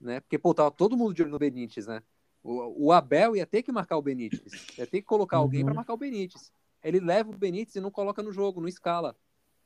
né? 0.00 0.20
Porque, 0.20 0.38
pô, 0.38 0.52
tava 0.52 0.70
todo 0.70 0.96
mundo 0.96 1.14
de 1.14 1.22
olho 1.22 1.30
no 1.30 1.38
Benítez, 1.38 1.86
né? 1.86 2.02
O, 2.42 2.86
o 2.86 2.92
Abel 2.92 3.36
ia 3.36 3.46
ter 3.46 3.62
que 3.62 3.72
marcar 3.72 3.96
o 3.96 4.02
Benítez. 4.02 4.66
Ia 4.78 4.86
ter 4.86 5.00
que 5.00 5.06
colocar 5.06 5.38
uhum. 5.38 5.44
alguém 5.44 5.64
para 5.64 5.74
marcar 5.74 5.94
o 5.94 5.98
Benítez. 5.98 6.52
Ele 6.82 7.00
leva 7.00 7.30
o 7.30 7.36
Benítez 7.36 7.76
e 7.76 7.80
não 7.80 7.90
coloca 7.90 8.22
no 8.22 8.32
jogo, 8.32 8.60
não 8.60 8.68
escala. 8.68 9.16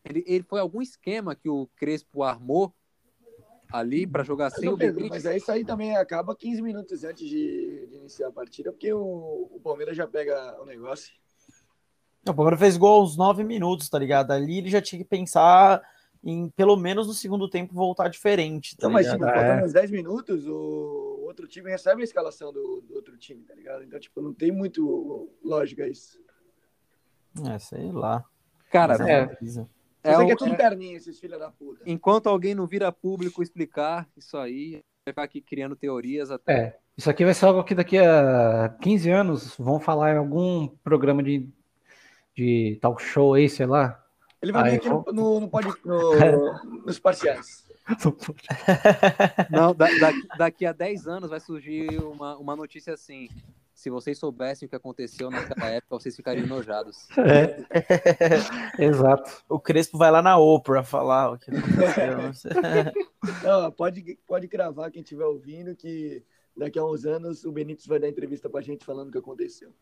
Ele, 0.05 0.25
ele 0.27 0.43
foi 0.43 0.61
algum 0.61 0.83
esquema 0.83 1.35
que 1.35 1.49
o 1.49 1.69
Crespo 1.77 2.23
armou 2.23 2.75
ali 3.73 4.07
para 4.07 4.23
jogar 4.23 4.51
sem 4.51 4.69
o 4.69 4.77
Benítez. 4.77 5.09
Mas 5.09 5.27
é 5.27 5.37
isso 5.37 5.51
aí 5.51 5.65
também 5.65 5.97
acaba 5.97 6.37
15 6.37 6.61
minutos 6.61 7.05
antes 7.05 7.29
de, 7.29 7.87
de 7.87 7.97
iniciar 7.97 8.29
a 8.29 8.33
partida, 8.33 8.71
porque 8.71 8.93
o, 8.93 9.49
o, 9.53 9.61
Palmeiras 9.63 9.97
já 9.97 10.07
pega 10.07 10.61
o 10.61 10.67
negócio. 10.67 11.13
O 12.27 12.35
Palmeiras 12.35 12.61
fez 12.61 12.77
gol 12.77 13.01
aos 13.01 13.17
9 13.17 13.45
minutos, 13.45 13.89
tá 13.89 13.99
ligado? 13.99 14.31
Ali 14.31 14.59
ele 14.59 14.71
já 14.71 14.81
tinha 14.81 14.99
que 15.03 15.09
pensar 15.09 15.83
em, 16.23 16.49
pelo 16.51 16.77
menos 16.77 17.07
no 17.07 17.15
segundo 17.15 17.49
tempo, 17.49 17.75
voltar 17.75 18.09
diferente. 18.09 18.77
Tá 18.77 18.81
então, 18.81 18.91
mas, 18.91 19.11
tipo, 19.11 19.25
é. 19.25 19.35
faltando 19.35 19.67
uns 19.67 19.73
10 19.73 19.91
minutos, 19.91 20.47
o 20.47 21.12
outro 21.33 21.49
time 21.49 21.71
recebe 21.71 22.03
a 22.03 22.05
escalação 22.05 22.53
do, 22.53 22.81
do 22.83 22.95
outro 22.95 23.17
time, 23.17 23.43
tá 23.43 23.55
ligado? 23.55 23.83
Então, 23.83 23.99
tipo, 23.99 24.21
não 24.21 24.33
tem 24.33 24.53
muito 24.53 25.31
lógica 25.43 25.89
isso. 25.89 26.21
É, 27.51 27.59
sei 27.59 27.91
lá. 27.91 28.25
Cara, 28.71 28.97
é. 29.09 29.23
é. 29.23 29.67
É, 30.05 30.19
o, 30.19 30.23
é 30.23 30.37
tudo 30.37 30.53
é... 30.53 30.57
perninho, 30.57 30.97
esses 30.97 31.19
filha 31.19 31.39
da 31.39 31.51
puta. 31.51 31.83
Enquanto 31.87 32.29
alguém 32.29 32.55
não 32.55 32.67
vira 32.67 32.91
público 32.91 33.43
explicar 33.43 34.09
isso 34.17 34.37
aí, 34.37 34.83
vai 35.07 35.13
ficar 35.13 35.23
aqui 35.23 35.41
criando 35.41 35.77
teorias 35.77 36.31
até. 36.31 36.53
É, 36.53 36.79
isso 36.97 37.09
aqui 37.09 37.25
vai 37.25 37.35
ser 37.35 37.47
algo 37.47 37.63
que 37.63 37.75
daqui 37.75 37.99
a 37.99 38.77
15 38.81 39.11
anos 39.11 39.57
vão 39.57 39.79
falar 39.79 40.15
em 40.15 40.19
algum 40.19 40.67
programa 40.83 41.23
de, 41.23 41.49
de 42.37 42.79
talk 42.81 43.01
show 43.01 43.35
aí, 43.35 43.49
sei 43.49 43.67
lá. 43.67 44.03
Ele 44.43 44.51
vai 44.51 44.71
vir 44.73 44.77
aqui 44.79 44.89
no, 44.89 45.05
no, 45.13 45.41
no, 45.41 45.51
no, 45.85 46.83
nos 46.85 46.99
parciais. 46.99 47.62
Não, 49.51 49.75
da, 49.75 49.89
daqui 50.39 50.65
a 50.65 50.73
10 50.73 51.09
anos 51.09 51.31
vai 51.31 51.41
surgir 51.41 51.99
uma, 52.03 52.37
uma 52.37 52.57
notícia 52.57 52.95
assim 52.95 53.29
se 53.83 53.91
vocês 53.91 54.17
soubessem 54.17 54.67
o 54.67 54.69
que 54.69 54.77
aconteceu 54.77 55.29
naquela 55.29 55.69
época, 55.69 55.99
vocês 55.99 56.15
ficariam 56.15 56.45
enojados. 56.45 57.09
É. 57.19 57.65
Exato. 58.79 59.43
O 59.49 59.59
Crespo 59.59 59.99
vai 59.99 60.09
lá 60.09 60.23
na 60.23 60.39
Oprah 60.39 60.85
falar 60.85 61.33
o 61.33 61.39
que 61.39 61.51
aconteceu. 61.51 62.53
Não, 63.43 63.73
pode, 63.73 64.17
pode 64.25 64.47
cravar 64.47 64.91
quem 64.93 65.03
estiver 65.03 65.25
ouvindo 65.25 65.75
que 65.75 66.23
daqui 66.57 66.79
a 66.79 66.85
uns 66.85 67.05
anos 67.05 67.45
o 67.45 67.51
Benítez 67.51 67.87
vai 67.87 67.99
dar 67.99 68.09
entrevista 68.09 68.49
pra 68.49 68.61
gente 68.61 68.85
falando 68.85 69.09
o 69.09 69.13
que 69.13 69.19
aconteceu. 69.19 69.73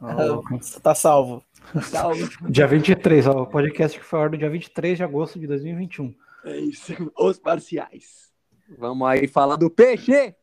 Oh, 0.00 0.42
tá 0.82 0.92
salvo. 0.92 1.40
salvo. 1.82 2.28
Dia 2.50 2.66
23, 2.66 3.28
ó, 3.28 3.42
o 3.42 3.46
podcast 3.46 3.96
que 3.96 4.04
foi 4.04 4.18
a 4.18 4.22
ordem 4.22 4.40
dia 4.40 4.50
23 4.50 4.96
de 4.96 5.04
agosto 5.04 5.38
de 5.38 5.46
2021. 5.46 6.12
É 6.44 6.56
isso, 6.58 6.92
os 7.18 7.38
parciais. 7.38 8.32
Vamos 8.78 9.06
aí 9.08 9.26
falar 9.26 9.56
do 9.56 9.70
peixe! 9.70 10.34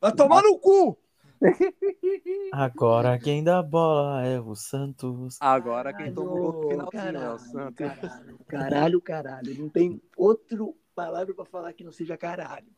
Vai 0.00 0.12
tomar 0.12 0.42
no 0.42 0.58
cu! 0.58 0.98
Agora 2.52 3.18
quem 3.18 3.44
dá 3.44 3.62
bola 3.62 4.24
é 4.24 4.40
o 4.40 4.54
Santos. 4.54 5.36
Agora 5.40 5.92
quem 5.92 6.12
tomou 6.12 6.72
o 6.72 6.90
caralho, 6.90 7.18
é 7.18 7.34
o 7.34 7.38
Santos. 7.38 7.76
Caralho, 7.76 8.38
caralho, 8.46 9.00
caralho. 9.02 9.58
Não 9.58 9.68
tem 9.68 10.00
outra 10.16 10.58
palavra 10.94 11.34
para 11.34 11.44
falar 11.44 11.72
que 11.74 11.84
não 11.84 11.92
seja 11.92 12.16
caralho. 12.16 12.68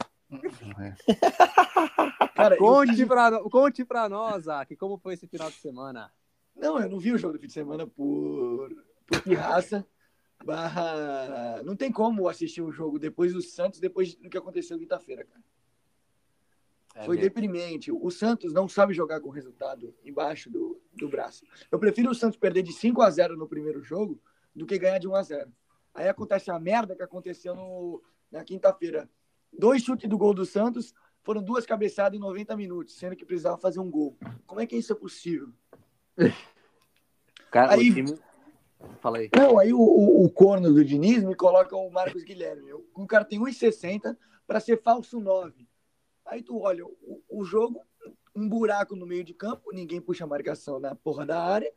É. 0.79 0.95
Cara, 2.35 2.57
conte, 2.59 3.01
eu... 3.01 3.09
pra, 3.09 3.41
conte 3.51 3.85
pra 3.85 4.09
nós, 4.09 4.47
Aki, 4.47 4.77
como 4.77 4.99
foi 4.99 5.15
esse 5.15 5.27
final 5.27 5.49
de 5.51 5.57
semana? 5.57 6.13
Não, 6.55 6.79
eu 6.79 6.89
não 6.89 6.99
vi 6.99 7.13
o 7.13 7.19
jogo 7.19 7.35
do 7.35 7.41
fim 7.41 7.47
de 7.47 7.53
semana 7.53 7.87
por, 7.87 8.69
por 9.07 9.23
pirraça. 9.23 9.87
Barra... 10.45 11.63
Não 11.65 11.77
tem 11.77 11.91
como 11.91 12.29
assistir 12.29 12.63
o 12.63 12.71
jogo 12.71 12.99
depois 12.99 13.33
do 13.33 13.43
Santos, 13.43 13.81
depois 13.81 14.15
do 14.15 14.31
que 14.31 14.39
aconteceu 14.39 14.79
quinta-feira, 14.79 15.25
cara. 15.25 15.43
É 16.95 17.05
Foi 17.05 17.17
mesmo. 17.17 17.29
deprimente. 17.29 17.93
O 17.93 18.11
Santos 18.11 18.53
não 18.53 18.69
sabe 18.69 18.93
jogar 18.93 19.21
com 19.21 19.31
resultado 19.31 19.95
embaixo 20.05 20.51
do, 20.51 20.81
do 20.95 21.09
braço. 21.09 21.45
Eu 21.71 21.79
prefiro 21.79 22.11
o 22.11 22.15
Santos 22.15 22.39
perder 22.39 22.63
de 22.63 22.73
5 22.73 23.01
a 23.03 23.11
0 23.11 23.37
no 23.37 23.47
primeiro 23.47 23.83
jogo 23.83 24.21
do 24.55 24.67
que 24.67 24.79
ganhar 24.79 24.99
de 24.99 25.07
1 25.07 25.15
a 25.15 25.23
0 25.23 25.53
Aí 25.95 26.09
acontece 26.09 26.51
a 26.51 26.59
merda 26.59 26.97
que 26.97 27.03
aconteceu 27.03 27.55
no, 27.55 28.03
na 28.31 28.43
quinta-feira. 28.43 29.09
Dois 29.53 29.83
chutes 29.83 30.09
do 30.09 30.19
gol 30.19 30.35
do 30.35 30.45
Santos 30.45 30.93
foram 31.23 31.43
duas 31.43 31.67
cabeçadas 31.67 32.17
em 32.17 32.21
90 32.21 32.57
minutos, 32.57 32.97
sendo 32.97 33.15
que 33.15 33.25
precisava 33.25 33.59
fazer 33.59 33.81
um 33.81 33.91
gol. 33.91 34.17
Como 34.47 34.61
é 34.61 34.67
que 34.67 34.77
isso 34.77 34.93
é 34.93 34.97
possível? 34.97 35.53
Cara, 37.51 37.75
aí, 37.75 37.91
o 37.91 37.95
time... 37.95 38.19
Fala 39.01 39.19
aí. 39.19 39.31
Não, 39.35 39.59
aí 39.59 39.73
o, 39.73 39.81
o, 39.81 40.25
o, 40.25 40.31
corno 40.31 40.73
do 40.73 40.85
Diniz 40.85 41.23
me 41.25 41.35
coloca 41.35 41.77
o 41.77 41.91
Marcos 41.91 42.23
Guilherme. 42.23 42.73
O 42.95 43.07
cara 43.07 43.25
tem 43.25 43.41
1,60 43.41 44.17
para 44.47 44.61
ser 44.61 44.81
falso 44.83 45.21
9. 45.21 45.67
Aí 46.25 46.43
tu 46.43 46.61
olha 46.61 46.85
o, 46.87 47.23
o 47.29 47.45
jogo, 47.45 47.85
um 48.35 48.49
buraco 48.49 48.95
no 48.95 49.07
meio 49.07 49.25
de 49.25 49.35
campo, 49.35 49.73
ninguém 49.73 50.01
puxa 50.01 50.25
a 50.25 50.29
marcação 50.29 50.79
na 50.79 50.95
porra 50.95 51.27
da 51.27 51.43
área, 51.43 51.73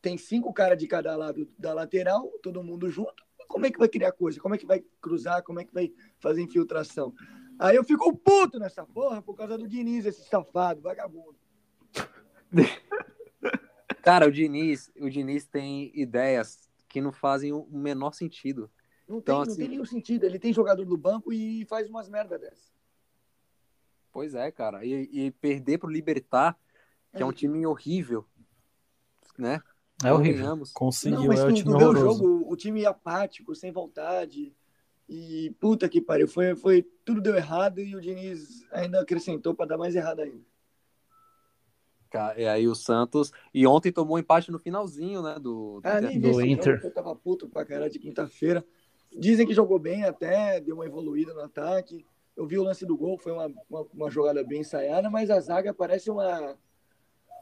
tem 0.00 0.16
cinco 0.16 0.52
caras 0.52 0.78
de 0.78 0.86
cada 0.86 1.14
lado 1.16 1.48
da 1.58 1.74
lateral, 1.74 2.30
todo 2.42 2.62
mundo 2.62 2.88
junto. 2.88 3.26
Como 3.48 3.66
é 3.66 3.70
que 3.70 3.78
vai 3.78 3.88
criar 3.88 4.12
coisa? 4.12 4.40
Como 4.40 4.54
é 4.54 4.58
que 4.58 4.66
vai 4.66 4.82
cruzar? 5.00 5.42
Como 5.42 5.60
é 5.60 5.64
que 5.64 5.72
vai 5.72 5.92
fazer 6.18 6.42
infiltração? 6.42 7.14
Aí 7.58 7.76
eu 7.76 7.82
fico 7.82 8.14
puto 8.16 8.58
nessa 8.58 8.86
porra 8.86 9.20
por 9.20 9.34
causa 9.34 9.58
do 9.58 9.66
Diniz, 9.66 10.06
esse 10.06 10.24
safado, 10.28 10.80
vagabundo. 10.80 11.36
Cara, 14.08 14.26
o 14.26 14.32
Diniz, 14.32 14.90
o 14.98 15.10
Diniz 15.10 15.46
tem 15.46 15.92
ideias 15.94 16.66
que 16.88 16.98
não 16.98 17.12
fazem 17.12 17.52
o 17.52 17.66
menor 17.70 18.14
sentido. 18.14 18.70
Não, 19.06 19.18
então, 19.18 19.34
tem, 19.34 19.42
assim... 19.42 19.50
não 19.50 19.56
tem 19.58 19.68
nenhum 19.68 19.84
sentido. 19.84 20.24
Ele 20.24 20.38
tem 20.38 20.50
jogador 20.50 20.82
do 20.86 20.96
banco 20.96 21.30
e 21.30 21.66
faz 21.66 21.90
umas 21.90 22.08
merda 22.08 22.38
dessas. 22.38 22.72
Pois 24.10 24.34
é, 24.34 24.50
cara. 24.50 24.82
E, 24.82 25.10
e 25.12 25.30
perder 25.32 25.76
pro 25.76 25.90
Libertar, 25.90 26.58
que 27.12 27.18
é, 27.18 27.22
é 27.22 27.26
um 27.26 27.32
time 27.32 27.66
horrível, 27.66 28.24
né? 29.36 29.60
É 30.02 30.10
horrível. 30.10 30.58
Conseguiu, 30.72 31.20
Não, 31.20 31.26
mas 31.26 31.40
é 31.40 31.44
um 31.44 31.52
time 31.52 31.74
o 31.74 31.94
jogo, 31.94 32.50
o 32.50 32.56
time 32.56 32.86
apático, 32.86 33.54
sem 33.54 33.70
vontade. 33.70 34.56
E 35.06 35.54
puta 35.60 35.86
que 35.86 36.00
pariu, 36.00 36.26
foi, 36.26 36.56
foi 36.56 36.82
tudo 37.04 37.20
deu 37.20 37.34
errado 37.34 37.78
e 37.78 37.94
o 37.94 38.00
Diniz 38.00 38.66
ainda 38.72 39.02
acrescentou 39.02 39.54
para 39.54 39.66
dar 39.66 39.76
mais 39.76 39.94
errado 39.94 40.20
ainda. 40.20 40.46
E 42.36 42.46
aí 42.46 42.66
o 42.66 42.74
Santos. 42.74 43.32
E 43.52 43.66
ontem 43.66 43.92
tomou 43.92 44.16
um 44.16 44.18
empate 44.18 44.50
no 44.50 44.58
finalzinho, 44.58 45.22
né? 45.22 45.34
Do, 45.34 45.80
do, 45.80 45.82
ah, 45.84 46.00
nem 46.00 46.20
do 46.20 46.44
Inter. 46.44 46.76
Jogo, 46.76 46.86
eu 46.86 46.94
tava 46.94 47.14
puto 47.14 47.48
pra 47.48 47.64
caralho 47.64 47.90
de 47.90 47.98
quinta-feira. 47.98 48.64
Dizem 49.16 49.46
que 49.46 49.54
jogou 49.54 49.78
bem 49.78 50.04
até, 50.04 50.60
deu 50.60 50.76
uma 50.76 50.86
evoluída 50.86 51.32
no 51.34 51.40
ataque. 51.40 52.04
Eu 52.36 52.46
vi 52.46 52.58
o 52.58 52.62
lance 52.62 52.86
do 52.86 52.96
gol, 52.96 53.18
foi 53.18 53.32
uma, 53.32 53.50
uma, 53.68 53.86
uma 53.92 54.10
jogada 54.10 54.44
bem 54.44 54.60
ensaiada, 54.60 55.10
mas 55.10 55.28
a 55.30 55.40
zaga 55.40 55.74
parece 55.74 56.10
uma, 56.10 56.56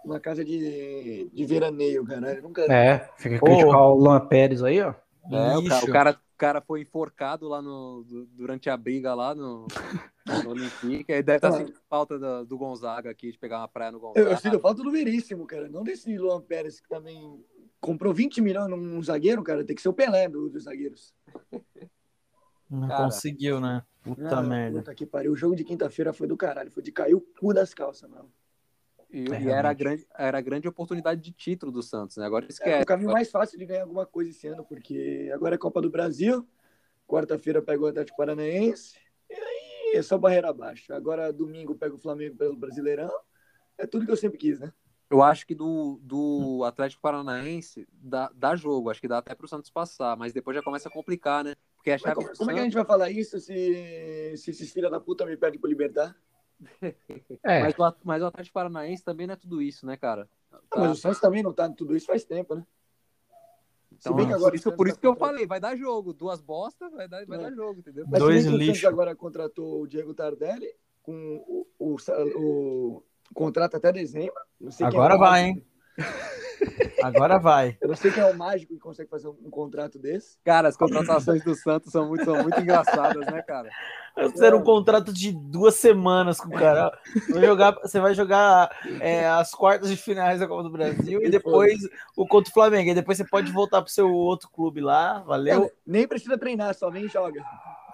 uma 0.05 0.19
casa 0.19 0.45
de, 0.45 1.29
de 1.33 1.45
veraneio, 1.45 2.05
cara. 2.05 2.41
Nunca... 2.41 2.63
É, 2.73 3.11
fica 3.17 3.39
criticar 3.39 3.83
oh. 3.83 3.95
o 3.95 3.99
Luan 3.99 4.27
Pérez 4.27 4.63
aí, 4.63 4.81
ó. 4.81 4.95
É, 5.31 5.59
o 5.59 5.65
cara, 5.69 5.85
o 5.85 5.93
cara, 5.93 6.21
cara, 6.37 6.61
foi 6.61 6.83
enforcado 6.83 7.49
lá 7.49 7.61
no, 7.63 8.05
durante 8.33 8.69
a 8.69 8.77
briga 8.77 9.15
lá 9.15 9.35
no, 9.35 9.67
no 10.45 10.51
Olympique. 10.51 11.11
Ele 11.11 11.23
deve 11.23 11.39
estar 11.39 11.51
tá 11.51 11.57
sentindo 11.57 11.81
falta 11.89 12.19
do, 12.19 12.45
do, 12.45 12.59
Gonzaga 12.59 13.11
aqui, 13.11 13.33
de 13.33 13.39
pegar 13.39 13.59
uma 13.59 13.69
praia 13.69 13.93
no 13.93 14.01
Gonzaga. 14.01 14.21
Eu, 14.21 14.31
eu 14.31 14.37
sinto 14.37 14.61
falta 14.61 14.83
do 14.83 14.91
Veríssimo, 14.91 15.47
cara. 15.47 15.69
Não 15.69 15.83
desse 15.83 16.17
Luan 16.17 16.41
Pérez 16.41 16.81
que 16.81 16.89
também 16.89 17.45
comprou 17.81 18.13
20 18.13 18.41
milhões 18.41 18.69
num 18.69 19.03
zagueiro, 19.03 19.43
cara. 19.43 19.65
Tem 19.65 19.75
que 19.75 19.83
ser 19.83 19.89
o 19.89 19.95
Pelé 19.95 20.29
do, 20.29 20.49
dos 20.49 20.65
zagueiros. 20.65 21.15
Não 22.69 22.89
cara, 22.89 23.05
conseguiu, 23.05 23.61
né? 23.61 23.83
Puta 24.03 24.43
não, 24.43 24.49
merda. 24.49 24.79
Puta 24.79 24.95
que 24.95 25.07
pariu. 25.07 25.33
O 25.33 25.37
jogo 25.37 25.57
de 25.57 25.65
quinta-feira 25.65 26.13
foi 26.13 26.27
do 26.27 26.37
caralho. 26.37 26.71
Foi 26.71 26.83
de 26.83 26.93
cair 26.93 27.15
o 27.15 27.21
cu 27.21 27.55
das 27.55 27.73
calças, 27.73 28.09
mano. 28.09 28.31
E, 29.17 29.33
é, 29.33 29.43
e 29.45 29.49
era, 29.49 29.71
a 29.71 29.73
grande, 29.73 30.07
era 30.15 30.37
a 30.37 30.41
grande 30.43 30.69
oportunidade 30.69 31.23
de 31.23 31.33
título 31.33 31.73
do 31.73 31.83
Santos, 31.83 32.19
né? 32.19 32.27
Agora 32.27 32.45
esquece. 32.47 32.71
É 32.71 32.83
o 32.83 32.87
caminho 32.87 33.11
mais 33.11 33.31
fácil 33.31 33.59
de 33.59 33.65
ganhar 33.65 33.85
alguma 33.85 34.05
coisa 34.05 34.31
esse 34.31 34.47
ano, 34.47 34.63
porque 34.63 35.31
agora 35.33 35.55
é 35.55 35.59
Copa 35.59 35.81
do 35.81 35.89
Brasil, 35.89 36.47
quarta-feira 37.09 37.63
pega 37.63 37.83
o 37.83 37.87
Atlético 37.87 38.19
Paranaense, 38.19 38.99
e 39.31 39.35
aí 39.35 39.93
é 39.95 40.03
só 40.03 40.19
barreira 40.19 40.51
abaixo. 40.51 40.93
Agora 40.93 41.33
domingo 41.33 41.75
pega 41.75 41.95
o 41.95 41.99
Flamengo 41.99 42.37
pelo 42.37 42.55
Brasileirão. 42.59 43.11
É 43.79 43.87
tudo 43.87 44.05
que 44.05 44.13
eu 44.13 44.19
sempre 44.19 44.37
quis, 44.37 44.61
né? 44.61 44.71
Eu 45.09 45.23
acho 45.23 45.47
que 45.47 45.55
do, 45.55 45.99
do 46.03 46.63
Atlético 46.65 47.01
Paranaense 47.01 47.89
dá, 47.91 48.31
dá 48.35 48.55
jogo, 48.55 48.91
acho 48.91 49.01
que 49.01 49.09
dá 49.09 49.19
até 49.19 49.35
para 49.35 49.47
o 49.47 49.49
Santos 49.49 49.71
passar, 49.71 50.15
mas 50.17 50.35
depois 50.35 50.55
já 50.55 50.63
começa 50.63 50.91
a 50.91 50.93
complicar, 50.93 51.43
né? 51.43 51.55
Porque 51.77 51.91
a 51.91 51.97
chave 51.97 52.17
como, 52.17 52.37
como 52.37 52.51
é 52.51 52.55
que 52.55 52.61
a 52.61 52.65
gente 52.65 52.75
vai 52.75 52.85
falar 52.85 53.09
isso 53.09 53.41
se, 53.41 54.35
se 54.37 54.51
esses 54.51 54.71
filhos 54.71 54.91
da 54.91 55.01
puta 55.01 55.25
me 55.25 55.39
pedem 55.39 55.59
pro 55.59 55.71
Libertar? 55.71 56.15
É. 57.43 57.61
Mas, 57.63 57.75
o, 57.79 57.95
mas 58.05 58.23
o 58.23 58.27
Atlético 58.27 58.55
Paranaense 58.55 59.05
também 59.05 59.27
não 59.27 59.35
é 59.35 59.37
tudo 59.37 59.61
isso, 59.61 59.87
né, 59.87 59.97
cara? 59.97 60.29
Tá... 60.51 60.81
mas 60.81 60.93
o 60.93 60.97
Santos 60.97 61.21
também 61.21 61.43
não 61.43 61.53
tá 61.53 61.69
tudo 61.69 61.97
isso 61.97 62.07
faz 62.07 62.25
tempo, 62.25 62.55
né? 62.55 62.67
Então, 63.93 64.15
bem 64.15 64.27
que 64.27 64.35
agora 64.35 64.51
por 64.51 64.57
isso, 64.57 64.73
por 64.73 64.89
isso 64.89 64.99
que 64.99 65.07
eu 65.07 65.17
falei, 65.17 65.47
vai 65.47 65.61
dar 65.61 65.77
jogo. 65.77 66.13
Duas 66.13 66.41
bostas, 66.41 66.93
vai 66.93 67.09
dar, 67.09 67.25
vai 67.25 67.39
é. 67.39 67.43
dar 67.43 67.53
jogo, 67.53 67.81
entendeu? 67.81 68.05
Mas 68.09 68.21
Dois 68.21 68.45
lixo. 68.47 68.87
agora 68.87 69.15
contratou 69.15 69.83
o 69.83 69.87
Diego 69.87 70.13
Tardelli 70.13 70.69
com 71.03 71.15
o, 71.47 71.67
o, 71.79 71.97
o, 71.97 72.97
o 72.97 73.35
contrato 73.35 73.77
até 73.77 73.93
dezembro. 73.93 74.35
agora 74.83 75.15
é 75.15 75.19
vai, 75.19 75.45
hein? 75.45 75.67
Agora 77.03 77.39
vai. 77.39 77.77
Eu 77.81 77.89
não 77.89 77.97
sei 77.97 78.11
quem 78.11 78.23
é 78.23 78.27
o 78.27 78.37
mágico 78.37 78.75
que 78.75 78.81
consegue 78.81 79.09
fazer 79.09 79.29
um, 79.29 79.37
um 79.45 79.51
contrato 79.51 79.99
desse. 79.99 80.37
Cara, 80.45 80.69
as 80.69 80.77
contratações 80.77 81.43
do 81.45 81.55
Santos 81.55 81.93
são 81.93 82.09
muito, 82.09 82.25
são 82.25 82.43
muito 82.43 82.61
engraçadas, 82.61 83.27
né, 83.27 83.43
cara? 83.43 83.71
Fizeram 84.31 84.59
um 84.59 84.63
contrato 84.63 85.13
de 85.13 85.31
duas 85.31 85.75
semanas 85.75 86.41
com 86.41 86.49
o 86.49 86.59
cara. 86.59 86.91
Vai 87.29 87.45
jogar, 87.45 87.73
você 87.73 88.01
vai 88.01 88.15
jogar 88.15 88.71
é, 89.01 89.29
as 89.29 89.51
quartas 89.53 89.91
de 89.91 89.97
finais 89.97 90.41
da 90.41 90.49
Copa 90.49 90.63
do 90.63 90.71
Brasil 90.71 91.23
e 91.23 91.29
depois 91.29 91.77
o 92.17 92.27
contra 92.27 92.51
o 92.51 92.55
Flamengo. 92.55 92.91
E 92.91 92.95
depois 92.95 93.19
você 93.19 93.25
pode 93.25 93.53
voltar 93.53 93.83
pro 93.83 93.93
seu 93.93 94.11
outro 94.11 94.49
clube 94.49 94.81
lá. 94.81 95.21
Valeu. 95.21 95.71
nem 95.87 96.09
precisa 96.09 96.39
treinar, 96.39 96.75
só 96.75 96.91
vem 96.91 97.05
e 97.05 97.09
joga. 97.09 97.45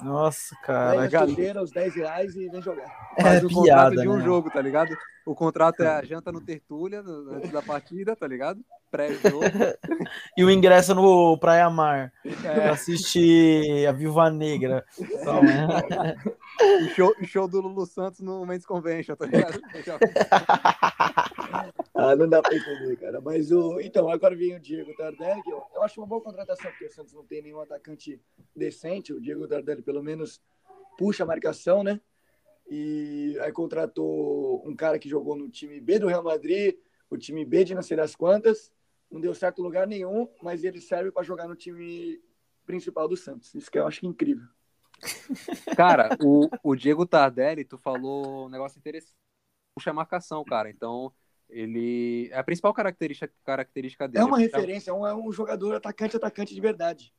Nossa, 0.01 0.55
cara. 0.63 1.09
Pega 1.09 1.63
os 1.63 1.71
10 1.73 1.95
reais 1.97 2.37
e 2.37 2.49
vem 2.49 2.63
jogar. 2.63 2.87
É, 3.17 3.23
Faz 3.23 3.45
um 3.45 3.49
piada, 3.49 3.91
contrato 3.91 4.03
de 4.03 4.09
um 4.09 4.19
né? 4.19 4.25
jogo, 4.25 4.51
tá 4.51 4.63
ligado? 4.63 4.97
O 5.27 5.35
contrato 5.35 5.83
é 5.83 5.89
a 5.89 6.05
janta 6.05 6.31
no 6.31 6.41
Tertúlia, 6.41 7.01
antes 7.01 7.51
da 7.51 7.63
partida, 7.63 8.15
tá 8.15 8.27
ligado? 8.27 8.61
Pré-jogo. 8.93 9.41
e 10.37 10.45
o 10.45 10.51
ingresso 10.51 10.95
no 10.95 11.39
Praia 11.39 11.71
Mar. 11.71 12.13
É. 12.25 12.55
Pra 12.55 12.73
assistir 12.73 13.87
a 13.89 13.93
Viúva 13.93 14.31
Negra. 14.31 14.85
Então, 15.01 15.43
né? 15.43 16.15
o, 16.61 16.89
show, 16.95 17.15
o 17.21 17.25
show 17.25 17.49
do 17.49 17.63
Lulu 17.63 17.87
Santos 17.87 18.21
no 18.21 18.47
Mendes 18.47 18.67
Convention, 18.67 19.17
tá 19.17 19.25
ligado? 19.25 19.59
ah, 21.95 22.15
não 22.15 22.29
dá 22.29 22.43
pra 22.43 22.55
entender, 22.55 22.97
cara. 22.97 23.19
Mas 23.21 23.51
o. 23.51 23.81
Então, 23.81 24.11
agora 24.11 24.37
vem 24.37 24.55
o 24.55 24.61
Diego 24.61 24.95
Tardelli, 24.95 25.43
que 25.43 25.51
eu, 25.51 25.63
eu 25.75 25.83
acho 25.83 25.99
uma 25.99 26.07
boa 26.07 26.21
contratação, 26.21 26.71
porque 26.71 26.85
o 26.85 26.93
Santos 26.93 27.15
não 27.15 27.25
tem 27.25 27.43
nenhum 27.43 27.61
atacante 27.61 28.21
decente. 28.55 29.13
O 29.13 29.21
Diego 29.21 29.49
Tardelli, 29.49 29.83
pelo 29.83 30.03
menos, 30.03 30.41
puxa 30.99 31.25
a 31.25 31.27
marcação, 31.27 31.83
né? 31.83 31.99
e 32.71 33.37
aí 33.41 33.53
contratou 33.53 34.67
um 34.67 34.75
cara 34.75 34.99
que 34.99 35.07
jogou 35.09 35.37
no 35.37 35.51
time 35.51 35.79
B 35.81 35.99
do 35.99 36.07
Real 36.07 36.23
Madrid, 36.23 36.75
o 37.11 37.19
time 37.19 37.45
B 37.45 37.65
de 37.65 37.75
não 37.75 37.83
sei 37.83 37.99
das 37.99 38.17
quantas, 38.17 38.73
não 39.13 39.21
deu 39.21 39.35
certo 39.35 39.61
em 39.61 39.65
lugar 39.65 39.87
nenhum, 39.87 40.29
mas 40.43 40.65
ele 40.65 40.81
serve 40.81 41.13
para 41.13 41.23
jogar 41.23 41.47
no 41.47 41.55
time 41.55 42.19
principal 42.65 43.07
do 43.07 43.17
Santos. 43.17 43.55
Isso 43.55 43.71
que 43.71 43.79
eu 43.79 43.87
acho 43.87 44.07
incrível. 44.07 44.47
Cara, 45.77 46.17
o, 46.23 46.49
o 46.63 46.75
Diego 46.75 47.05
Tardelli, 47.05 47.65
tu 47.65 47.77
falou 47.77 48.47
um 48.47 48.49
negócio 48.49 48.79
interessante. 48.79 49.15
Puxa 49.75 49.91
a 49.91 49.95
marcação, 49.95 50.45
cara. 50.45 50.69
Então, 50.69 51.13
ele. 51.49 52.29
É 52.31 52.39
a 52.39 52.45
principal 52.45 52.75
característica, 52.75 53.33
característica 53.43 54.07
dele. 54.07 54.23
É 54.23 54.27
uma 54.27 54.39
referência, 54.39 54.91
é 54.91 54.95
um, 54.95 55.07
é 55.07 55.15
um 55.15 55.33
jogador 55.33 55.75
atacante, 55.75 56.15
atacante 56.15 56.55
de 56.55 56.61
verdade. 56.61 57.13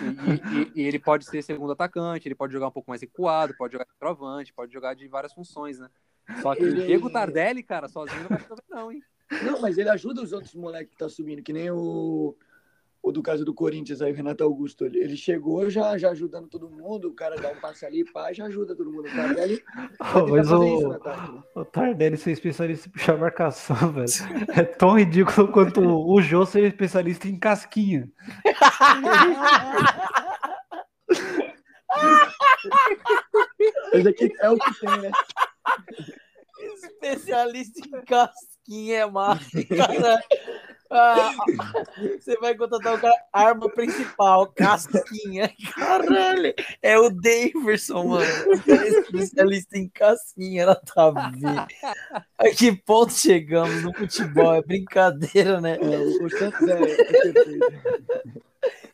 E, 0.00 0.80
e, 0.80 0.82
e, 0.82 0.86
ele 0.86 0.98
pode 0.98 1.24
ser 1.26 1.42
segundo 1.42 1.72
atacante, 1.72 2.26
ele 2.26 2.34
pode 2.34 2.52
jogar 2.52 2.68
um 2.68 2.72
pouco 2.72 2.90
mais 2.90 3.02
recuado, 3.02 3.54
pode 3.56 3.72
jogar 3.72 3.84
de 3.84 3.98
trovante, 3.98 4.52
pode 4.52 4.72
jogar 4.72 4.94
de 4.94 5.06
várias 5.06 5.32
funções, 5.32 5.78
né? 5.78 5.88
Só 6.40 6.54
que 6.54 6.62
ele... 6.62 6.80
o 6.80 6.86
Diego 6.86 7.10
Tardelli, 7.10 7.62
cara, 7.62 7.88
sozinho 7.88 8.22
não 8.22 8.28
vai 8.28 8.38
resolver, 8.38 8.64
não, 8.70 8.90
hein? 8.90 9.02
Não, 9.44 9.60
mas 9.60 9.78
ele 9.78 9.88
ajuda 9.88 10.22
os 10.22 10.32
outros 10.32 10.54
moleques 10.54 10.92
que 10.92 10.98
tá 10.98 11.08
subindo, 11.08 11.42
que 11.42 11.52
nem 11.52 11.70
o 11.70 12.36
o 13.02 13.10
do 13.10 13.20
caso 13.20 13.44
do 13.44 13.52
Corinthians 13.52 14.00
aí, 14.00 14.12
o 14.12 14.14
Renato 14.14 14.44
Augusto, 14.44 14.86
ele, 14.86 15.00
ele 15.00 15.16
chegou 15.16 15.68
já, 15.68 15.98
já 15.98 16.10
ajudando 16.10 16.46
todo 16.48 16.70
mundo, 16.70 17.08
o 17.08 17.14
cara 17.14 17.34
dá 17.34 17.50
um 17.50 17.56
passe 17.56 17.84
ali, 17.84 18.04
pá, 18.04 18.32
já 18.32 18.44
ajuda 18.44 18.76
todo 18.76 18.92
mundo. 18.92 19.08
O 19.08 19.12
Tardelli 19.12 19.60
mas 20.30 20.52
o, 20.52 20.92
ataque, 20.92 21.32
né? 21.32 21.42
o 21.56 21.64
Tardelli 21.64 22.16
ser 22.16 22.30
especialista 22.30 22.88
em 22.88 22.92
puxar 22.92 23.18
marcação, 23.18 23.76
velho. 23.92 24.06
É 24.56 24.62
tão 24.62 24.96
ridículo 24.96 25.50
quanto 25.50 25.80
o, 25.80 26.14
o 26.14 26.22
Jô 26.22 26.46
ser 26.46 26.62
especialista 26.62 27.26
em 27.26 27.36
casquinha. 27.36 28.08
Esse 33.92 34.08
aqui 34.08 34.32
é 34.38 34.48
o 34.48 34.56
que 34.56 34.80
tem, 34.80 35.00
né? 35.00 35.10
Especialista 36.84 37.80
em 37.80 37.90
casquinha, 38.04 38.51
é 38.92 39.06
massa, 39.06 39.50
cara. 39.74 40.22
Ah, 40.94 41.32
você 42.20 42.36
vai 42.36 42.54
contratar 42.54 42.94
o 42.94 43.00
cara, 43.00 43.14
arma 43.32 43.66
principal, 43.70 44.46
casquinha. 44.48 45.50
Caralho, 45.74 46.54
é 46.82 46.98
o 46.98 47.08
Daverson, 47.08 48.04
mano. 48.08 48.26
É 48.68 48.88
especialista 48.88 49.78
em 49.78 49.88
casquinha 49.88 50.66
na 50.66 50.74
Tavi. 50.74 51.46
A 52.36 52.50
que 52.50 52.76
ponto 52.76 53.10
chegamos 53.14 53.82
no 53.82 53.94
futebol? 53.94 54.54
É 54.54 54.62
brincadeira, 54.62 55.62
né? 55.62 55.78
É, 55.80 55.98
o 55.98 56.28
Santos 56.28 56.68
é. 56.68 56.78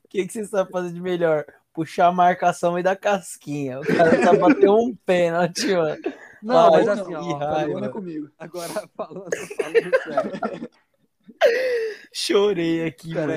O 0.05 0.09
que, 0.09 0.25
que 0.25 0.33
você 0.33 0.45
sabe 0.45 0.71
fazer 0.71 0.93
de 0.93 1.01
melhor? 1.01 1.45
Puxar 1.75 2.07
a 2.07 2.13
marcação 2.13 2.79
e 2.79 2.83
dar 2.83 2.95
casquinha. 2.95 3.81
O 3.81 3.85
cara 3.85 4.21
tá 4.21 4.33
batendo 4.33 4.77
um 4.77 4.95
pênalti, 5.05 5.75
mano. 5.75 6.01
Não, 6.43 6.71
mas 6.71 6.89
assim, 6.89 7.15
ó, 7.15 7.37
raiva. 7.37 7.89
comigo. 7.91 8.31
Agora, 8.39 8.69
falando, 8.97 9.31
falando 9.57 9.97
sério. 10.05 10.71
Chorei 12.13 12.87
aqui, 12.87 13.15
mano. 13.15 13.33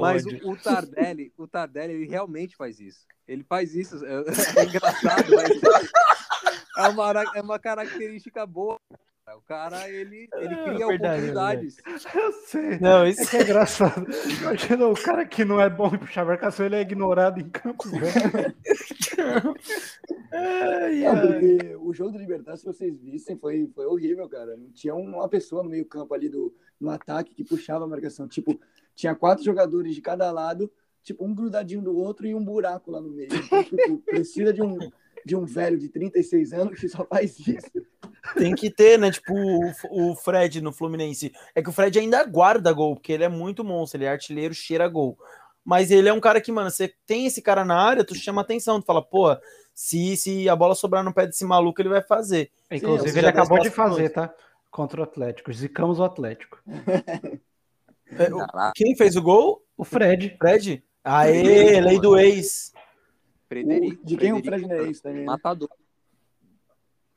Mas 0.00 0.24
o, 0.24 0.50
o, 0.50 0.56
Tardelli, 0.56 1.32
o 1.36 1.46
Tardelli, 1.46 1.94
ele 1.94 2.08
realmente 2.08 2.56
faz 2.56 2.78
isso. 2.80 3.06
Ele 3.26 3.44
faz 3.44 3.74
isso. 3.74 4.04
É, 4.04 4.22
é 4.60 4.64
engraçado, 4.64 5.34
mas 5.34 5.50
é 6.78 6.88
uma, 6.88 7.24
é 7.34 7.42
uma 7.42 7.58
característica 7.58 8.46
boa. 8.46 8.78
O 9.34 9.40
cara, 9.40 9.90
ele, 9.90 10.28
ele 10.34 10.54
é 10.54 10.62
cria 10.62 10.84
é 10.84 10.86
verdade, 10.86 10.94
oportunidades. 10.94 11.78
Eu 12.14 12.32
sei. 12.46 12.78
Não, 12.78 13.04
isso 13.04 13.34
é, 13.34 13.40
é 13.40 13.42
engraçado. 13.42 14.06
Imagina 14.40 14.86
o 14.86 14.94
cara 14.94 15.26
que 15.26 15.44
não 15.44 15.60
é 15.60 15.68
bom 15.68 15.92
em 15.92 15.98
puxar 15.98 16.24
marcação, 16.24 16.64
ele 16.64 16.76
é 16.76 16.82
ignorado 16.82 17.40
em 17.40 17.50
campo. 17.50 17.82
é, 20.30 21.76
o 21.76 21.92
jogo 21.92 22.12
do 22.12 22.18
Libertad, 22.18 22.56
se 22.56 22.64
vocês 22.64 22.96
vissem, 23.00 23.36
foi, 23.36 23.68
foi 23.74 23.86
horrível, 23.86 24.28
cara. 24.28 24.56
Tinha 24.72 24.94
uma 24.94 25.28
pessoa 25.28 25.64
no 25.64 25.70
meio 25.70 25.86
campo 25.86 26.14
ali 26.14 26.28
do, 26.28 26.54
no 26.78 26.90
ataque 26.90 27.34
que 27.34 27.42
puxava 27.42 27.84
a 27.84 27.88
marcação. 27.88 28.28
Tipo, 28.28 28.60
tinha 28.94 29.16
quatro 29.16 29.44
jogadores 29.44 29.92
de 29.92 30.00
cada 30.00 30.30
lado, 30.30 30.70
tipo, 31.02 31.24
um 31.24 31.34
grudadinho 31.34 31.82
do 31.82 31.96
outro 31.96 32.28
e 32.28 32.34
um 32.34 32.44
buraco 32.44 32.92
lá 32.92 33.00
no 33.00 33.10
meio. 33.10 33.30
Então, 33.34 33.64
tipo, 33.64 33.98
precisa 34.06 34.52
de 34.52 34.62
um, 34.62 34.78
de 35.24 35.34
um 35.34 35.44
velho 35.44 35.76
de 35.76 35.88
36 35.88 36.52
anos 36.52 36.78
que 36.78 36.88
só 36.88 37.04
faz 37.04 37.40
isso. 37.40 37.72
Tem 38.36 38.54
que 38.54 38.70
ter, 38.70 38.98
né? 38.98 39.10
Tipo, 39.10 39.34
o, 39.34 40.12
o 40.12 40.16
Fred 40.16 40.60
no 40.60 40.72
Fluminense. 40.72 41.32
É 41.54 41.62
que 41.62 41.68
o 41.68 41.72
Fred 41.72 41.98
ainda 41.98 42.22
guarda 42.24 42.72
gol, 42.72 42.94
porque 42.94 43.12
ele 43.12 43.24
é 43.24 43.28
muito 43.28 43.64
monstro, 43.64 43.98
ele 43.98 44.04
é 44.04 44.10
artilheiro, 44.10 44.54
cheira 44.54 44.86
gol. 44.88 45.18
Mas 45.64 45.90
ele 45.90 46.08
é 46.08 46.12
um 46.12 46.20
cara 46.20 46.40
que, 46.40 46.52
mano, 46.52 46.70
você 46.70 46.94
tem 47.06 47.26
esse 47.26 47.42
cara 47.42 47.64
na 47.64 47.76
área, 47.76 48.04
tu 48.04 48.14
chama 48.14 48.40
atenção, 48.40 48.80
tu 48.80 48.86
fala, 48.86 49.02
pô, 49.02 49.36
se, 49.74 50.16
se 50.16 50.48
a 50.48 50.54
bola 50.54 50.74
sobrar 50.74 51.02
no 51.02 51.12
pé 51.12 51.26
desse 51.26 51.44
maluco, 51.44 51.80
ele 51.82 51.88
vai 51.88 52.02
fazer. 52.02 52.50
Inclusive, 52.70 53.10
Sim, 53.10 53.18
ele 53.18 53.26
acabou 53.26 53.58
de 53.58 53.70
fazer, 53.70 54.10
tá? 54.10 54.32
Contra 54.70 55.00
o 55.00 55.04
Atlético. 55.04 55.52
Zicamos 55.52 55.98
o 55.98 56.04
Atlético. 56.04 56.62
É, 58.08 58.32
o, 58.32 58.46
quem 58.72 58.94
fez 58.94 59.16
o 59.16 59.22
gol? 59.22 59.64
O 59.76 59.82
Fred. 59.82 60.36
Fred? 60.38 60.84
Aê, 61.02 61.80
lei 61.80 61.98
do 61.98 62.16
ex. 62.16 62.72
Frederico. 63.48 64.04
de 64.04 64.16
quem 64.16 64.32
o 64.32 64.42
Fred 64.42 64.72
é 64.72 64.82
ex 64.84 65.00
também? 65.00 65.20
Né? 65.20 65.24
Matador. 65.24 65.68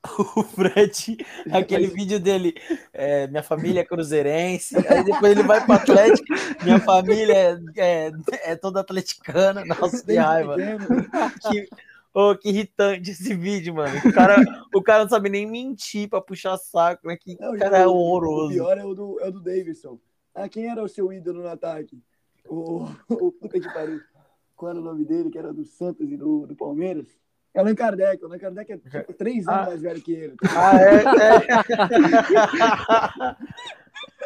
O 0.36 0.43
Fred, 0.43 1.18
aquele 1.52 1.88
vídeo 1.88 2.20
dele, 2.20 2.56
é, 2.93 3.28
minha 3.28 3.43
família 3.43 3.82
é 3.82 3.86
cruzeirense, 3.86 4.76
aí 4.88 5.04
depois 5.04 5.32
ele 5.32 5.43
vai 5.43 5.66
para 5.66 5.76
Atlético, 5.76 6.28
minha 6.64 6.80
família 6.80 7.34
é, 7.34 7.60
é, 7.78 8.12
é 8.52 8.56
toda 8.56 8.80
atleticana, 8.80 9.64
nossa, 9.66 10.04
que 10.04 10.16
raiva. 10.16 10.56
Que, 10.56 11.68
oh, 12.14 12.36
que 12.36 12.50
irritante 12.50 13.12
esse 13.12 13.36
vídeo, 13.36 13.76
mano. 13.76 13.97
O 14.06 14.14
cara, 14.14 14.41
o 14.74 14.82
cara 14.82 15.04
não 15.04 15.10
sabe 15.10 15.30
nem 15.30 15.45
mentir 15.45 16.10
para 16.10 16.22
puxar 16.22 16.58
saco, 16.58 17.08
né? 17.08 17.18
Que 17.18 17.38
não, 17.39 17.58
cara 17.58 17.80
é 17.80 17.88
horroroso. 17.88 18.47
O 18.47 18.54
pior 18.54 18.78
é 18.78 18.86
o 18.86 18.93
do, 18.93 19.20
é 19.20 19.28
o 19.28 19.32
do 19.32 19.41
Davidson. 19.41 20.00
Ah, 20.34 20.47
quem 20.47 20.70
era 20.70 20.82
o 20.82 20.88
seu 20.88 21.12
ídolo 21.12 21.41
no 21.41 21.50
ataque? 21.50 22.02
O, 22.47 22.86
o 23.10 23.32
puta 23.32 23.60
que 23.60 23.74
pariu. 23.74 24.00
Qual 24.56 24.72
era 24.72 24.80
o 24.80 24.84
nome 24.84 25.06
dele, 25.06 25.30
que 25.30 25.38
era 25.38 25.54
do 25.54 25.66
Santos 25.66 26.10
e 26.10 26.16
do, 26.16 26.47
do 26.47 26.56
Palmeiras? 26.56 27.08
Allan 27.56 27.76
Kardec. 27.76 28.24
Allan 28.24 28.38
Kardec 28.38 28.72
é 28.72 28.78
tipo, 28.78 29.14
três 29.14 29.47
anos 29.47 29.62
ah. 29.62 29.66
mais 29.68 29.82
velho 29.82 30.02
que 30.02 30.14
ele. 30.14 30.36
Ah, 30.56 30.80
é? 30.82 31.04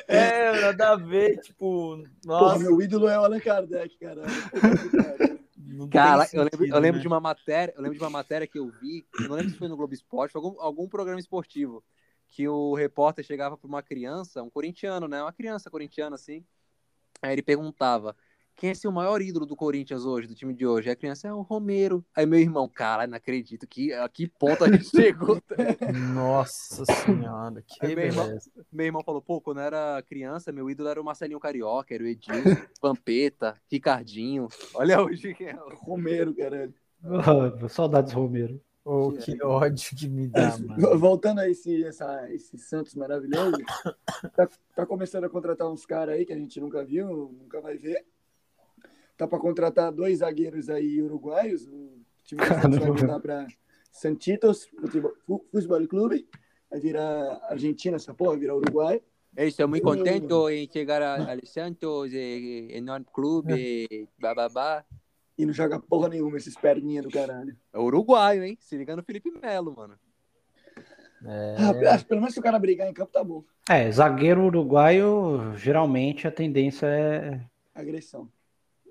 É, 0.08 0.48
é 0.58 0.62
nada 0.62 0.92
a 0.92 0.96
ver, 0.96 1.40
tipo. 1.42 2.04
Nossa. 2.26 2.56
Porra, 2.56 2.60
meu 2.60 2.82
ídolo 2.82 3.08
é 3.08 3.18
o 3.18 3.24
Allan 3.24 3.40
Kardec, 3.40 3.98
cara. 3.98 4.22
Cara, 5.90 6.28
eu 6.34 6.44
lembro, 6.44 6.66
eu 6.66 6.80
lembro 6.80 6.98
né? 6.98 7.02
de 7.02 7.08
uma 7.08 7.20
matéria, 7.20 7.74
eu 7.76 7.82
lembro 7.82 7.98
de 7.98 8.04
uma 8.04 8.10
matéria 8.10 8.46
que 8.46 8.60
eu 8.60 8.70
vi, 8.70 9.06
eu 9.20 9.28
não 9.28 9.36
lembro 9.36 9.52
se 9.52 9.58
foi 9.58 9.68
no 9.68 9.76
Globo 9.76 9.94
Esporte, 9.94 10.36
algum, 10.36 10.60
algum 10.62 10.88
programa 10.88 11.20
esportivo, 11.20 11.84
que 12.30 12.48
o 12.48 12.76
repórter 12.76 13.26
chegava 13.26 13.58
para 13.58 13.68
uma 13.68 13.82
criança, 13.82 14.44
um 14.44 14.50
corintiano, 14.50 15.08
né? 15.08 15.22
Uma 15.22 15.34
criança 15.34 15.72
corintiana, 15.72 16.16
assim. 16.16 16.46
Aí 17.22 17.34
ele 17.34 17.42
perguntava: 17.42 18.16
quem 18.56 18.70
é 18.70 18.74
seu 18.74 18.92
maior 18.92 19.22
ídolo 19.22 19.46
do 19.46 19.56
Corinthians 19.56 20.06
hoje, 20.06 20.28
do 20.28 20.36
time 20.36 20.54
de 20.54 20.66
hoje? 20.66 20.88
Aí 20.90 20.94
a 20.94 20.96
criança 20.96 21.28
é 21.28 21.34
o 21.34 21.42
Romero. 21.42 22.04
Aí 22.16 22.26
meu 22.26 22.40
irmão, 22.40 22.68
cara, 22.68 23.08
não 23.08 23.18
acredito 23.18 23.68
que 23.68 23.92
a 23.94 24.08
que 24.08 24.28
ponto 24.28 24.64
a 24.64 24.72
gente 24.72 24.86
chegou. 24.90 25.42
Nossa 26.14 26.86
senhora, 26.86 27.64
que 27.66 27.96
meu 27.96 28.06
irmão, 28.06 28.38
meu 28.72 28.86
irmão, 28.86 29.04
falou, 29.04 29.22
pô, 29.22 29.42
quando 29.42 29.60
eu 29.60 29.64
era 29.64 30.04
criança, 30.04 30.52
meu 30.52 30.70
ídolo 30.70 30.90
era 30.90 31.02
o 31.02 31.04
Marcelinho 31.04 31.40
Carioca, 31.40 31.94
era 31.94 32.04
o 32.04 32.08
Edilson, 32.08 32.34
Pampeta, 32.80 33.58
Ricardinho. 33.72 34.48
Olha 34.74 35.02
hoje 35.02 35.34
quem 35.34 35.48
é 35.48 35.56
o 35.56 35.76
Romero, 35.76 36.34
caralho. 36.34 36.74
Oh, 37.04 37.68
saudades 37.68 38.14
Romero. 38.14 38.62
Oh, 38.86 39.14
que 39.14 39.42
ódio 39.42 39.96
que 39.96 40.10
me 40.10 40.28
dá, 40.28 40.58
mano. 40.58 41.00
Voltando 41.00 41.40
a 41.40 41.50
esse, 41.50 41.86
essa, 41.86 42.30
esse 42.34 42.58
Santos 42.58 42.96
maravilhoso, 42.96 43.58
tá, 44.36 44.48
tá 44.76 44.86
começando 44.86 45.24
a 45.24 45.30
contratar 45.30 45.72
uns 45.72 45.86
caras 45.86 46.16
aí 46.16 46.26
que 46.26 46.34
a 46.34 46.38
gente 46.38 46.60
nunca 46.60 46.84
viu, 46.84 47.34
nunca 47.40 47.62
vai 47.62 47.78
ver 47.78 48.06
tá 49.18 49.28
para 49.28 49.40
contratar 49.40 49.92
dois 49.92 50.20
zagueiros 50.20 50.70
aí 50.70 51.02
uruguaios. 51.02 51.68
O 51.68 52.02
time 52.24 52.42
vai 52.46 52.92
mudar 52.92 53.20
para 53.20 53.48
Santitos 53.92 54.66
Futebol 54.66 55.88
Clube. 55.88 56.28
Vai 56.70 56.80
virar 56.80 57.40
Argentina, 57.50 57.98
essa 57.98 58.14
porra, 58.14 58.36
virar 58.38 58.56
Uruguai. 58.56 59.02
Estou 59.38 59.68
muito 59.68 59.84
contente 59.84 60.28
em 60.52 60.70
chegar 60.72 61.02
a, 61.02 61.34
a 61.34 61.46
Santos, 61.46 62.12
enorme 62.14 63.06
clube, 63.12 64.08
bababá. 64.20 64.84
E 65.38 65.46
não 65.46 65.54
joga 65.54 65.80
porra 65.80 66.10
nenhuma 66.10 66.38
esses 66.38 66.56
perninhas 66.56 67.04
do 67.04 67.12
caralho. 67.12 67.56
É 67.74 67.80
uruguaio, 67.80 68.44
hein? 68.44 68.58
Se 68.60 68.78
liga 68.78 68.96
no 68.96 69.04
Felipe 69.04 69.32
Melo, 69.42 69.76
mano. 69.76 69.96
É... 71.26 71.56
Ah, 71.58 72.04
pelo 72.08 72.22
menos 72.22 72.34
se 72.36 72.40
o 72.40 72.44
cara 72.44 72.60
brigar 72.60 72.88
em 72.88 72.94
campo, 72.94 73.12
tá 73.12 73.24
bom. 73.24 73.44
É, 73.68 73.90
zagueiro 73.92 74.44
uruguaio, 74.44 75.56
geralmente 75.56 76.28
a 76.28 76.32
tendência 76.32 76.86
é. 76.86 77.42
Agressão. 77.74 78.30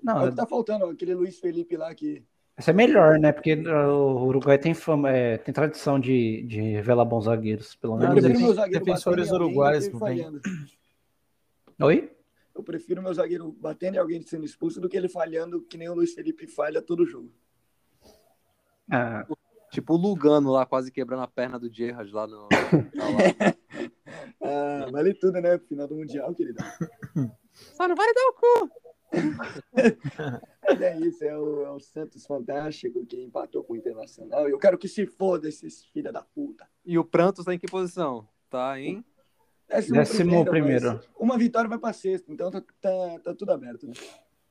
Não, 0.03 0.21
é 0.21 0.25
o 0.25 0.29
que 0.29 0.35
tá 0.35 0.45
faltando, 0.45 0.85
aquele 0.85 1.15
Luiz 1.15 1.39
Felipe 1.39 1.77
lá 1.77 1.93
que. 1.95 2.23
Essa 2.55 2.71
é 2.71 2.73
melhor, 2.73 3.17
né? 3.17 3.31
Porque 3.31 3.55
o 3.55 4.25
Uruguai 4.25 4.59
tem 4.59 4.73
fama, 4.73 5.09
é, 5.09 5.37
tem 5.37 5.53
tradição 5.53 5.99
de, 5.99 6.43
de 6.43 6.61
revelar 6.61 7.05
bons 7.05 7.25
zagueiros, 7.25 7.75
pelo 7.75 7.97
menos. 7.97 8.15
Eu 8.15 8.21
prefiro 8.21 8.39
meu 8.41 8.53
zagueiro 8.53 8.85
defensores 8.85 9.31
uruguaios 9.31 9.89
Oi? 11.81 12.11
Eu 12.53 12.63
prefiro 12.63 13.01
meu 13.01 13.13
zagueiro 13.13 13.51
batendo 13.59 13.95
e 13.95 13.97
alguém 13.97 14.21
sendo 14.21 14.45
expulso 14.45 14.79
do 14.79 14.87
que 14.87 14.95
ele 14.95 15.09
falhando 15.09 15.61
que 15.61 15.77
nem 15.77 15.89
o 15.89 15.95
Luiz 15.95 16.13
Felipe 16.13 16.45
falha 16.45 16.81
todo 16.81 17.07
jogo. 17.07 17.31
Ah. 18.91 19.25
Tipo 19.71 19.95
o 19.95 19.97
Lugano 19.97 20.51
lá, 20.51 20.67
quase 20.67 20.91
quebrando 20.91 21.23
a 21.23 21.27
perna 21.27 21.57
do 21.57 21.73
Gerrard 21.73 22.11
lá 22.11 22.27
no. 22.27 22.47
ah, 24.39 24.87
vale 24.91 25.15
tudo, 25.15 25.41
né? 25.41 25.57
Final 25.57 25.87
do 25.87 25.95
Mundial, 25.95 26.31
querido. 26.35 26.63
Só 27.51 27.87
não 27.87 27.95
vale 27.95 28.13
dar 28.13 28.27
o 28.27 28.33
cu! 28.33 28.82
Mas 30.63 30.81
é 30.81 30.99
isso, 30.99 31.23
é 31.23 31.37
o, 31.37 31.63
é 31.63 31.69
o, 31.69 31.79
Santos 31.79 32.25
Fantástico 32.25 33.05
que 33.05 33.21
empatou 33.21 33.63
com 33.63 33.73
o 33.73 33.75
Internacional. 33.75 34.47
E 34.47 34.51
eu 34.51 34.57
quero 34.57 34.77
que 34.77 34.87
se 34.87 35.05
foda 35.05 35.47
esses 35.47 35.85
filha 35.85 36.11
da 36.11 36.21
puta. 36.21 36.67
E 36.85 36.97
o 36.97 37.03
Prantos 37.03 37.45
tá 37.45 37.53
em 37.53 37.59
que 37.59 37.67
posição? 37.67 38.27
Tá 38.49 38.79
em. 38.79 39.03
Décimo, 39.67 39.95
Décimo 39.95 40.45
primeiro. 40.45 40.51
primeiro. 40.51 41.01
Uma 41.17 41.37
vitória 41.37 41.69
vai 41.69 41.79
pra 41.79 41.93
sexto, 41.93 42.31
então 42.31 42.51
tá, 42.51 42.61
tá, 42.81 43.19
tá, 43.23 43.33
tudo 43.33 43.51
aberto, 43.51 43.87
né? 43.87 43.93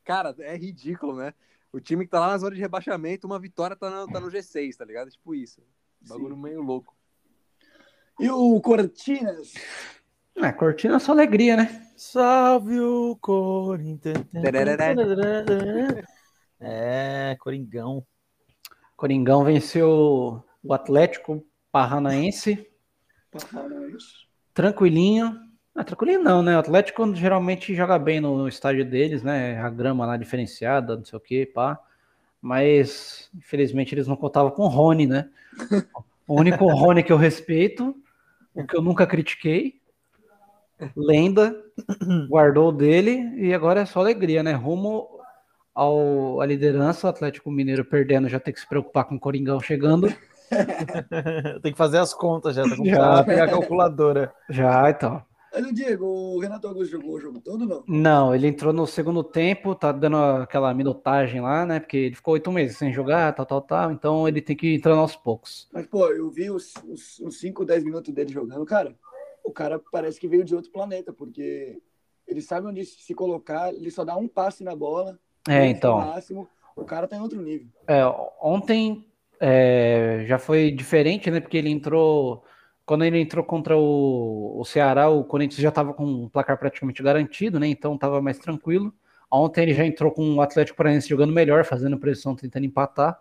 Cara, 0.04 0.34
é 0.38 0.56
ridículo, 0.56 1.16
né? 1.16 1.34
O 1.72 1.80
time 1.80 2.04
que 2.04 2.10
tá 2.10 2.20
lá 2.20 2.28
na 2.28 2.38
zona 2.38 2.54
de 2.54 2.60
rebaixamento, 2.60 3.26
uma 3.26 3.38
vitória 3.38 3.76
tá 3.76 3.88
no, 3.88 4.12
tá 4.12 4.20
no 4.20 4.28
G6, 4.28 4.76
tá 4.76 4.84
ligado? 4.84 5.10
Tipo 5.10 5.34
isso. 5.34 5.62
Bagulho 6.08 6.34
Sim. 6.34 6.42
meio 6.42 6.60
louco. 6.60 6.94
E 8.20 8.28
o 8.30 8.60
Cortinas? 8.60 9.54
É, 10.36 10.52
Cortina 10.52 10.96
é 10.96 10.98
só 10.98 11.12
alegria, 11.12 11.56
né? 11.56 11.86
Salve 11.96 12.80
o 12.80 13.16
Corinthians. 13.20 14.24
É, 16.60 17.36
Coringão. 17.38 18.04
Coringão 18.96 19.44
venceu 19.44 20.42
o 20.62 20.72
Atlético 20.72 21.44
Paranaense. 21.70 22.66
Paranaense. 23.52 24.26
Tranquilinho. 24.54 25.38
Ah, 25.74 25.84
tranquilinho 25.84 26.22
não, 26.22 26.42
né? 26.42 26.56
O 26.56 26.60
Atlético 26.60 27.14
geralmente 27.14 27.74
joga 27.74 27.98
bem 27.98 28.20
no 28.20 28.46
estádio 28.46 28.84
deles, 28.84 29.22
né? 29.22 29.58
A 29.58 29.70
grama 29.70 30.06
lá 30.06 30.16
diferenciada, 30.16 30.96
não 30.96 31.04
sei 31.04 31.16
o 31.16 31.20
que, 31.20 31.46
pá. 31.46 31.80
Mas, 32.40 33.30
infelizmente, 33.34 33.94
eles 33.94 34.06
não 34.06 34.16
contavam 34.16 34.50
com 34.50 34.62
o 34.62 34.68
Rony, 34.68 35.06
né? 35.06 35.30
O 36.24 36.38
único 36.38 36.64
Rony 36.66 37.02
que 37.02 37.12
eu 37.12 37.16
respeito, 37.16 37.94
o 38.54 38.64
que 38.64 38.76
eu 38.76 38.80
nunca 38.80 39.06
critiquei, 39.06 39.81
lenda, 40.96 41.56
guardou 42.28 42.72
dele 42.72 43.32
e 43.36 43.52
agora 43.52 43.80
é 43.80 43.86
só 43.86 44.00
alegria, 44.00 44.42
né? 44.42 44.52
Rumo 44.52 45.08
ao, 45.74 46.40
à 46.40 46.46
liderança, 46.46 47.06
o 47.06 47.10
Atlético 47.10 47.50
Mineiro 47.50 47.84
perdendo, 47.84 48.28
já 48.28 48.38
tem 48.38 48.52
que 48.52 48.60
se 48.60 48.68
preocupar 48.68 49.04
com 49.04 49.16
o 49.16 49.20
Coringão 49.20 49.60
chegando. 49.60 50.12
tem 51.62 51.72
que 51.72 51.78
fazer 51.78 51.98
as 51.98 52.12
contas 52.12 52.54
já, 52.54 52.62
tá 52.62 52.76
já 52.84 53.24
pegar 53.24 53.44
a 53.44 53.48
calculadora. 53.48 54.32
Já, 54.50 54.90
então. 54.90 55.22
Olha, 55.54 55.70
Diego, 55.70 56.06
o 56.06 56.38
Renato 56.38 56.66
Augusto 56.66 56.92
jogou 56.92 57.14
o 57.14 57.20
jogo 57.20 57.38
todo 57.38 57.66
não? 57.66 57.84
Não, 57.86 58.34
ele 58.34 58.46
entrou 58.46 58.72
no 58.72 58.86
segundo 58.86 59.22
tempo, 59.22 59.74
tá 59.74 59.92
dando 59.92 60.16
aquela 60.16 60.72
minutagem 60.72 61.42
lá, 61.42 61.66
né? 61.66 61.78
Porque 61.78 61.96
ele 61.98 62.14
ficou 62.14 62.34
oito 62.34 62.50
meses 62.50 62.78
sem 62.78 62.90
jogar, 62.90 63.34
tal, 63.34 63.44
tal, 63.44 63.60
tal. 63.60 63.92
Então 63.92 64.26
ele 64.26 64.40
tem 64.40 64.56
que 64.56 64.74
entrar 64.74 64.94
aos 64.94 65.14
poucos. 65.14 65.68
Mas, 65.70 65.86
pô, 65.86 66.08
eu 66.08 66.30
vi 66.30 66.50
os 66.50 66.72
5, 67.30 67.66
10 67.66 67.84
minutos 67.84 68.14
dele 68.14 68.32
jogando, 68.32 68.64
cara 68.64 68.96
o 69.44 69.50
cara 69.50 69.80
parece 69.90 70.20
que 70.20 70.28
veio 70.28 70.44
de 70.44 70.54
outro 70.54 70.70
planeta, 70.70 71.12
porque 71.12 71.80
ele 72.26 72.40
sabe 72.40 72.66
onde 72.66 72.84
se 72.84 73.14
colocar, 73.14 73.72
ele 73.72 73.90
só 73.90 74.04
dá 74.04 74.16
um 74.16 74.28
passe 74.28 74.62
na 74.62 74.74
bola. 74.74 75.18
É, 75.48 75.66
então. 75.66 75.98
Máximo, 75.98 76.48
o 76.76 76.84
cara 76.84 77.08
tá 77.08 77.16
em 77.16 77.20
outro 77.20 77.40
nível. 77.40 77.68
É, 77.86 78.02
ontem 78.40 79.06
é, 79.40 80.24
já 80.26 80.38
foi 80.38 80.70
diferente, 80.70 81.30
né? 81.30 81.40
Porque 81.40 81.56
ele 81.56 81.70
entrou. 81.70 82.44
Quando 82.84 83.04
ele 83.04 83.20
entrou 83.20 83.44
contra 83.44 83.76
o, 83.76 84.60
o 84.60 84.64
Ceará, 84.64 85.08
o 85.08 85.24
Corinthians 85.24 85.60
já 85.60 85.68
estava 85.68 85.94
com 85.94 86.04
um 86.04 86.28
placar 86.28 86.58
praticamente 86.58 87.02
garantido, 87.02 87.58
né? 87.58 87.66
Então 87.68 87.94
estava 87.94 88.20
mais 88.20 88.38
tranquilo. 88.38 88.92
Ontem 89.30 89.62
ele 89.62 89.74
já 89.74 89.86
entrou 89.86 90.10
com 90.10 90.34
o 90.34 90.40
Atlético 90.42 90.76
Paranaense 90.76 91.08
jogando 91.08 91.32
melhor, 91.32 91.64
fazendo 91.64 91.98
pressão, 91.98 92.36
tentando 92.36 92.66
empatar. 92.66 93.18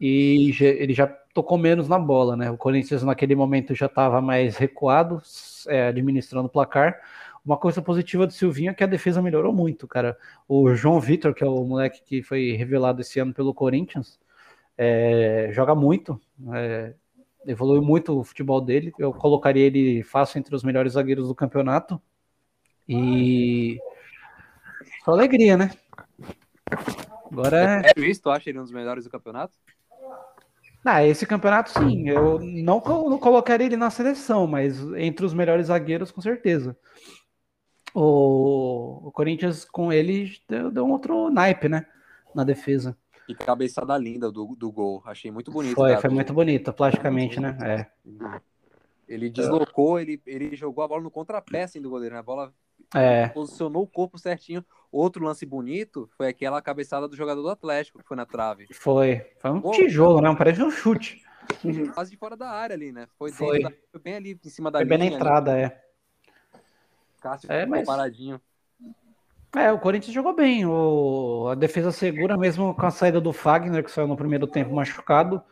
E 0.00 0.52
ele 0.60 0.92
já 0.92 1.06
tocou 1.38 1.56
menos 1.56 1.88
na 1.88 2.00
bola, 2.00 2.36
né? 2.36 2.50
O 2.50 2.56
Corinthians 2.56 3.04
naquele 3.04 3.36
momento 3.36 3.72
já 3.72 3.86
estava 3.86 4.20
mais 4.20 4.56
recuado, 4.56 5.22
é, 5.68 5.86
administrando 5.86 6.48
o 6.48 6.50
placar. 6.50 7.00
Uma 7.46 7.56
coisa 7.56 7.80
positiva 7.80 8.26
do 8.26 8.32
Silvinho 8.32 8.72
é 8.72 8.74
que 8.74 8.82
a 8.82 8.88
defesa 8.88 9.22
melhorou 9.22 9.52
muito, 9.52 9.86
cara. 9.86 10.18
O 10.48 10.74
João 10.74 10.98
Vitor, 10.98 11.32
que 11.32 11.44
é 11.44 11.46
o 11.46 11.62
moleque 11.62 12.02
que 12.04 12.24
foi 12.24 12.56
revelado 12.56 13.00
esse 13.02 13.20
ano 13.20 13.32
pelo 13.32 13.54
Corinthians, 13.54 14.18
é, 14.76 15.50
joga 15.52 15.76
muito, 15.76 16.20
é, 16.52 16.94
evoluiu 17.46 17.82
muito 17.82 18.18
o 18.18 18.24
futebol 18.24 18.60
dele. 18.60 18.92
Eu 18.98 19.12
colocaria 19.12 19.64
ele 19.64 20.02
fácil 20.02 20.40
entre 20.40 20.56
os 20.56 20.64
melhores 20.64 20.94
zagueiros 20.94 21.28
do 21.28 21.36
campeonato. 21.36 22.02
E 22.88 23.78
só 25.04 25.12
alegria, 25.12 25.56
né? 25.56 25.70
Agora 27.30 27.84
é. 27.86 27.92
É 27.96 28.00
visto, 28.00 28.28
acha 28.28 28.50
ele 28.50 28.58
um 28.58 28.64
dos 28.64 28.72
melhores 28.72 29.04
do 29.04 29.10
campeonato? 29.10 29.56
Ah, 30.84 31.04
esse 31.04 31.26
campeonato 31.26 31.70
sim. 31.70 32.08
Eu 32.08 32.38
não, 32.38 32.80
não 32.82 33.18
colocaria 33.18 33.66
ele 33.66 33.76
na 33.76 33.90
seleção, 33.90 34.46
mas 34.46 34.80
entre 34.94 35.26
os 35.26 35.34
melhores 35.34 35.66
zagueiros, 35.66 36.10
com 36.10 36.20
certeza. 36.20 36.76
O, 37.94 39.08
o 39.08 39.12
Corinthians 39.12 39.64
com 39.64 39.92
ele 39.92 40.32
deu, 40.48 40.70
deu, 40.70 40.84
um 40.84 40.92
outro 40.92 41.30
naipe, 41.30 41.68
né? 41.68 41.86
Na 42.34 42.44
defesa. 42.44 42.96
E 43.28 43.34
cabeçada 43.34 43.96
linda 43.98 44.30
do, 44.30 44.54
do 44.56 44.70
gol. 44.70 45.02
Achei 45.04 45.30
muito 45.30 45.50
bonito. 45.50 45.74
Foi, 45.74 45.90
cara. 45.90 46.00
foi 46.00 46.10
muito 46.10 46.32
bonito, 46.32 46.72
plasticamente, 46.72 47.40
né? 47.40 47.58
É. 47.62 47.86
Ele 49.08 49.30
deslocou, 49.30 49.98
ele, 49.98 50.20
ele 50.26 50.54
jogou 50.54 50.84
a 50.84 50.88
bola 50.88 51.02
no 51.02 51.10
contrapé 51.10 51.64
assim, 51.64 51.80
do 51.80 51.90
goleiro. 51.90 52.14
Né? 52.14 52.20
A 52.20 52.22
bola 52.24 52.52
é. 52.94 53.28
posicionou 53.28 53.82
o 53.82 53.86
corpo 53.86 54.18
certinho. 54.18 54.64
Outro 54.90 55.24
lance 55.24 55.44
bonito 55.44 56.08
foi 56.16 56.28
aquela 56.28 56.62
cabeçada 56.62 57.06
do 57.06 57.14
jogador 57.14 57.42
do 57.42 57.50
Atlético, 57.50 57.98
que 57.98 58.08
foi 58.08 58.16
na 58.16 58.24
trave. 58.24 58.66
Foi. 58.72 59.26
Foi 59.38 59.50
um 59.50 59.60
Pô, 59.60 59.70
tijolo, 59.72 60.20
né? 60.20 60.34
Parece 60.36 60.62
um 60.62 60.70
chute. 60.70 61.22
Quase 61.94 62.10
de 62.10 62.16
fora 62.16 62.36
da 62.36 62.48
área 62.48 62.74
ali, 62.74 62.92
né? 62.92 63.06
Foi, 63.18 63.30
foi. 63.30 63.62
Da... 63.62 63.72
foi 63.92 64.00
bem 64.00 64.14
ali, 64.14 64.40
em 64.42 64.48
cima 64.48 64.70
da 64.70 64.78
foi 64.78 64.86
linha. 64.86 64.98
bem 64.98 65.10
na 65.10 65.16
entrada, 65.16 65.52
ali. 65.52 65.62
é. 65.62 65.80
Cássio 67.20 67.50
é, 67.52 67.66
mas... 67.66 67.86
paradinho. 67.86 68.40
É, 69.56 69.72
o 69.72 69.78
Corinthians 69.78 70.14
jogou 70.14 70.34
bem. 70.34 70.66
O... 70.66 71.48
A 71.50 71.54
defesa 71.54 71.90
segura, 71.90 72.36
mesmo 72.36 72.74
com 72.74 72.86
a 72.86 72.90
saída 72.90 73.20
do 73.20 73.32
Fagner, 73.32 73.82
que 73.82 73.90
saiu 73.90 74.06
no 74.06 74.16
primeiro 74.16 74.46
tempo 74.46 74.74
machucado. 74.74 75.42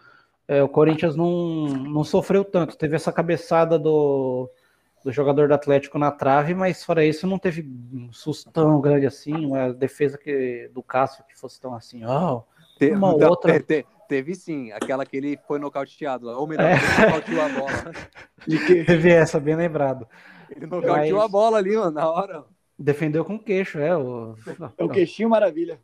é, 0.49 0.63
o 0.63 0.69
Corinthians 0.69 1.17
não, 1.17 1.67
não 1.67 2.05
sofreu 2.05 2.45
tanto. 2.45 2.77
Teve 2.77 2.97
essa 2.97 3.13
cabeçada 3.13 3.79
do, 3.79 4.51
do 5.07 5.13
jogador 5.13 5.47
do 5.47 5.55
Atlético 5.55 6.01
na 6.01 6.11
trave, 6.11 6.53
mas 6.53 6.83
fora 6.83 7.05
isso 7.05 7.29
não 7.29 7.39
teve 7.39 7.63
um 7.95 8.13
susto 8.13 8.51
tão 8.51 8.81
grande 8.81 9.07
assim, 9.07 9.47
uma 9.47 9.73
defesa 9.73 10.19
que, 10.19 10.69
do 10.75 10.83
Cássio 10.83 11.25
que 11.29 11.39
fosse 11.39 11.61
tão 11.61 11.77
assim, 11.77 12.05
ó. 12.05 12.39
Oh, 12.39 12.45
Te, 12.77 12.91
uma 12.91 13.15
outra. 13.15 13.61
Te, 13.61 13.83
te, 13.83 13.87
teve 14.09 14.35
sim, 14.35 14.73
aquela 14.73 15.07
que 15.07 15.17
ele 15.17 15.39
foi 15.47 15.61
nocauteado, 15.61 16.29
ou 16.31 16.45
melhor, 16.45 16.65
é. 16.67 16.73
ele 16.73 17.07
nocauteou 17.07 17.41
a 17.41 17.49
bola. 17.51 17.93
De 18.49 18.59
que... 18.67 18.83
Teve 18.83 19.13
essa, 19.13 19.39
bem 19.39 19.55
lembrado. 19.55 20.09
Ele 20.51 20.67
nocauteou 20.67 21.19
mas... 21.19 21.25
a 21.25 21.29
bola 21.29 21.59
ali, 21.59 21.77
mano, 21.77 21.93
na 21.93 22.11
hora. 22.11 22.45
Defendeu 22.77 23.25
com 23.25 23.39
queixo, 23.39 23.79
é. 23.79 23.97
O, 23.97 24.35
é 24.77 24.83
o 24.83 24.89
queixinho 24.89 25.31
maravilha. 25.31 25.79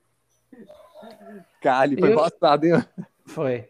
Cali, 1.60 1.96
foi 1.96 2.12
eu... 2.12 2.16
passado, 2.16 2.64
hein? 2.64 2.84
Foi. 3.24 3.68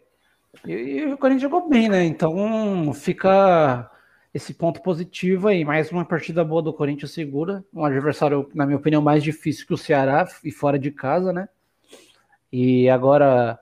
E, 0.65 0.71
e, 0.71 1.13
o 1.13 1.17
Corinthians 1.19 1.43
jogou 1.43 1.69
bem, 1.69 1.89
né? 1.89 2.03
Então 2.03 2.91
fica 2.95 3.91
esse 4.33 4.53
ponto 4.53 4.81
positivo 4.81 5.47
aí. 5.47 5.63
Mais 5.63 5.91
uma 5.91 6.03
partida 6.03 6.43
boa 6.43 6.61
do 6.61 6.73
Corinthians 6.73 7.11
segura. 7.11 7.63
Um 7.73 7.85
adversário, 7.85 8.49
na 8.53 8.65
minha 8.65 8.77
opinião, 8.77 9.01
mais 9.01 9.23
difícil 9.23 9.67
que 9.67 9.73
o 9.73 9.77
Ceará 9.77 10.27
e 10.43 10.51
fora 10.51 10.79
de 10.79 10.89
casa, 10.89 11.31
né? 11.31 11.47
E 12.51 12.89
agora 12.89 13.59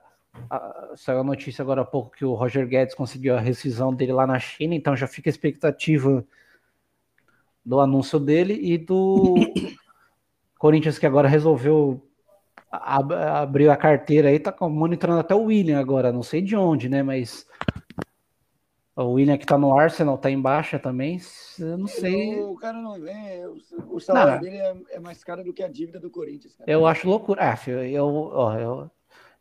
a, 0.50 0.92
saiu 0.96 1.20
a 1.20 1.24
notícia 1.24 1.62
agora 1.62 1.82
há 1.82 1.84
pouco 1.84 2.10
que 2.16 2.24
o 2.24 2.34
Roger 2.34 2.66
Guedes 2.66 2.94
conseguiu 2.94 3.36
a 3.36 3.40
rescisão 3.40 3.94
dele 3.94 4.12
lá 4.12 4.26
na 4.26 4.38
China, 4.38 4.74
então 4.74 4.96
já 4.96 5.06
fica 5.06 5.28
a 5.28 5.32
expectativa 5.32 6.24
do 7.64 7.80
anúncio 7.80 8.18
dele 8.18 8.58
e 8.60 8.78
do 8.78 9.34
Corinthians 10.58 10.98
que 10.98 11.06
agora 11.06 11.28
resolveu 11.28 12.02
ab 12.70 13.12
abriu 13.14 13.70
a 13.70 13.76
carteira 13.76 14.28
aí, 14.28 14.38
tá 14.38 14.54
monitorando 14.62 15.20
até 15.20 15.34
o 15.34 15.44
William 15.44 15.78
agora, 15.78 16.10
não 16.10 16.22
sei 16.22 16.40
de 16.40 16.56
onde, 16.56 16.88
né? 16.88 17.02
Mas 17.02 17.46
o 18.94 19.12
William 19.12 19.38
que 19.38 19.46
tá 19.46 19.56
no 19.56 19.76
Arsenal 19.76 20.18
tá 20.18 20.30
em 20.30 20.40
baixa 20.40 20.78
também, 20.78 21.18
eu 21.58 21.78
não 21.78 21.86
sei. 21.86 22.40
O 22.42 22.54
cara 22.56 22.80
não 22.80 23.00
vem, 23.00 23.46
o 23.88 23.98
salário 23.98 24.34
não. 24.34 24.40
dele 24.40 24.56
é, 24.56 24.96
é, 24.96 25.00
mais 25.00 25.24
caro 25.24 25.42
do 25.42 25.52
que 25.52 25.62
a 25.62 25.68
dívida 25.68 25.98
do 25.98 26.10
Corinthians. 26.10 26.54
Cara. 26.54 26.70
Eu 26.70 26.86
acho 26.86 27.08
loucura. 27.08 27.40
Ah, 27.42 27.70
eu, 27.70 28.06
ó, 28.06 28.58
eu, 28.58 28.90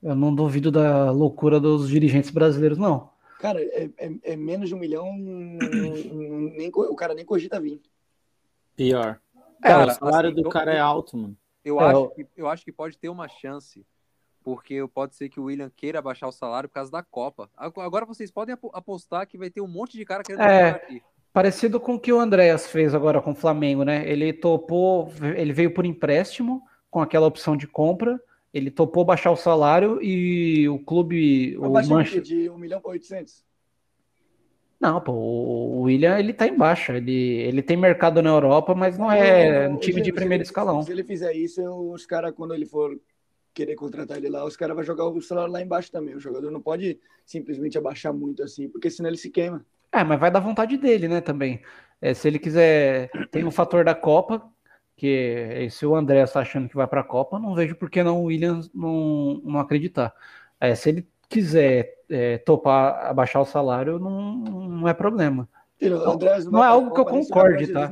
eu 0.01 0.15
não 0.15 0.33
duvido 0.33 0.71
da 0.71 1.11
loucura 1.11 1.59
dos 1.59 1.89
dirigentes 1.89 2.31
brasileiros, 2.31 2.77
não. 2.77 3.09
Cara, 3.39 3.61
é, 3.61 3.89
é, 3.97 4.11
é 4.23 4.35
menos 4.35 4.69
de 4.69 4.75
um 4.75 4.79
milhão, 4.79 5.11
nem, 5.17 6.71
o 6.73 6.95
cara 6.95 7.13
nem 7.13 7.25
cogita 7.25 7.59
vir. 7.59 7.81
Pior. 8.75 9.19
Cara, 9.61 9.91
o 9.91 9.91
salário 9.91 10.31
assim, 10.31 10.41
do 10.41 10.49
cara 10.49 10.73
é 10.73 10.79
alto, 10.79 11.17
mano. 11.17 11.37
Eu, 11.63 11.79
é, 11.79 11.85
acho 11.85 12.09
que, 12.09 12.27
eu 12.37 12.47
acho 12.47 12.65
que 12.65 12.71
pode 12.71 12.97
ter 12.97 13.09
uma 13.09 13.27
chance, 13.27 13.85
porque 14.43 14.85
pode 14.93 15.15
ser 15.15 15.29
que 15.29 15.39
o 15.39 15.45
William 15.45 15.71
queira 15.75 16.01
baixar 16.01 16.27
o 16.27 16.31
salário 16.31 16.69
por 16.69 16.75
causa 16.75 16.91
da 16.91 17.03
Copa. 17.03 17.49
Agora 17.55 18.05
vocês 18.05 18.31
podem 18.31 18.55
apostar 18.73 19.27
que 19.27 19.37
vai 19.37 19.49
ter 19.49 19.61
um 19.61 19.67
monte 19.67 19.97
de 19.97 20.05
cara 20.05 20.23
querendo 20.23 20.41
é, 20.41 20.69
aqui. 20.71 21.01
Parecido 21.33 21.79
com 21.79 21.95
o 21.95 21.99
que 21.99 22.11
o 22.11 22.19
Andréas 22.19 22.67
fez 22.67 22.93
agora 22.93 23.21
com 23.21 23.31
o 23.31 23.35
Flamengo, 23.35 23.83
né? 23.83 24.07
Ele 24.09 24.33
topou, 24.33 25.11
ele 25.35 25.53
veio 25.53 25.73
por 25.73 25.85
empréstimo 25.85 26.61
com 26.89 27.01
aquela 27.01 27.27
opção 27.27 27.55
de 27.55 27.67
compra, 27.67 28.19
ele 28.53 28.69
topou 28.69 29.05
baixar 29.05 29.31
o 29.31 29.37
salário 29.37 30.01
e 30.01 30.67
o 30.67 30.77
clube. 30.79 31.57
o 31.57 31.69
Manchester... 31.69 32.21
de 32.21 32.49
1 32.49 32.57
milhão 32.57 32.81
para 32.81 32.91
800. 32.91 33.45
Não, 34.81 34.99
pô, 34.99 35.13
o 35.13 35.81
William 35.83 36.17
ele 36.17 36.33
tá 36.33 36.47
embaixo. 36.47 36.91
Ele, 36.91 37.13
ele 37.13 37.61
tem 37.61 37.77
mercado 37.77 38.21
na 38.21 38.31
Europa, 38.31 38.73
mas 38.73 38.97
não 38.97 39.11
é 39.11 39.69
um 39.69 39.77
time 39.77 40.01
de 40.01 40.11
primeiro 40.11 40.43
escalão. 40.43 40.81
Se 40.81 40.91
ele 40.91 41.03
fizer 41.03 41.33
isso, 41.33 41.61
os 41.63 42.05
caras, 42.05 42.33
quando 42.35 42.53
ele 42.53 42.65
for 42.65 42.99
querer 43.53 43.75
contratar 43.75 44.17
ele 44.17 44.29
lá, 44.29 44.45
os 44.45 44.55
caras 44.55 44.75
vão 44.75 44.83
jogar 44.83 45.05
o 45.05 45.21
salário 45.21 45.51
lá 45.51 45.61
embaixo 45.61 45.91
também. 45.91 46.15
O 46.15 46.19
jogador 46.19 46.51
não 46.51 46.61
pode 46.61 46.99
simplesmente 47.25 47.77
abaixar 47.77 48.13
muito 48.13 48.43
assim, 48.43 48.69
porque 48.69 48.89
senão 48.89 49.09
ele 49.09 49.17
se 49.17 49.29
queima. 49.29 49.65
É, 49.91 50.03
mas 50.03 50.19
vai 50.19 50.31
dar 50.31 50.39
vontade 50.39 50.77
dele, 50.77 51.07
né, 51.07 51.21
também. 51.21 51.61
É, 52.01 52.13
se 52.13 52.27
ele 52.27 52.39
quiser, 52.39 53.09
tem 53.29 53.43
um 53.43 53.51
fator 53.51 53.83
da 53.83 53.93
Copa, 53.93 54.41
que 54.95 55.67
se 55.71 55.85
o 55.85 55.95
André 55.95 56.21
está 56.21 56.41
achando 56.41 56.69
que 56.69 56.75
vai 56.75 56.87
para 56.87 57.01
a 57.01 57.03
Copa, 57.03 57.39
não 57.39 57.55
vejo 57.55 57.75
por 57.75 57.89
que 57.89 58.03
não 58.03 58.21
o 58.21 58.25
Williams 58.25 58.71
não, 58.73 59.41
não 59.43 59.59
acreditar. 59.59 60.13
É, 60.59 60.75
se 60.75 60.89
ele 60.89 61.07
quiser 61.27 62.03
é, 62.09 62.37
topar 62.37 63.07
abaixar 63.07 63.41
o 63.41 63.45
salário, 63.45 63.99
não, 63.99 64.35
não 64.37 64.87
é 64.87 64.93
problema. 64.93 65.47
Não, 65.81 66.17
não 66.51 66.63
é 66.63 66.67
algo 66.67 66.93
que 66.93 66.99
eu 66.99 67.05
concorde, 67.05 67.67
tá? 67.67 67.91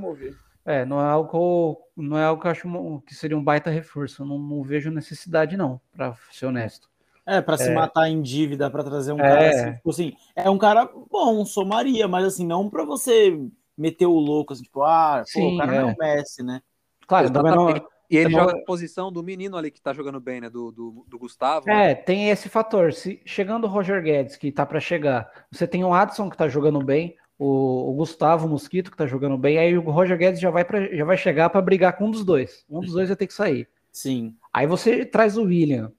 É, 0.69 0.85
não 0.85 1.01
é 1.01 1.09
algo 1.09 1.81
não 1.97 2.15
é 2.15 2.23
algo 2.23 2.39
que 2.39 2.47
eu 2.47 2.51
acho 2.51 3.03
que 3.07 3.15
seria 3.15 3.35
um 3.35 3.43
baita 3.43 3.71
reforço. 3.71 4.21
Eu 4.21 4.27
não, 4.27 4.37
não 4.37 4.61
vejo 4.61 4.91
necessidade, 4.91 5.57
não, 5.57 5.81
para 5.91 6.15
ser 6.31 6.45
honesto. 6.45 6.87
É, 7.25 7.41
para 7.41 7.57
se 7.57 7.71
é. 7.71 7.73
matar 7.73 8.07
em 8.07 8.21
dívida 8.21 8.69
para 8.69 8.83
trazer 8.83 9.11
um 9.11 9.19
é. 9.19 9.21
cara 9.23 9.49
assim, 9.49 9.73
tipo 9.73 9.89
assim, 9.89 10.13
é 10.35 10.47
um 10.47 10.59
cara 10.59 10.87
bom, 11.09 11.43
somaria, 11.43 12.07
mas 12.07 12.23
assim, 12.23 12.45
não 12.45 12.69
para 12.69 12.85
você 12.85 13.35
meter 13.75 14.05
o 14.05 14.13
louco, 14.13 14.53
assim, 14.53 14.61
tipo, 14.61 14.83
ah, 14.83 15.23
Sim, 15.25 15.41
pô, 15.41 15.55
o 15.55 15.57
cara 15.57 15.75
é. 15.75 15.81
não 15.81 15.89
é 15.89 15.93
o 15.93 15.97
Messi, 15.97 16.43
né? 16.43 16.61
Claro, 17.07 17.31
também 17.31 17.55
não, 17.55 17.69
e 18.09 18.17
ele 18.17 18.31
joga 18.31 18.53
na 18.53 18.65
posição 18.65 19.11
do 19.11 19.23
menino 19.23 19.57
ali 19.57 19.71
que 19.71 19.81
tá 19.81 19.91
jogando 19.91 20.19
bem, 20.19 20.41
né? 20.41 20.49
Do, 20.51 20.71
do, 20.71 21.05
do 21.07 21.17
Gustavo. 21.17 21.67
É, 21.67 21.89
né? 21.89 21.95
tem 21.95 22.29
esse 22.29 22.47
fator. 22.47 22.93
Se 22.93 23.19
chegando 23.25 23.65
o 23.65 23.69
Roger 23.69 24.01
Guedes, 24.03 24.35
que 24.35 24.51
tá 24.51 24.65
para 24.65 24.79
chegar, 24.79 25.31
você 25.51 25.67
tem 25.67 25.83
o 25.83 25.93
Adson 25.93 26.29
que 26.29 26.37
tá 26.37 26.47
jogando 26.47 26.83
bem, 26.83 27.15
o, 27.39 27.89
o, 27.89 27.93
Gustavo 27.93 28.47
Mosquito 28.47 28.91
que 28.91 28.97
tá 28.97 29.07
jogando 29.07 29.37
bem, 29.37 29.57
aí 29.57 29.77
o 29.77 29.89
Roger 29.89 30.17
Guedes 30.17 30.41
já 30.41 30.51
vai, 30.51 30.65
pra, 30.65 30.93
já 30.93 31.05
vai 31.05 31.17
chegar 31.17 31.49
para 31.49 31.61
brigar 31.61 31.93
com 31.97 32.05
um 32.05 32.11
dos 32.11 32.25
dois. 32.25 32.65
Um 32.69 32.81
dos 32.81 32.91
dois 32.91 33.07
vai 33.07 33.15
ter 33.15 33.27
que 33.27 33.33
sair. 33.33 33.67
Sim. 33.91 34.35
Aí 34.53 34.67
você 34.67 35.05
traz 35.05 35.37
o 35.37 35.43
William, 35.43 35.91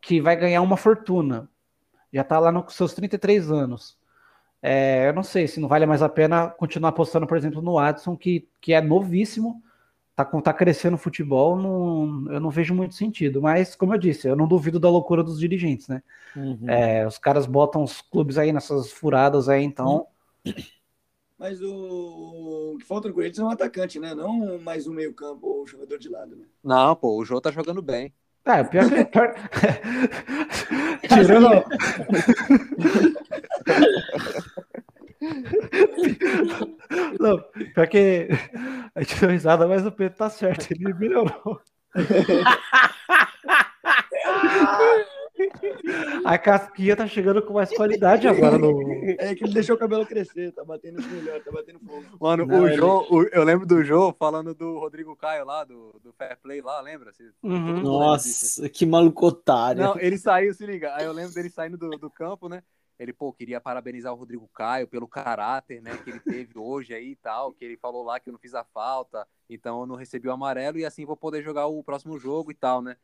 que 0.00 0.20
vai 0.20 0.36
ganhar 0.36 0.60
uma 0.60 0.76
fortuna. 0.76 1.48
Já 2.12 2.24
tá 2.24 2.38
lá 2.38 2.50
nos 2.50 2.74
seus 2.74 2.92
33 2.92 3.50
anos. 3.50 3.96
É, 4.60 5.08
eu 5.08 5.12
não 5.12 5.22
sei 5.22 5.46
se 5.46 5.60
não 5.60 5.68
vale 5.68 5.86
mais 5.86 6.02
a 6.02 6.08
pena 6.08 6.48
continuar 6.48 6.90
apostando, 6.90 7.26
por 7.26 7.36
exemplo, 7.36 7.62
no 7.62 7.78
Adson, 7.78 8.16
que, 8.16 8.48
que 8.60 8.72
é 8.72 8.80
novíssimo 8.80 9.62
tá, 10.14 10.24
tá 10.24 10.52
crescendo 10.52 10.94
o 10.94 10.98
futebol, 10.98 11.56
não, 11.56 12.32
eu 12.32 12.40
não 12.40 12.50
vejo 12.50 12.74
muito 12.74 12.94
sentido. 12.94 13.40
Mas, 13.40 13.74
como 13.74 13.94
eu 13.94 13.98
disse, 13.98 14.28
eu 14.28 14.36
não 14.36 14.46
duvido 14.46 14.78
da 14.78 14.90
loucura 14.90 15.22
dos 15.22 15.38
dirigentes, 15.38 15.88
né? 15.88 16.02
Uhum. 16.36 16.68
É, 16.68 17.06
os 17.06 17.18
caras 17.18 17.46
botam 17.46 17.82
os 17.82 18.00
clubes 18.00 18.38
aí 18.38 18.52
nessas 18.52 18.90
furadas 18.92 19.48
aí, 19.48 19.64
então. 19.64 20.06
Mas 21.38 21.60
o, 21.60 22.74
o 22.74 22.78
que 22.78 22.84
falta 22.84 23.08
no 23.08 23.14
Corinthians 23.14 23.40
é 23.40 23.44
um 23.44 23.50
atacante, 23.50 23.98
né? 23.98 24.14
Não 24.14 24.60
mais 24.60 24.86
um 24.86 24.92
meio-campo 24.92 25.44
ou 25.46 25.64
um 25.64 25.66
jogador 25.66 25.98
de 25.98 26.08
lado, 26.08 26.36
né? 26.36 26.46
Não, 26.62 26.94
pô, 26.94 27.16
o 27.16 27.24
João 27.24 27.40
tá 27.40 27.50
jogando 27.50 27.82
bem. 27.82 28.14
É, 28.44 28.62
pior 28.64 28.88
que. 28.88 29.04
Pior... 29.10 29.34
Tirando. 31.08 31.48
Não, 37.20 37.38
pior 37.74 37.88
que 37.88 38.28
a 38.94 39.02
gente 39.02 39.20
deu 39.20 39.30
risada, 39.30 39.66
mas 39.66 39.86
o 39.86 39.92
Pedro 39.92 40.18
tá 40.18 40.28
certo, 40.28 40.72
ele 40.72 40.92
melhorou. 40.94 41.60
A 46.24 46.38
casquinha 46.38 46.96
tá 46.96 47.06
chegando 47.06 47.42
com 47.42 47.54
mais 47.54 47.74
qualidade 47.74 48.26
agora 48.28 48.58
no. 48.58 48.80
É 49.18 49.34
que 49.34 49.44
ele 49.44 49.54
deixou 49.54 49.76
o 49.76 49.78
cabelo 49.78 50.06
crescer, 50.06 50.52
tá 50.52 50.64
batendo 50.64 51.02
melhor, 51.02 51.40
tá 51.42 51.50
batendo 51.50 51.80
fogo. 51.80 52.04
Mano, 52.20 52.46
Não, 52.46 52.62
o 52.62 52.66
ele... 52.68 52.76
Jô, 52.76 53.06
o, 53.10 53.22
eu 53.24 53.44
lembro 53.44 53.66
do 53.66 53.82
Jô 53.82 54.14
falando 54.18 54.54
do 54.54 54.78
Rodrigo 54.78 55.16
Caio 55.16 55.44
lá, 55.44 55.64
do, 55.64 55.98
do 56.02 56.12
Fair 56.12 56.38
Play 56.40 56.60
lá, 56.60 56.80
lembra? 56.80 57.12
Uhum. 57.42 57.80
Nossa, 57.82 58.68
que 58.68 58.86
maluco 58.86 59.26
otário. 59.26 59.82
Não, 59.82 59.98
ele 59.98 60.18
saiu, 60.18 60.54
se 60.54 60.64
liga. 60.64 60.94
Aí 60.94 61.04
eu 61.04 61.12
lembro 61.12 61.34
dele 61.34 61.50
saindo 61.50 61.76
do, 61.76 61.90
do 61.90 62.10
campo, 62.10 62.48
né? 62.48 62.62
Ele, 62.98 63.12
pô, 63.12 63.32
queria 63.32 63.60
parabenizar 63.60 64.12
o 64.12 64.16
Rodrigo 64.16 64.48
Caio 64.54 64.86
pelo 64.86 65.08
caráter, 65.08 65.82
né, 65.82 65.96
que 65.96 66.10
ele 66.10 66.20
teve 66.20 66.56
hoje 66.56 66.94
aí 66.94 67.10
e 67.10 67.16
tal, 67.16 67.52
que 67.52 67.64
ele 67.64 67.76
falou 67.76 68.04
lá 68.04 68.20
que 68.20 68.28
eu 68.28 68.32
não 68.32 68.38
fiz 68.38 68.54
a 68.54 68.62
falta, 68.62 69.26
então 69.50 69.80
eu 69.80 69.86
não 69.86 69.96
recebi 69.96 70.28
o 70.28 70.32
amarelo 70.32 70.78
e 70.78 70.84
assim 70.84 71.04
vou 71.04 71.16
poder 71.16 71.42
jogar 71.42 71.66
o 71.66 71.82
próximo 71.82 72.16
jogo 72.16 72.52
e 72.52 72.54
tal, 72.54 72.80
né? 72.80 72.96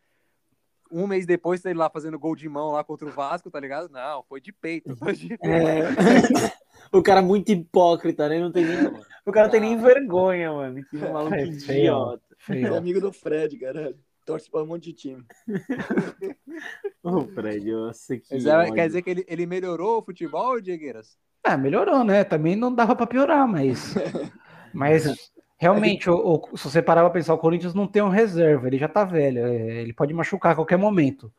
Um 0.91 1.07
mês 1.07 1.27
depois, 1.27 1.65
ele 1.65 1.79
lá 1.79 1.91
fazendo 1.91 2.19
gol 2.19 2.35
de 2.35 2.49
mão 2.49 2.73
lá 2.73 2.83
contra 2.85 3.07
o 3.07 3.13
Vasco, 3.13 3.51
tá 3.51 3.61
ligado? 3.61 3.89
Não, 3.91 4.23
foi 4.25 4.41
de 4.41 4.53
peito. 4.53 4.97
Foi 4.97 5.15
de 5.15 5.29
peito. 5.29 5.45
É... 5.47 5.83
o 6.93 7.03
cara 7.03 7.23
muito 7.23 7.51
hipócrita, 7.51 8.29
né? 8.29 8.39
Não 8.39 8.53
tem 8.53 8.65
nem... 8.65 8.87
O 9.27 9.33
cara 9.33 9.47
ah. 9.47 9.51
tem 9.51 9.61
nem 9.61 9.77
vergonha, 9.77 10.53
mano. 10.53 10.85
Que 10.85 10.97
maluco 10.97 11.35
é, 11.35 11.45
idiota. 11.45 12.23
É 12.49 12.67
amigo 12.67 13.01
do 13.01 13.13
Fred, 13.13 13.59
caralho 13.59 13.99
torce 14.29 14.51
para 14.51 14.63
um 14.63 14.67
monte 14.67 14.85
de 14.85 14.93
time. 14.93 15.25
Ô, 17.03 17.23
Fred, 17.29 17.73
nossa, 17.73 18.19
que. 18.19 18.35
É, 18.35 18.71
quer 18.73 18.87
dizer 18.87 19.01
que 19.01 19.09
ele, 19.09 19.25
ele 19.27 19.47
melhorou 19.47 20.01
o 20.01 20.05
futebol, 20.05 20.61
Diegueiras? 20.61 21.17
Ah, 21.43 21.57
melhorou, 21.57 22.05
né? 22.05 22.25
Também 22.25 22.55
não 22.55 22.75
dava 22.75 22.95
para 22.95 23.07
piorar, 23.07 23.49
mas. 23.49 23.95
mas 24.75 25.33
realmente, 25.59 26.09
o, 26.09 26.43
o, 26.53 26.57
se 26.57 26.71
você 26.71 26.81
parar 26.81 27.03
pra 27.03 27.11
pensar, 27.11 27.35
o 27.35 27.39
Corinthians 27.39 27.75
não 27.75 27.87
tem 27.87 28.01
um 28.01 28.09
reserva, 28.09 28.67
ele 28.67 28.79
já 28.79 28.89
tá 28.89 29.05
velho, 29.05 29.45
é, 29.47 29.83
ele 29.83 29.93
pode 29.93 30.15
machucar 30.15 30.53
a 30.53 30.55
qualquer 30.55 30.79
momento. 30.79 31.31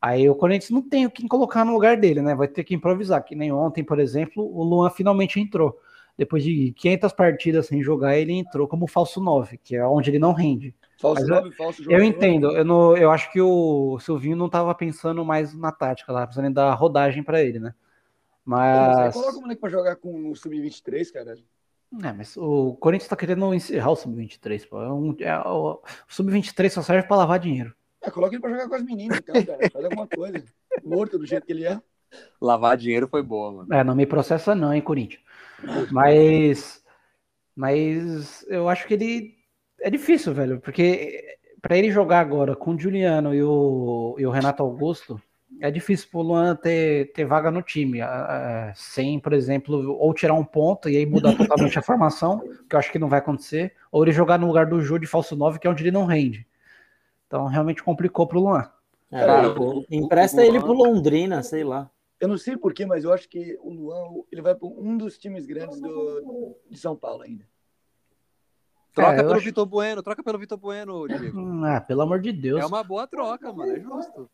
Aí 0.00 0.28
o 0.28 0.34
Corinthians 0.34 0.70
não 0.70 0.82
tem 0.82 1.06
o 1.06 1.10
que 1.10 1.26
colocar 1.28 1.64
no 1.64 1.72
lugar 1.72 1.96
dele, 1.96 2.20
né? 2.20 2.34
Vai 2.34 2.48
ter 2.48 2.64
que 2.64 2.74
improvisar. 2.74 3.24
Que 3.24 3.34
nem 3.34 3.50
ontem, 3.50 3.82
por 3.82 3.98
exemplo, 3.98 4.44
o 4.44 4.62
Luan 4.62 4.90
finalmente 4.90 5.40
entrou. 5.40 5.78
Depois 6.16 6.42
de 6.42 6.72
500 6.72 7.12
partidas 7.12 7.66
sem 7.66 7.82
jogar, 7.82 8.16
ele 8.16 8.32
entrou 8.32 8.66
como 8.66 8.86
falso 8.86 9.20
9, 9.20 9.58
que 9.58 9.76
é 9.76 9.86
onde 9.86 10.10
ele 10.10 10.18
não 10.18 10.32
rende. 10.32 10.74
Falso 10.98 11.26
nove, 11.26 11.52
falso 11.52 11.82
jogador. 11.82 12.02
Eu 12.02 12.06
entendo. 12.08 12.56
Eu, 12.56 12.64
não, 12.64 12.96
eu 12.96 13.10
acho 13.10 13.30
que 13.30 13.40
o 13.40 13.98
Silvinho 14.00 14.36
não 14.36 14.46
estava 14.46 14.74
pensando 14.74 15.24
mais 15.24 15.54
na 15.54 15.70
tática 15.70 16.10
lá, 16.10 16.26
precisando 16.26 16.54
dar 16.54 16.72
rodagem 16.72 17.22
para 17.22 17.42
ele, 17.42 17.58
né? 17.58 17.74
Mas. 18.44 19.12
Coloca 19.12 19.38
o 19.38 19.40
moleque 19.42 19.60
pra 19.60 19.68
jogar 19.68 19.96
com 19.96 20.30
o 20.30 20.36
Sub-23, 20.36 21.12
cara. 21.12 21.36
É, 22.04 22.12
mas 22.12 22.36
o 22.36 22.76
Corinthians 22.76 23.08
tá 23.08 23.16
querendo 23.16 23.54
encerrar 23.54 23.90
o 23.90 23.96
Sub-23, 23.96 24.68
pô. 24.68 24.82
É 24.82 24.92
um, 24.92 25.16
é, 25.20 25.38
o, 25.40 25.74
o 25.74 25.82
Sub-23 26.08 26.70
só 26.70 26.82
serve 26.82 27.06
pra 27.06 27.16
lavar 27.16 27.38
dinheiro. 27.38 27.74
É, 28.02 28.10
coloca 28.10 28.34
ele 28.34 28.40
pra 28.40 28.50
jogar 28.50 28.68
com 28.68 28.74
as 28.74 28.84
meninas, 28.84 29.18
então, 29.18 29.34
cara. 29.44 29.70
Faz 29.70 29.84
alguma 29.84 30.06
coisa. 30.06 30.44
Morto 30.84 31.18
do 31.18 31.26
jeito 31.26 31.46
que 31.46 31.52
ele 31.52 31.66
é. 31.66 31.80
Lavar 32.40 32.76
dinheiro 32.76 33.08
foi 33.08 33.22
boa, 33.22 33.52
mano. 33.52 33.74
É, 33.74 33.82
não 33.82 33.94
me 33.94 34.06
processa 34.06 34.54
não, 34.54 34.72
hein, 34.72 34.80
Corinthians. 34.80 35.22
Mas. 35.90 36.84
Mas 37.54 38.44
eu 38.48 38.68
acho 38.68 38.86
que 38.86 38.94
ele. 38.94 39.34
É 39.80 39.90
difícil, 39.90 40.32
velho, 40.32 40.60
porque 40.60 41.36
para 41.60 41.76
ele 41.76 41.90
jogar 41.90 42.20
agora 42.20 42.54
com 42.54 42.74
o 42.74 42.78
Juliano 42.78 43.34
e 43.34 43.42
o, 43.42 44.14
e 44.18 44.26
o 44.26 44.30
Renato 44.30 44.62
Augusto, 44.62 45.20
é 45.60 45.70
difícil 45.70 46.08
pro 46.10 46.20
Luan 46.20 46.54
ter, 46.56 47.12
ter 47.12 47.24
vaga 47.24 47.50
no 47.50 47.62
time, 47.62 48.02
uh, 48.02 48.72
sem, 48.74 49.18
por 49.18 49.32
exemplo, 49.32 49.96
ou 49.98 50.12
tirar 50.12 50.34
um 50.34 50.44
ponto 50.44 50.88
e 50.88 50.96
aí 50.96 51.06
mudar 51.06 51.34
totalmente 51.36 51.78
a 51.78 51.82
formação, 51.82 52.40
que 52.68 52.74
eu 52.74 52.78
acho 52.78 52.92
que 52.92 52.98
não 52.98 53.08
vai 53.08 53.18
acontecer, 53.18 53.74
ou 53.90 54.02
ele 54.02 54.12
jogar 54.12 54.38
no 54.38 54.46
lugar 54.46 54.66
do 54.66 54.80
Jô 54.80 54.98
de 54.98 55.06
falso 55.06 55.34
9, 55.36 55.58
que 55.58 55.66
é 55.66 55.70
onde 55.70 55.82
ele 55.82 55.90
não 55.90 56.04
rende. 56.04 56.46
Então 57.26 57.46
realmente 57.46 57.82
complicou 57.82 58.26
pro 58.26 58.40
Luan. 58.40 58.70
É, 59.10 59.24
Cara, 59.24 59.54
empresta 59.90 60.38
o 60.38 60.40
Luan, 60.40 60.48
ele 60.48 60.60
pro 60.60 60.72
Londrina, 60.72 61.42
sei 61.42 61.64
lá. 61.64 61.90
Eu 62.18 62.28
não 62.28 62.38
sei 62.38 62.56
porquê, 62.56 62.86
mas 62.86 63.04
eu 63.04 63.12
acho 63.12 63.28
que 63.28 63.58
o 63.60 63.70
Luan 63.70 64.22
ele 64.32 64.42
vai 64.42 64.54
para 64.54 64.66
um 64.68 64.96
dos 64.96 65.18
times 65.18 65.46
grandes 65.46 65.80
do, 65.80 66.56
de 66.70 66.78
São 66.78 66.96
Paulo 66.96 67.22
ainda. 67.22 67.44
Troca 68.94 69.12
é, 69.12 69.16
pelo 69.18 69.34
acho... 69.34 69.44
Vitor 69.44 69.66
Bueno, 69.66 70.02
troca 70.02 70.22
pelo 70.22 70.38
Vitor 70.38 70.56
Bueno, 70.56 71.06
Diego. 71.06 71.64
Ah, 71.66 71.80
pelo 71.82 72.00
amor 72.00 72.20
de 72.20 72.32
Deus. 72.32 72.62
É 72.62 72.66
uma 72.66 72.82
boa 72.82 73.06
troca, 73.06 73.52
mano, 73.52 73.72
é 73.72 73.78
justo. 73.78 74.30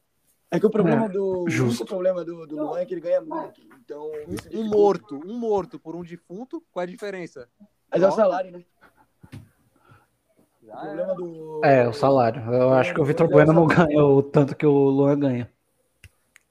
É 0.52 0.60
que 0.60 0.66
o 0.66 0.70
problema 0.70 1.06
é, 1.06 1.08
do. 1.08 1.48
Justo. 1.48 1.82
O 1.82 1.86
problema 1.86 2.22
do, 2.22 2.46
do 2.46 2.56
Luan 2.56 2.78
é 2.78 2.84
que 2.84 2.92
ele 2.92 3.00
ganha 3.00 3.22
muito. 3.22 3.62
Então. 3.82 4.10
Um, 4.52 4.68
morto, 4.68 5.18
um 5.24 5.38
morto 5.38 5.80
por 5.80 5.96
um 5.96 6.02
defunto, 6.02 6.62
qual 6.70 6.82
é 6.82 6.86
a 6.86 6.90
diferença? 6.90 7.48
Mas 7.90 8.02
é 8.02 8.06
o 8.06 8.12
salário, 8.12 8.52
né? 8.52 8.62
O 10.62 10.80
problema 10.80 11.14
do. 11.14 11.60
É, 11.64 11.88
o 11.88 11.92
salário. 11.94 12.42
Eu 12.52 12.74
acho 12.74 12.92
que 12.92 13.00
o 13.00 13.04
Vitor 13.04 13.28
Bueno 13.28 13.54
não 13.54 13.66
ganha 13.66 14.04
o 14.04 14.22
tanto 14.22 14.54
que 14.54 14.66
o 14.66 14.90
Luan 14.90 15.18
ganha. 15.18 15.50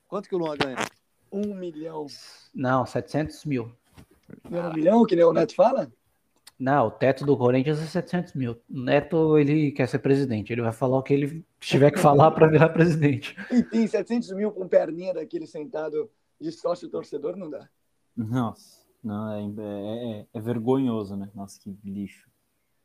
Quanto 0.08 0.28
que 0.28 0.34
o 0.34 0.40
Luan 0.40 0.58
ganha? 0.58 0.78
Um 1.32 1.54
milhão. 1.54 2.08
Não, 2.56 2.84
700 2.88 3.46
mil. 3.46 3.72
Não 4.50 4.60
é 4.60 4.68
um 4.68 4.74
milhão, 4.74 5.06
que 5.06 5.16
nem 5.16 5.26
o 5.26 5.32
Neto 5.32 5.54
fala? 5.54 5.92
Não, 6.62 6.86
o 6.86 6.92
teto 6.92 7.26
do 7.26 7.36
Corinthians 7.36 7.82
é 7.82 7.88
700 7.88 8.36
mil. 8.36 8.52
O 8.70 8.80
Neto, 8.82 9.36
ele 9.36 9.72
quer 9.72 9.88
ser 9.88 9.98
presidente. 9.98 10.54
Ele 10.54 10.62
vai 10.62 10.72
falar 10.72 11.00
o 11.00 11.02
que 11.02 11.12
ele 11.12 11.44
tiver 11.60 11.90
que 11.90 11.98
falar 11.98 12.30
para 12.30 12.46
virar 12.46 12.70
presidente. 12.70 13.36
Enfim, 13.52 13.88
700 13.88 14.32
mil 14.34 14.52
com 14.52 14.68
perninha 14.68 15.12
daquele 15.12 15.48
sentado 15.48 16.08
de 16.40 16.52
sócio 16.52 16.88
torcedor 16.88 17.36
não 17.36 17.50
dá. 17.50 17.68
Nossa, 18.16 18.86
não, 19.04 19.34
é, 19.34 19.42
é, 19.42 20.20
é, 20.20 20.28
é 20.36 20.40
vergonhoso, 20.40 21.16
né? 21.16 21.32
Nossa, 21.34 21.60
que 21.60 21.76
lixo. 21.84 22.30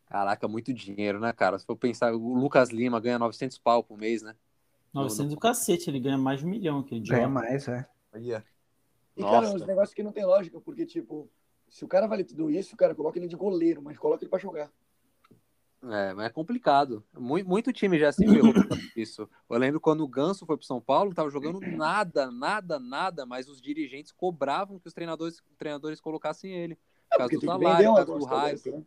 Caraca, 0.06 0.48
muito 0.48 0.72
dinheiro, 0.72 1.20
né, 1.20 1.30
cara? 1.34 1.58
Se 1.58 1.66
for 1.66 1.76
pensar, 1.76 2.14
o 2.14 2.34
Lucas 2.34 2.70
Lima 2.70 2.98
ganha 2.98 3.18
900 3.18 3.58
pau 3.58 3.84
por 3.84 3.98
mês, 3.98 4.22
né? 4.22 4.34
900 4.94 5.34
do 5.34 5.38
cacete, 5.38 5.90
ele 5.90 6.00
ganha 6.00 6.16
mais 6.16 6.40
de 6.40 6.46
um 6.46 6.48
milhão. 6.48 6.82
Que 6.82 6.98
ganha 6.98 7.28
mais, 7.28 7.68
é. 7.68 7.86
Yeah. 8.14 8.42
E, 9.14 9.20
Nossa. 9.20 9.34
cara, 9.34 9.54
uns 9.54 9.66
negócios 9.66 9.94
que 9.94 10.02
não 10.02 10.12
tem 10.12 10.24
lógica, 10.24 10.58
porque, 10.62 10.86
tipo, 10.86 11.28
se 11.68 11.84
o 11.84 11.88
cara 11.88 12.06
vale 12.06 12.24
tudo 12.24 12.50
isso, 12.50 12.74
o 12.74 12.76
cara 12.76 12.94
coloca 12.94 13.18
ele 13.18 13.28
de 13.28 13.36
goleiro, 13.36 13.82
mas 13.82 13.98
coloca 13.98 14.22
ele 14.22 14.30
para 14.30 14.38
jogar. 14.38 14.70
É, 15.84 16.14
mas 16.14 16.26
é 16.26 16.30
complicado. 16.30 17.04
Muito, 17.16 17.48
muito 17.48 17.72
time 17.72 17.98
já 17.98 18.10
se 18.10 18.26
ferrou 18.26 18.52
por 18.52 18.66
isso. 18.96 19.28
Eu 19.48 19.58
lembro 19.58 19.80
quando 19.80 20.02
o 20.02 20.08
Ganso 20.08 20.46
foi 20.46 20.56
para 20.56 20.66
São 20.66 20.80
Paulo, 20.80 21.06
não 21.06 21.10
estava 21.10 21.30
jogando 21.30 21.60
nada, 21.60 22.30
nada, 22.30 22.78
nada, 22.78 23.26
mas 23.26 23.48
os 23.48 23.60
dirigentes 23.60 24.10
cobravam 24.10 24.78
que 24.78 24.88
os 24.88 24.94
treinadores, 24.94 25.42
treinadores 25.58 26.00
colocassem 26.00 26.52
ele. 26.52 26.78
Por 27.10 27.18
causa 27.18 27.34
do 27.34 27.44
salário, 27.44 27.88
por 27.88 28.06
causa 28.06 28.18
do 28.18 28.24
raio. 28.24 28.60
Né? 28.66 28.82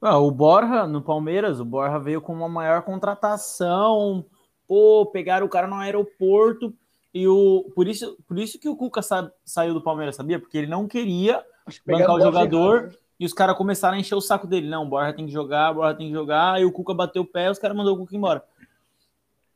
Ah, 0.00 0.18
o 0.18 0.30
Borja, 0.32 0.86
no 0.86 1.00
Palmeiras, 1.00 1.60
o 1.60 1.64
Borja 1.64 1.98
veio 1.98 2.20
com 2.20 2.32
uma 2.32 2.48
maior 2.48 2.82
contratação. 2.82 4.24
Pô, 4.66 5.06
pegaram 5.06 5.46
o 5.46 5.50
cara 5.50 5.68
no 5.68 5.76
aeroporto. 5.76 6.74
E 7.14 7.28
o, 7.28 7.70
por, 7.74 7.86
isso, 7.86 8.18
por 8.26 8.38
isso 8.38 8.58
que 8.58 8.68
o 8.68 8.76
Cuca 8.76 9.00
sa, 9.00 9.30
saiu 9.44 9.74
do 9.74 9.82
Palmeiras, 9.82 10.16
sabia? 10.16 10.40
Porque 10.40 10.58
ele 10.58 10.66
não 10.66 10.88
queria 10.88 11.44
bancar 11.86 12.14
o 12.14 12.20
jogador 12.20 12.76
errado. 12.78 12.98
e 13.18 13.26
os 13.26 13.32
caras 13.32 13.56
começaram 13.56 13.96
a 13.96 14.00
encher 14.00 14.14
o 14.14 14.20
saco 14.20 14.46
dele. 14.46 14.68
Não, 14.68 14.84
o 14.84 14.88
Borja 14.88 15.12
tem 15.12 15.26
que 15.26 15.32
jogar, 15.32 15.70
o 15.70 15.74
Borja 15.74 15.96
tem 15.96 16.08
que 16.08 16.12
jogar. 16.12 16.60
E 16.60 16.64
o 16.64 16.72
Cuca 16.72 16.94
bateu 16.94 17.22
o 17.22 17.26
pé 17.26 17.50
os 17.50 17.58
caras 17.58 17.76
mandou 17.76 17.94
o 17.94 17.98
Cuca 17.98 18.16
embora. 18.16 18.44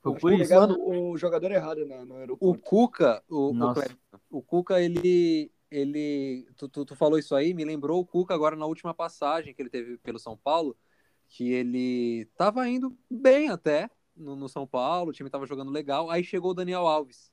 Foi 0.02 0.20
por 0.20 0.32
isso. 0.32 0.54
o 0.54 1.16
jogador 1.16 1.50
errado 1.50 1.84
no, 1.84 2.04
no 2.04 2.16
aeroporto. 2.16 2.48
O 2.48 2.56
Cuca, 2.56 3.22
o, 3.28 3.50
o, 3.50 4.38
o, 4.38 4.42
Cuca, 4.42 4.80
ele. 4.80 5.50
ele 5.70 6.46
tu, 6.56 6.68
tu, 6.68 6.84
tu, 6.84 6.94
falou 6.94 7.18
isso 7.18 7.34
aí, 7.34 7.52
me 7.52 7.64
lembrou 7.64 8.00
o 8.00 8.06
Cuca 8.06 8.32
agora 8.32 8.54
na 8.54 8.66
última 8.66 8.94
passagem 8.94 9.52
que 9.52 9.60
ele 9.60 9.70
teve 9.70 9.98
pelo 9.98 10.18
São 10.18 10.36
Paulo, 10.36 10.76
que 11.28 11.52
ele 11.52 12.28
tava 12.36 12.68
indo 12.68 12.96
bem 13.10 13.48
até 13.48 13.90
no, 14.16 14.36
no 14.36 14.48
São 14.48 14.66
Paulo, 14.66 15.10
o 15.10 15.12
time 15.12 15.28
tava 15.28 15.46
jogando 15.46 15.72
legal. 15.72 16.08
Aí 16.08 16.22
chegou 16.22 16.52
o 16.52 16.54
Daniel 16.54 16.86
Alves. 16.86 17.32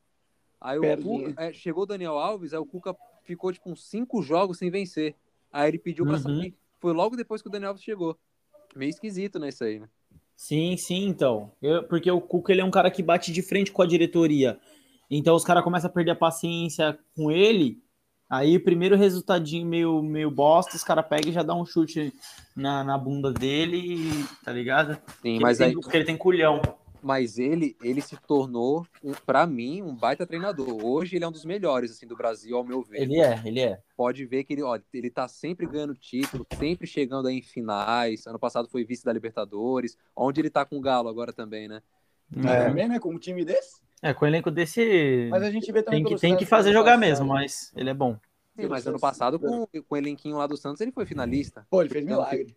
Aí 0.60 0.80
o 0.80 1.02
Cuca, 1.02 1.34
é, 1.38 1.54
chegou 1.54 1.84
o 1.84 1.88
Daniel 1.88 2.18
Alves, 2.18 2.54
aí 2.54 2.60
o 2.60 2.66
Cuca 2.66 2.96
ficou 3.24 3.52
tipo 3.52 3.70
uns 3.70 3.84
cinco 3.86 4.22
jogos 4.22 4.58
sem 4.58 4.70
vencer. 4.70 5.16
Aí 5.52 5.70
ele 5.70 5.80
pediu 5.80 6.06
pra 6.06 6.16
uhum. 6.16 6.20
sair. 6.20 6.56
Foi 6.80 6.94
logo 6.94 7.16
depois 7.16 7.42
que 7.42 7.48
o 7.48 7.52
Daniel 7.52 7.70
Alves 7.70 7.84
chegou. 7.84 8.18
Meio 8.76 8.90
esquisito, 8.90 9.40
né, 9.40 9.50
isso 9.50 9.64
aí, 9.64 9.80
né? 9.80 9.88
Sim, 10.36 10.76
sim, 10.78 11.06
então. 11.06 11.52
Eu, 11.62 11.84
porque 11.84 12.10
o 12.10 12.20
Cuca 12.20 12.52
ele 12.52 12.62
é 12.62 12.66
um 12.66 12.72
cara 12.72 12.90
que 12.90 13.04
bate 13.04 13.32
de 13.32 13.42
frente 13.42 13.72
com 13.72 13.82
a 13.82 13.88
diretoria. 13.88 14.60
Então 15.10 15.36
os 15.36 15.44
caras 15.44 15.64
começam 15.64 15.90
a 15.90 15.94
perder 15.94 16.12
a 16.12 16.16
paciência 16.16 16.98
com 17.16 17.32
ele. 17.32 17.82
Aí 18.30 18.58
primeiro 18.58 18.98
resultadinho 18.98 19.68
meio, 19.68 20.02
meio 20.02 20.32
bosta, 20.32 20.76
os 20.76 20.84
caras 20.84 21.06
pegam 21.08 21.30
e 21.30 21.34
já 21.34 21.44
dá 21.44 21.54
um 21.54 21.66
chute 21.66 22.12
na, 22.56 22.84
na 22.84 22.98
bunda 22.98 23.32
dele, 23.32 24.10
tá 24.44 24.52
ligado? 24.52 24.94
Sim, 25.22 25.36
porque 25.36 25.40
mas 25.40 25.60
ele 25.60 25.68
aí. 25.68 25.74
Tem, 25.74 25.82
porque 25.82 25.98
ele 25.98 26.06
tem 26.06 26.18
culhão 26.18 26.60
mas 27.04 27.38
ele 27.38 27.76
ele 27.84 28.02
se 28.02 28.16
tornou, 28.18 28.88
para 29.26 29.46
mim, 29.46 29.82
um 29.82 29.94
baita 29.94 30.26
treinador. 30.26 30.84
Hoje 30.84 31.18
ele 31.18 31.26
é 31.26 31.28
um 31.28 31.32
dos 31.32 31.46
melhores 31.46 31.92
assim 31.92 32.08
do 32.08 32.16
Brasil, 32.16 32.56
ao 32.56 32.64
meu 32.64 32.82
ver. 32.82 33.02
Ele 33.02 33.20
é, 33.20 33.42
ele 33.46 33.60
é. 33.60 33.80
Pode 33.96 34.26
ver 34.26 34.46
que 34.46 34.54
ele, 34.54 34.64
ó, 34.64 34.80
ele 34.94 35.10
tá 35.10 35.28
sempre 35.28 35.68
ganhando 35.68 35.94
título, 35.94 36.48
sempre 36.58 36.88
chegando 36.88 37.28
aí 37.28 37.38
em 37.38 37.42
finais. 37.42 38.26
Ano 38.26 38.40
passado 38.40 38.70
foi 38.70 38.86
vice 38.86 39.04
da 39.04 39.12
Libertadores, 39.12 39.98
onde 40.16 40.40
ele 40.40 40.50
tá 40.50 40.66
com 40.66 40.78
o 40.78 40.82
Galo 40.82 41.10
agora 41.10 41.34
também, 41.34 41.68
né? 41.68 41.82
É, 42.38 42.68
também, 42.68 42.88
né? 42.88 43.00
Com 43.00 43.14
um 43.14 43.20
time 43.20 43.44
desse? 43.44 43.82
É, 44.02 44.14
com 44.14 44.26
um 44.26 44.28
elenco 44.28 44.50
desse. 44.50 45.28
Mas 45.30 45.44
a 45.44 45.52
gente 45.52 45.72
vê 45.72 45.84
também 45.84 46.04
tem 46.04 46.16
que, 46.16 46.22
tem 46.22 46.38
que 46.38 46.46
fazer 46.46 46.72
jogar 46.72 46.98
mesmo, 46.98 47.28
mas 47.28 47.72
ele 47.76 47.90
é 47.90 47.94
bom. 47.94 48.18
Sim, 48.56 48.68
mas 48.68 48.86
ano 48.86 49.00
passado, 49.00 49.40
com, 49.40 49.66
com 49.66 49.96
o 49.96 49.98
elenquinho 49.98 50.38
lá 50.38 50.46
do 50.46 50.56
Santos, 50.56 50.80
ele 50.80 50.92
foi 50.92 51.06
finalista. 51.06 51.66
Pô, 51.70 51.82
ele 51.82 51.90
fez 51.90 52.06
milagre. 52.06 52.56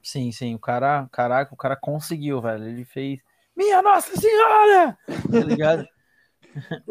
Sim, 0.00 0.30
sim, 0.30 0.54
o 0.54 0.58
cara, 0.58 1.08
caraca, 1.10 1.52
o 1.52 1.56
cara 1.56 1.74
conseguiu, 1.74 2.40
velho. 2.40 2.64
Ele 2.64 2.84
fez 2.84 3.20
minha 3.56 3.82
Nossa 3.82 4.14
Senhora! 4.16 4.98
Tá 5.06 5.40
ligado? 5.40 5.86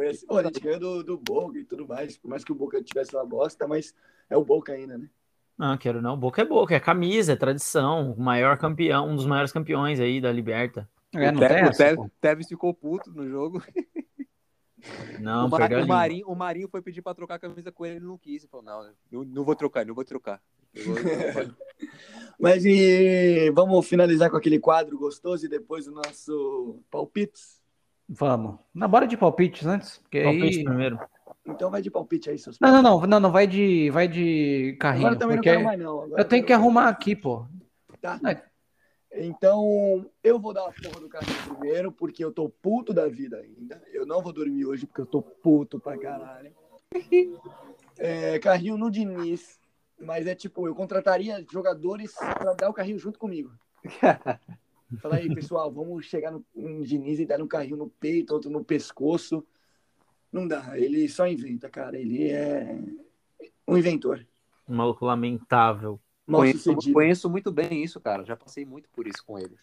Assim, 0.09 0.25
pô, 0.27 0.37
a 0.37 0.43
gente 0.43 0.59
ganhou 0.59 0.79
do, 0.79 1.03
do 1.03 1.17
Boca 1.17 1.57
e 1.57 1.63
tudo 1.63 1.87
mais, 1.87 2.17
por 2.17 2.29
mais 2.29 2.43
que 2.43 2.51
o 2.51 2.55
Boca 2.55 2.81
tivesse 2.83 3.15
uma 3.15 3.25
bosta, 3.25 3.67
mas 3.67 3.93
é 4.29 4.37
o 4.37 4.43
Boca 4.43 4.73
ainda, 4.73 4.97
né? 4.97 5.09
Não, 5.57 5.77
quero 5.77 6.01
não. 6.01 6.17
Boca 6.17 6.41
é 6.41 6.45
Boca, 6.45 6.75
é 6.75 6.79
camisa, 6.79 7.33
é 7.33 7.35
tradição, 7.35 8.11
o 8.11 8.21
maior 8.21 8.57
campeão, 8.57 9.09
um 9.09 9.15
dos 9.15 9.25
maiores 9.25 9.51
campeões 9.51 9.99
aí 9.99 10.19
da 10.19 10.31
Liberta. 10.31 10.87
É, 11.13 11.29
o 11.93 12.09
Tevez 12.19 12.47
ficou 12.47 12.73
puto 12.73 13.11
no 13.11 13.27
jogo. 13.27 13.63
Não, 15.19 15.47
o, 15.47 15.49
Mar, 15.49 15.71
o, 15.71 15.87
Marinho, 15.87 16.27
o 16.27 16.35
Marinho 16.35 16.67
foi 16.67 16.81
pedir 16.81 17.01
para 17.01 17.15
trocar 17.15 17.35
a 17.35 17.39
camisa 17.39 17.71
com 17.71 17.85
ele, 17.85 17.97
ele 17.97 18.05
não 18.05 18.17
quis. 18.17 18.43
Ele 18.43 18.49
falou, 18.49 18.65
não, 18.65 18.91
não, 19.11 19.23
não 19.25 19.43
vou 19.43 19.55
trocar, 19.55 19.85
não 19.85 19.95
vou 19.95 20.05
trocar. 20.05 20.41
Mas 22.39 22.65
e 22.65 23.49
vamos 23.51 23.87
finalizar 23.87 24.29
com 24.29 24.37
aquele 24.37 24.59
quadro 24.59 24.97
gostoso 24.97 25.45
e 25.45 25.49
depois 25.49 25.87
o 25.87 25.91
nosso 25.91 26.79
palpites? 26.91 27.61
Vamos. 28.07 28.59
Na 28.73 28.87
bora 28.87 29.07
de 29.07 29.17
palpites 29.17 29.65
antes. 29.65 29.97
Porque 29.99 30.21
palpite 30.21 30.59
aí... 30.59 30.63
primeiro. 30.63 30.99
Então 31.45 31.69
vai 31.69 31.81
de 31.81 31.91
palpite 31.91 32.29
aí, 32.29 32.37
seus 32.37 32.59
Não, 32.59 32.71
não, 32.71 32.81
não, 32.81 33.07
não, 33.07 33.19
não, 33.19 33.31
vai 33.31 33.45
de, 33.45 33.89
vai 33.91 34.07
de 34.07 34.75
carrinho. 34.79 35.07
Agora 35.07 35.19
também 35.19 35.37
porque 35.37 35.49
não 35.49 35.57
quero 35.57 35.65
mais, 35.65 35.79
não. 35.79 36.01
Agora 36.01 36.21
eu 36.21 36.25
tenho 36.25 36.45
que 36.45 36.53
arrumar 36.53 36.89
aqui, 36.89 37.15
pô. 37.15 37.45
Tá. 38.01 38.19
Então, 39.17 40.09
eu 40.21 40.37
vou 40.37 40.53
dar 40.53 40.67
a 40.67 40.73
porra 40.73 40.99
do 40.99 41.07
carrinho 41.07 41.55
primeiro, 41.55 41.91
porque 41.91 42.23
eu 42.23 42.31
tô 42.31 42.49
puto 42.49 42.93
da 42.93 43.07
vida 43.07 43.37
ainda. 43.37 43.81
Eu 43.93 44.05
não 44.05 44.21
vou 44.21 44.33
dormir 44.33 44.65
hoje, 44.65 44.85
porque 44.85 45.01
eu 45.01 45.05
tô 45.05 45.21
puto 45.21 45.79
pra 45.79 45.97
caralho. 45.97 46.53
É, 47.97 48.37
carrinho 48.39 48.77
no 48.77 48.91
Diniz. 48.91 49.59
Mas 49.97 50.27
é 50.27 50.35
tipo, 50.35 50.67
eu 50.67 50.75
contrataria 50.75 51.45
jogadores 51.49 52.13
para 52.13 52.53
dar 52.53 52.69
o 52.69 52.73
carrinho 52.73 52.99
junto 52.99 53.17
comigo. 53.17 53.51
Fala 55.01 55.15
aí, 55.15 55.33
pessoal, 55.33 55.71
vamos 55.71 56.05
chegar 56.05 56.31
no, 56.31 56.45
no 56.53 56.85
Diniz 56.85 57.19
e 57.19 57.25
dar 57.25 57.41
um 57.41 57.47
carrinho 57.47 57.77
no 57.77 57.89
peito, 57.89 58.33
outro 58.33 58.49
no 58.49 58.63
pescoço. 58.63 59.45
Não 60.31 60.45
dá, 60.45 60.77
ele 60.77 61.07
só 61.07 61.25
inventa, 61.25 61.69
cara. 61.69 61.97
Ele 61.97 62.29
é 62.29 62.77
um 63.65 63.77
inventor. 63.77 64.27
Um 64.67 64.75
maluco 64.75 65.05
lamentável. 65.05 65.99
Conheço, 66.25 66.75
conheço, 66.91 67.29
muito 67.29 67.51
bem 67.51 67.83
isso, 67.83 67.99
cara. 67.99 68.25
Já 68.25 68.35
passei 68.35 68.65
muito 68.65 68.89
por 68.89 69.07
isso 69.07 69.23
com 69.25 69.37
ele. 69.37 69.55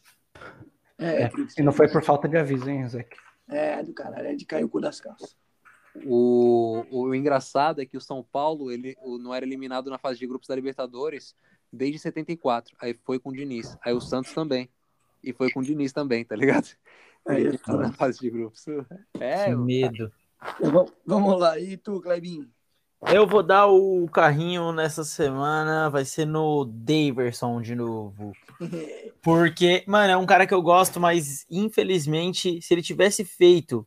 É, 0.98 1.24
é, 1.24 1.30
e 1.58 1.62
não 1.62 1.72
foi 1.72 1.88
por 1.88 2.02
falta 2.02 2.28
de 2.28 2.36
aviso, 2.36 2.68
hein, 2.70 2.88
Zé? 2.88 3.08
É, 3.48 3.82
do 3.82 3.92
caralho, 3.92 4.28
é 4.28 4.34
de 4.34 4.44
cair 4.44 4.64
o 4.64 4.68
cu 4.68 4.80
das 4.80 5.00
calças. 5.00 5.36
O, 6.06 6.84
o 6.90 7.14
engraçado 7.14 7.82
é 7.82 7.86
que 7.86 7.96
o 7.96 8.00
São 8.00 8.22
Paulo 8.22 8.70
ele 8.70 8.96
não 9.20 9.34
era 9.34 9.44
eliminado 9.44 9.90
na 9.90 9.98
fase 9.98 10.18
de 10.18 10.26
grupos 10.26 10.48
da 10.48 10.54
Libertadores 10.54 11.34
desde 11.72 11.98
74. 11.98 12.76
Aí 12.80 12.96
foi 13.04 13.18
com 13.18 13.30
o 13.30 13.32
Diniz. 13.32 13.76
Aí 13.84 13.92
o 13.92 14.00
Santos 14.00 14.32
também. 14.32 14.70
E 15.22 15.32
foi 15.32 15.50
com 15.50 15.60
o 15.60 15.62
Diniz 15.62 15.92
também, 15.92 16.24
tá 16.24 16.36
ligado? 16.36 16.68
Aí, 17.26 17.56
tá 17.58 17.76
na 17.76 17.92
fase 17.92 18.18
de 18.18 18.30
grupos. 18.30 18.64
É, 19.20 19.46
que 19.46 19.54
medo. 19.54 20.12
Então, 20.60 20.86
vamos 21.06 21.40
lá. 21.40 21.58
E 21.58 21.76
tu, 21.76 22.00
Clebinho? 22.00 22.50
Eu 23.08 23.26
vou 23.26 23.42
dar 23.42 23.66
o 23.66 24.08
carrinho 24.08 24.72
nessa 24.72 25.02
semana, 25.02 25.90
vai 25.90 26.04
ser 26.04 26.24
no 26.24 26.64
Daverson 26.64 27.60
de 27.60 27.74
novo. 27.74 28.32
Porque, 29.20 29.82
mano, 29.86 30.12
é 30.12 30.16
um 30.16 30.26
cara 30.26 30.46
que 30.46 30.54
eu 30.54 30.62
gosto, 30.62 31.00
mas 31.00 31.44
infelizmente, 31.50 32.62
se 32.62 32.72
ele 32.72 32.82
tivesse 32.82 33.24
feito 33.24 33.86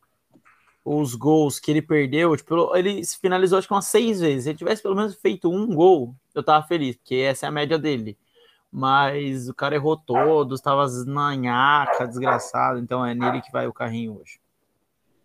os 0.84 1.14
gols 1.14 1.58
que 1.58 1.70
ele 1.70 1.82
perdeu, 1.82 2.36
tipo, 2.36 2.76
ele 2.76 3.02
finalizou 3.20 3.58
acho 3.58 3.66
que 3.66 3.74
umas 3.74 3.86
seis 3.86 4.20
vezes. 4.20 4.44
Se 4.44 4.50
ele 4.50 4.58
tivesse 4.58 4.82
pelo 4.82 4.94
menos 4.94 5.14
feito 5.16 5.50
um 5.50 5.74
gol, 5.74 6.14
eu 6.34 6.42
tava 6.42 6.66
feliz, 6.66 6.96
porque 6.96 7.16
essa 7.16 7.46
é 7.46 7.48
a 7.48 7.52
média 7.52 7.78
dele. 7.78 8.16
Mas 8.70 9.48
o 9.48 9.54
cara 9.54 9.74
errou 9.74 9.96
todos, 9.96 10.60
tava 10.60 10.86
na 11.06 11.34
nhaca, 11.34 12.06
desgraçado, 12.06 12.78
então 12.78 13.04
é 13.04 13.14
nele 13.14 13.40
que 13.40 13.50
vai 13.50 13.66
o 13.66 13.72
carrinho 13.72 14.20
hoje. 14.20 14.38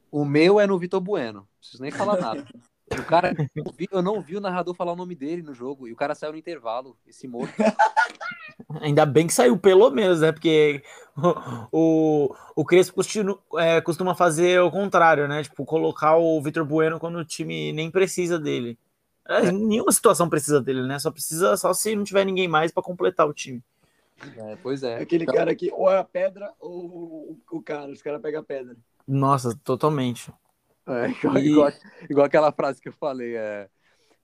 O 0.09 0.25
meu 0.25 0.59
é 0.59 0.65
no 0.65 0.79
Vitor 0.79 1.01
Bueno, 1.01 1.39
não 1.39 1.47
preciso 1.59 1.83
nem 1.83 1.91
falar 1.91 2.19
nada. 2.19 2.47
O 2.99 3.05
cara, 3.05 3.33
eu 3.91 4.01
não 4.01 4.21
vi 4.21 4.37
o 4.37 4.41
narrador 4.41 4.73
falar 4.75 4.93
o 4.93 4.95
nome 4.95 5.15
dele 5.15 5.41
no 5.41 5.53
jogo 5.53 5.87
e 5.87 5.93
o 5.93 5.95
cara 5.95 6.15
saiu 6.15 6.33
no 6.33 6.37
intervalo, 6.37 6.97
esse 7.07 7.27
morto. 7.27 7.53
Ainda 8.81 9.05
bem 9.05 9.27
que 9.27 9.33
saiu 9.33 9.57
pelo 9.57 9.89
menos, 9.89 10.21
né? 10.21 10.31
Porque 10.31 10.83
o, 11.71 12.27
o, 12.27 12.35
o 12.55 12.65
Crespo 12.65 12.95
costuma, 12.95 13.37
é, 13.57 13.81
costuma 13.81 14.15
fazer 14.15 14.61
o 14.61 14.71
contrário, 14.71 15.27
né? 15.27 15.43
Tipo, 15.43 15.65
colocar 15.65 16.17
o 16.17 16.41
Vitor 16.41 16.65
Bueno 16.65 16.99
quando 16.99 17.17
o 17.17 17.25
time 17.25 17.71
nem 17.73 17.89
precisa 17.89 18.39
dele. 18.39 18.77
É, 19.27 19.51
nenhuma 19.51 19.91
situação 19.91 20.29
precisa 20.29 20.61
dele, 20.61 20.83
né? 20.83 20.99
Só 20.99 21.11
precisa 21.11 21.55
só 21.57 21.73
se 21.73 21.95
não 21.95 22.03
tiver 22.03 22.25
ninguém 22.25 22.47
mais 22.47 22.71
para 22.71 22.83
completar 22.83 23.27
o 23.27 23.33
time. 23.33 23.63
É, 24.37 24.57
pois 24.61 24.83
é. 24.83 24.97
Aquele 24.97 25.25
cara 25.25 25.51
aqui, 25.51 25.71
ou 25.73 25.89
é 25.89 25.97
a 25.97 26.03
pedra 26.03 26.51
ou 26.59 27.37
o 27.51 27.61
cara, 27.61 27.91
os 27.91 28.01
caras 28.01 28.21
pegam 28.21 28.41
a 28.41 28.43
pedra. 28.43 28.75
Nossa, 29.07 29.57
totalmente. 29.63 30.31
É, 30.91 31.09
igual, 31.23 31.37
e... 31.37 31.47
igual, 31.47 31.71
igual, 32.09 32.25
aquela 32.25 32.51
frase 32.51 32.81
que 32.81 32.89
eu 32.89 32.93
falei, 32.93 33.35
é 33.35 33.69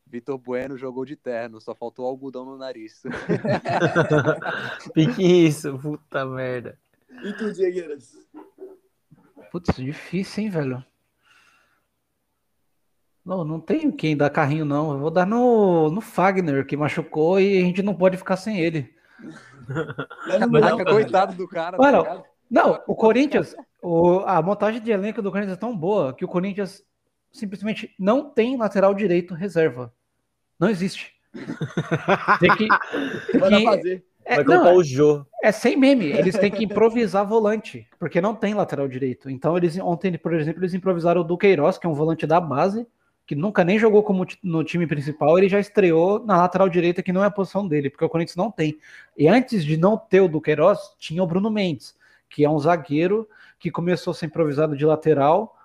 Vitor 0.05 0.37
Bueno 0.37 0.77
jogou 0.77 1.05
de 1.05 1.15
terno, 1.15 1.61
só 1.61 1.73
faltou 1.73 2.05
algodão 2.05 2.45
no 2.45 2.57
nariz. 2.57 3.01
Pique 4.93 5.45
isso, 5.45 5.77
puta 5.79 6.25
merda. 6.25 6.77
E 7.23 7.33
tu, 7.33 7.51
Diegueiras? 7.53 8.13
Putz, 9.51 9.75
difícil, 9.75 10.43
hein, 10.43 10.49
velho? 10.49 10.85
Não, 13.25 13.43
não 13.43 13.59
tenho 13.59 13.91
quem 13.91 14.15
dar 14.15 14.29
carrinho, 14.29 14.63
não. 14.63 14.91
Eu 14.93 14.99
vou 14.99 15.11
dar 15.11 15.25
no, 15.25 15.89
no 15.89 15.99
Fagner, 15.99 16.65
que 16.65 16.77
machucou 16.77 17.39
e 17.39 17.57
a 17.57 17.61
gente 17.61 17.81
não 17.81 17.93
pode 17.93 18.17
ficar 18.17 18.37
sem 18.37 18.59
ele. 18.59 18.93
Mas, 20.49 20.83
coitado 20.83 21.35
do 21.35 21.47
cara. 21.47 21.77
Mano, 21.77 22.03
tá 22.03 22.23
não, 22.49 22.81
o 22.87 22.95
Corinthians, 22.95 23.55
o, 23.81 24.19
a 24.19 24.41
montagem 24.41 24.81
de 24.81 24.91
elenco 24.91 25.21
do 25.21 25.31
Corinthians 25.31 25.57
é 25.57 25.59
tão 25.59 25.75
boa 25.75 26.13
que 26.13 26.25
o 26.25 26.27
Corinthians 26.27 26.83
simplesmente 27.31 27.93
não 27.99 28.29
tem 28.29 28.57
lateral 28.57 28.93
direito 28.93 29.33
reserva. 29.33 29.93
Não 30.59 30.69
existe. 30.69 31.13
Tem 32.39 32.55
que. 32.55 32.67
Tem 33.31 33.41
que 33.41 33.63
fazer. 33.63 34.05
É, 34.25 34.35
Vai 34.35 34.45
colocar 34.45 34.71
não, 34.71 34.75
o 34.75 34.83
Jô. 34.83 35.25
É 35.41 35.51
sem 35.53 35.77
meme. 35.77 36.07
Eles 36.07 36.37
têm 36.37 36.51
que 36.51 36.65
improvisar 36.65 37.25
volante, 37.25 37.87
porque 37.97 38.19
não 38.19 38.35
tem 38.35 38.53
lateral 38.53 38.85
direito. 38.85 39.29
Então, 39.29 39.55
eles 39.55 39.77
ontem, 39.77 40.17
por 40.17 40.33
exemplo, 40.33 40.61
eles 40.61 40.73
improvisaram 40.73 41.21
o 41.21 41.23
Duqueiroz, 41.23 41.77
que 41.77 41.87
é 41.87 41.89
um 41.89 41.93
volante 41.93 42.27
da 42.27 42.41
base, 42.41 42.85
que 43.25 43.35
nunca 43.35 43.63
nem 43.63 43.79
jogou 43.79 44.03
como 44.03 44.25
no 44.43 44.63
time 44.63 44.85
principal, 44.85 45.37
ele 45.37 45.47
já 45.47 45.59
estreou 45.59 46.25
na 46.25 46.37
lateral 46.37 46.67
direita, 46.67 47.01
que 47.01 47.13
não 47.13 47.23
é 47.23 47.27
a 47.27 47.31
posição 47.31 47.67
dele, 47.67 47.89
porque 47.89 48.03
o 48.03 48.09
Corinthians 48.09 48.35
não 48.35 48.51
tem. 48.51 48.77
E 49.17 49.27
antes 49.27 49.63
de 49.63 49.77
não 49.77 49.97
ter 49.97 50.21
o 50.21 50.27
Duqueiroz, 50.27 50.79
tinha 50.99 51.23
o 51.23 51.27
Bruno 51.27 51.49
Mendes, 51.49 51.95
que 52.29 52.43
é 52.43 52.49
um 52.49 52.59
zagueiro 52.59 53.27
que 53.59 53.71
começou 53.71 54.11
a 54.11 54.13
ser 54.13 54.27
improvisado 54.27 54.75
de 54.75 54.85
lateral, 54.85 55.57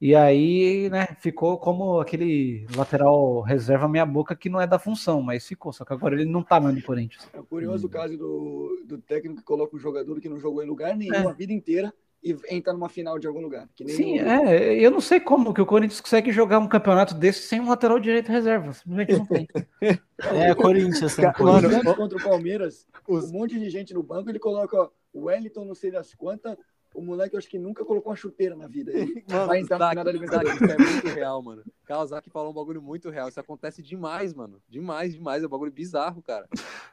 e 0.00 0.14
aí, 0.14 0.90
né, 0.90 1.06
ficou 1.20 1.56
como 1.56 2.00
aquele 2.00 2.66
lateral 2.76 3.40
reserva 3.40 3.88
meia 3.88 4.04
boca 4.04 4.34
que 4.34 4.50
não 4.50 4.60
é 4.60 4.66
da 4.66 4.78
função, 4.78 5.22
mas 5.22 5.46
ficou, 5.46 5.72
só 5.72 5.84
que 5.84 5.92
agora 5.92 6.14
ele 6.14 6.30
não 6.30 6.42
tá 6.42 6.60
mais 6.60 6.74
no 6.74 6.82
Corinthians. 6.82 7.28
É 7.32 7.40
curioso 7.40 7.86
o 7.86 7.90
caso 7.90 8.16
do, 8.18 8.82
do 8.84 8.98
técnico 8.98 9.40
que 9.40 9.46
coloca 9.46 9.74
um 9.74 9.78
jogador 9.78 10.20
que 10.20 10.28
não 10.28 10.38
jogou 10.38 10.62
em 10.62 10.66
lugar 10.66 10.96
nenhum 10.96 11.14
é. 11.14 11.26
a 11.26 11.32
vida 11.32 11.52
inteira 11.52 11.92
e 12.24 12.36
entra 12.48 12.72
numa 12.72 12.88
final 12.88 13.18
de 13.18 13.26
algum 13.26 13.42
lugar. 13.42 13.68
Sim, 13.86 14.18
é, 14.18 14.74
eu 14.74 14.90
não 14.90 15.00
sei 15.00 15.20
como 15.20 15.52
que 15.52 15.60
o 15.60 15.66
Corinthians 15.66 16.00
consegue 16.00 16.32
jogar 16.32 16.58
um 16.58 16.66
campeonato 16.66 17.14
desse 17.14 17.42
sem 17.42 17.60
um 17.60 17.68
lateral 17.68 18.00
direito 18.00 18.32
reserva, 18.32 18.72
simplesmente 18.72 19.12
não 19.12 19.26
tem. 19.26 19.46
é, 20.18 20.54
Corinthians. 20.54 21.16
Mano, 21.18 21.94
contra 21.94 22.16
o 22.16 22.22
Palmeiras, 22.22 22.86
um 23.06 23.30
monte 23.30 23.58
de 23.58 23.68
gente 23.68 23.92
no 23.92 24.02
banco, 24.02 24.30
ele 24.30 24.38
coloca 24.38 24.88
o 25.12 25.26
Wellington 25.26 25.66
não 25.66 25.74
sei 25.74 25.90
das 25.90 26.14
quantas, 26.14 26.56
o 26.94 27.02
moleque, 27.02 27.34
eu 27.34 27.38
acho 27.38 27.48
que 27.48 27.58
nunca 27.58 27.84
colocou 27.84 28.10
uma 28.10 28.16
chuteira 28.16 28.54
na 28.54 28.68
vida. 28.68 28.92
Ele 28.92 29.24
mano, 29.28 29.46
vai 29.48 29.58
entrar 29.58 29.78
no 29.78 29.88
final 29.88 30.04
da 30.04 30.12
Isso 30.12 30.64
é 30.64 30.78
muito 30.78 31.08
real, 31.08 31.42
mano. 31.42 31.62
Kawasaki 31.84 32.30
falou 32.30 32.52
um 32.52 32.54
bagulho 32.54 32.80
muito 32.80 33.10
real. 33.10 33.28
Isso 33.28 33.40
acontece 33.40 33.82
demais, 33.82 34.32
mano. 34.32 34.62
Demais, 34.68 35.12
demais. 35.12 35.42
É 35.42 35.46
um 35.46 35.50
bagulho 35.50 35.72
bizarro, 35.72 36.22
cara. 36.22 36.48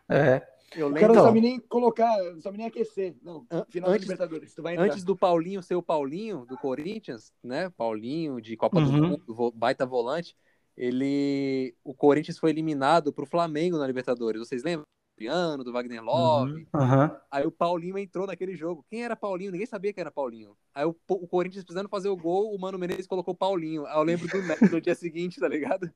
É. 0.09 0.41
Eu 0.75 0.87
lembro... 0.87 0.99
O 0.99 1.01
cara 1.01 1.13
não 1.13 1.23
sabe 1.23 1.41
nem 1.41 1.59
colocar, 1.59 2.17
não 2.33 2.41
sabe 2.41 2.57
nem 2.57 2.67
aquecer. 2.67 3.15
Não, 3.21 3.45
final 3.69 3.89
antes, 3.89 4.07
da 4.07 4.13
Libertadores. 4.13 4.53
Tu 4.53 4.61
vai 4.61 4.73
entrar. 4.73 4.85
Antes 4.85 5.03
do 5.03 5.15
Paulinho 5.15 5.61
ser 5.61 5.75
o 5.75 5.83
Paulinho, 5.83 6.45
do 6.45 6.57
Corinthians, 6.57 7.33
né? 7.43 7.69
Paulinho, 7.71 8.39
de 8.41 8.55
Copa 8.55 8.79
uhum. 8.79 8.85
do 8.85 8.91
Mundo, 8.91 9.51
baita 9.53 9.85
volante. 9.85 10.35
Ele. 10.77 11.75
O 11.83 11.93
Corinthians 11.93 12.39
foi 12.39 12.49
eliminado 12.49 13.11
pro 13.11 13.25
Flamengo 13.25 13.77
na 13.77 13.85
Libertadores. 13.85 14.39
Vocês 14.39 14.63
lembram? 14.63 14.85
Piano, 15.21 15.63
do 15.63 15.71
Wagner 15.71 16.03
Love. 16.03 16.67
Uhum, 16.73 16.81
uhum. 16.81 17.11
Aí 17.29 17.45
o 17.45 17.51
Paulinho 17.51 17.95
entrou 17.95 18.25
naquele 18.25 18.55
jogo. 18.55 18.83
Quem 18.89 19.03
era 19.03 19.15
Paulinho? 19.15 19.51
Ninguém 19.51 19.67
sabia 19.67 19.93
que 19.93 20.01
era 20.01 20.09
Paulinho. 20.09 20.57
Aí 20.73 20.83
o, 20.83 20.95
o 21.07 21.27
Corinthians 21.27 21.63
precisando 21.63 21.89
fazer 21.89 22.09
o 22.09 22.17
gol, 22.17 22.55
o 22.55 22.59
Mano 22.59 22.79
Menezes 22.79 23.05
colocou 23.05 23.35
Paulinho. 23.35 23.85
Aí 23.85 23.95
eu 23.95 24.03
lembro 24.03 24.27
do 24.27 24.41
Neto 24.41 24.65
no 24.65 24.81
dia 24.81 24.95
seguinte, 24.95 25.39
tá 25.39 25.47
ligado? 25.47 25.91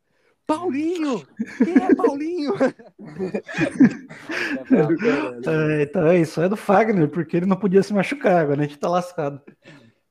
Paulinho! 0.47 1.25
Quem 1.63 1.75
é 1.75 1.95
Paulinho? 1.95 2.53
é, 5.47 5.83
então 5.83 6.07
é 6.07 6.19
isso, 6.19 6.41
é 6.41 6.47
do 6.47 6.55
Fagner, 6.55 7.09
porque 7.09 7.37
ele 7.37 7.45
não 7.45 7.57
podia 7.57 7.81
se 7.81 7.93
machucar, 7.93 8.41
agora 8.41 8.61
a 8.61 8.63
gente 8.63 8.77
tá 8.77 8.87
lascado. 8.89 9.41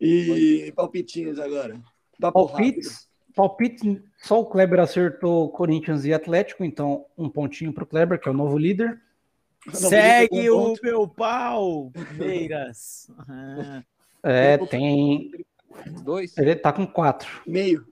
E 0.01 0.73
palpitinhos 0.75 1.39
agora? 1.39 1.81
Palpites? 2.21 3.09
Palpite, 3.35 4.01
só 4.17 4.41
o 4.41 4.47
Kleber 4.47 4.79
acertou 4.79 5.51
Corinthians 5.51 6.05
e 6.05 6.15
Atlético, 6.15 6.65
então 6.65 7.07
um 7.19 7.29
pontinho 7.29 7.73
para 7.73 7.83
o 7.83 7.87
Kleber, 7.87 8.21
que 8.21 8.29
é 8.29 8.31
o 8.31 8.35
novo 8.35 8.57
líder. 8.57 9.01
Segue 9.73 10.51
o 10.51 10.75
meu 10.83 11.09
pau, 11.09 11.91
Meiras. 12.17 13.11
É, 14.23 14.59
tem. 14.59 15.31
Dois? 16.03 16.37
Ele 16.39 16.55
tá 16.55 16.73
com 16.73 16.87
quatro. 16.87 17.43
Meio. 17.47 17.85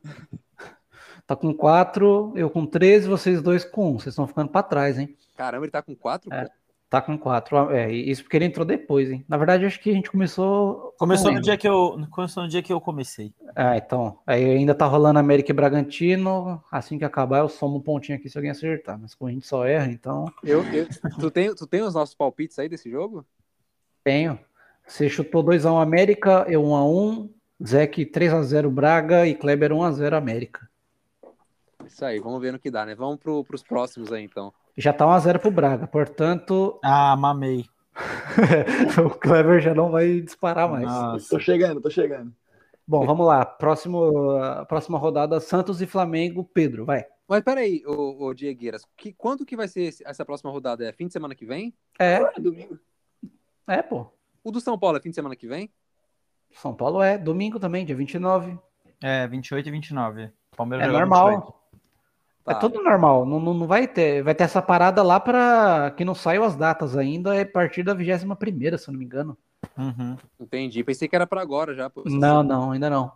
Tá 1.27 1.37
com 1.37 1.55
quatro, 1.55 2.33
eu 2.37 2.51
com 2.51 2.67
13, 2.67 3.09
vocês 3.09 3.41
dois 3.41 3.65
com 3.65 3.93
um. 3.93 3.99
Vocês 3.99 4.13
estão 4.13 4.27
ficando 4.27 4.49
para 4.51 4.63
trás, 4.63 4.99
hein? 4.99 5.17
Caramba, 5.37 5.65
ele 5.65 5.73
tá 5.73 5.83
com 5.83 5.95
quatro? 5.95 6.33
É. 6.33 6.49
Tá 6.93 7.01
com 7.01 7.17
quatro. 7.17 7.71
É, 7.71 7.91
isso 7.91 8.23
porque 8.23 8.37
ele 8.37 8.45
entrou 8.45 8.67
depois, 8.67 9.11
hein? 9.11 9.25
Na 9.27 9.39
verdade, 9.39 9.65
acho 9.65 9.81
que 9.81 9.89
a 9.89 9.95
gente 9.95 10.11
começou. 10.11 10.95
Começou 10.99 11.33
no 11.33 11.41
dia 11.41 11.57
que 11.57 11.67
eu. 11.67 12.07
Começou 12.11 12.43
no 12.43 12.49
dia 12.51 12.63
que 12.63 12.71
eu 12.71 12.79
comecei. 12.83 13.33
Ah, 13.57 13.79
então. 13.79 14.19
Aí 14.27 14.45
ainda 14.45 14.75
tá 14.75 14.85
rolando 14.85 15.19
América 15.19 15.51
e 15.51 15.55
Bragantino. 15.55 16.63
Assim 16.71 16.99
que 16.99 17.05
acabar, 17.07 17.39
eu 17.39 17.49
somo 17.49 17.79
um 17.79 17.81
pontinho 17.81 18.19
aqui 18.19 18.29
se 18.29 18.37
alguém 18.37 18.51
acertar. 18.51 18.99
Mas 19.01 19.15
como 19.15 19.31
a 19.31 19.33
gente 19.33 19.47
só 19.47 19.65
erra, 19.65 19.91
então. 19.91 20.27
Eu, 20.45 20.63
eu, 20.65 20.87
tu, 21.19 21.31
tem, 21.31 21.55
tu 21.55 21.67
tem 21.67 21.81
os 21.81 21.95
nossos 21.95 22.15
palpites 22.15 22.59
aí 22.59 22.69
desse 22.69 22.91
jogo? 22.91 23.25
Tenho. 24.05 24.39
Você 24.87 25.09
chutou 25.09 25.43
2x1 25.43 25.81
América, 25.81 26.45
eu 26.47 26.63
1x1, 26.63 27.31
Zeke 27.67 28.05
3x0 28.05 28.69
Braga 28.69 29.27
e 29.27 29.35
Kleber 29.35 29.71
1x0 29.71 30.13
América. 30.13 30.69
Isso 31.93 32.07
aí, 32.07 32.19
vamos 32.19 32.41
ver 32.41 32.53
no 32.53 32.59
que 32.59 32.71
dá, 32.71 32.87
né? 32.87 32.95
Vamos 32.95 33.19
pro, 33.19 33.45
pros 33.45 33.63
próximos 33.63 34.11
aí, 34.11 34.25
então. 34.25 34.51
Já 34.79 34.95
tá 34.95 35.05
1x0 35.05 35.39
pro 35.39 35.51
Braga, 35.51 35.87
portanto. 35.87 36.81
Ah, 36.83 37.15
mamei. 37.15 37.67
o 39.07 39.11
Clever 39.11 39.61
já 39.61 39.75
não 39.75 39.91
vai 39.91 40.23
disparar 40.23 40.71
mais. 40.71 40.87
Nossa. 40.87 41.29
Tô 41.29 41.39
chegando, 41.39 41.83
tô 41.83 41.91
chegando. 41.91 42.35
Bom, 42.89 43.05
vamos 43.05 43.27
lá. 43.27 43.45
Próximo, 43.45 44.11
próxima 44.67 44.99
rodada, 44.99 45.39
Santos 45.39 45.83
e 45.83 45.87
Flamengo. 45.87 46.43
Pedro, 46.43 46.87
vai. 46.87 47.05
Mas 47.29 47.43
peraí, 47.43 47.85
ô, 47.87 48.25
ô 48.25 48.33
Diegueiras, 48.33 48.87
que, 48.97 49.13
quando 49.13 49.45
que 49.45 49.55
vai 49.55 49.69
ser 49.69 49.83
esse, 49.83 50.03
essa 50.07 50.25
próxima 50.25 50.51
rodada? 50.51 50.89
É 50.89 50.93
fim 50.93 51.09
de 51.09 51.13
semana 51.13 51.35
que 51.35 51.45
vem? 51.45 51.75
É. 51.99 52.23
é 52.23 52.41
domingo. 52.41 52.79
É, 53.69 53.83
pô. 53.83 54.07
O 54.43 54.51
do 54.51 54.63
São 54.63 54.79
Paulo 54.79 54.97
é 54.97 55.01
fim 55.01 55.11
de 55.11 55.15
semana 55.15 55.37
que 55.37 55.47
vem? 55.47 55.71
São 56.53 56.75
Paulo 56.75 57.03
é 57.03 57.19
domingo 57.19 57.61
também, 57.61 57.85
dia 57.85 57.95
29. 57.95 58.59
É, 59.03 59.29
28 59.29 59.69
e 59.69 59.71
29. 59.71 60.31
Palmeiras 60.57 60.89
é 60.89 60.91
normal. 60.91 61.62
28. 62.47 62.51
É 62.51 62.53
tá. 62.53 62.53
É 62.53 62.61
tudo 62.61 62.83
normal, 62.83 63.25
não, 63.25 63.41
não, 63.41 63.67
vai 63.67 63.87
ter. 63.87 64.23
Vai 64.23 64.35
ter 64.35 64.45
essa 64.45 64.61
parada 64.61 65.03
lá 65.03 65.19
para 65.19 65.93
que 65.97 66.05
não 66.05 66.15
saiam 66.15 66.45
as 66.45 66.57
datas 66.57 66.97
ainda, 66.97 67.35
é 67.35 67.43
a 67.43 67.47
partir 67.47 67.83
da 67.83 67.95
21 67.95 68.35
primeira, 68.37 68.77
se 68.77 68.89
eu 68.89 68.93
não 68.93 68.99
me 68.99 69.05
engano. 69.05 69.37
Uhum. 69.77 70.17
Entendi. 70.41 70.83
Pensei 70.83 71.09
que 71.09 71.15
era 71.15 71.27
para 71.27 71.41
agora 71.41 71.75
já. 71.75 71.91
Não, 72.05 72.43
não, 72.43 72.73
ainda 72.73 72.91
não. 72.91 73.13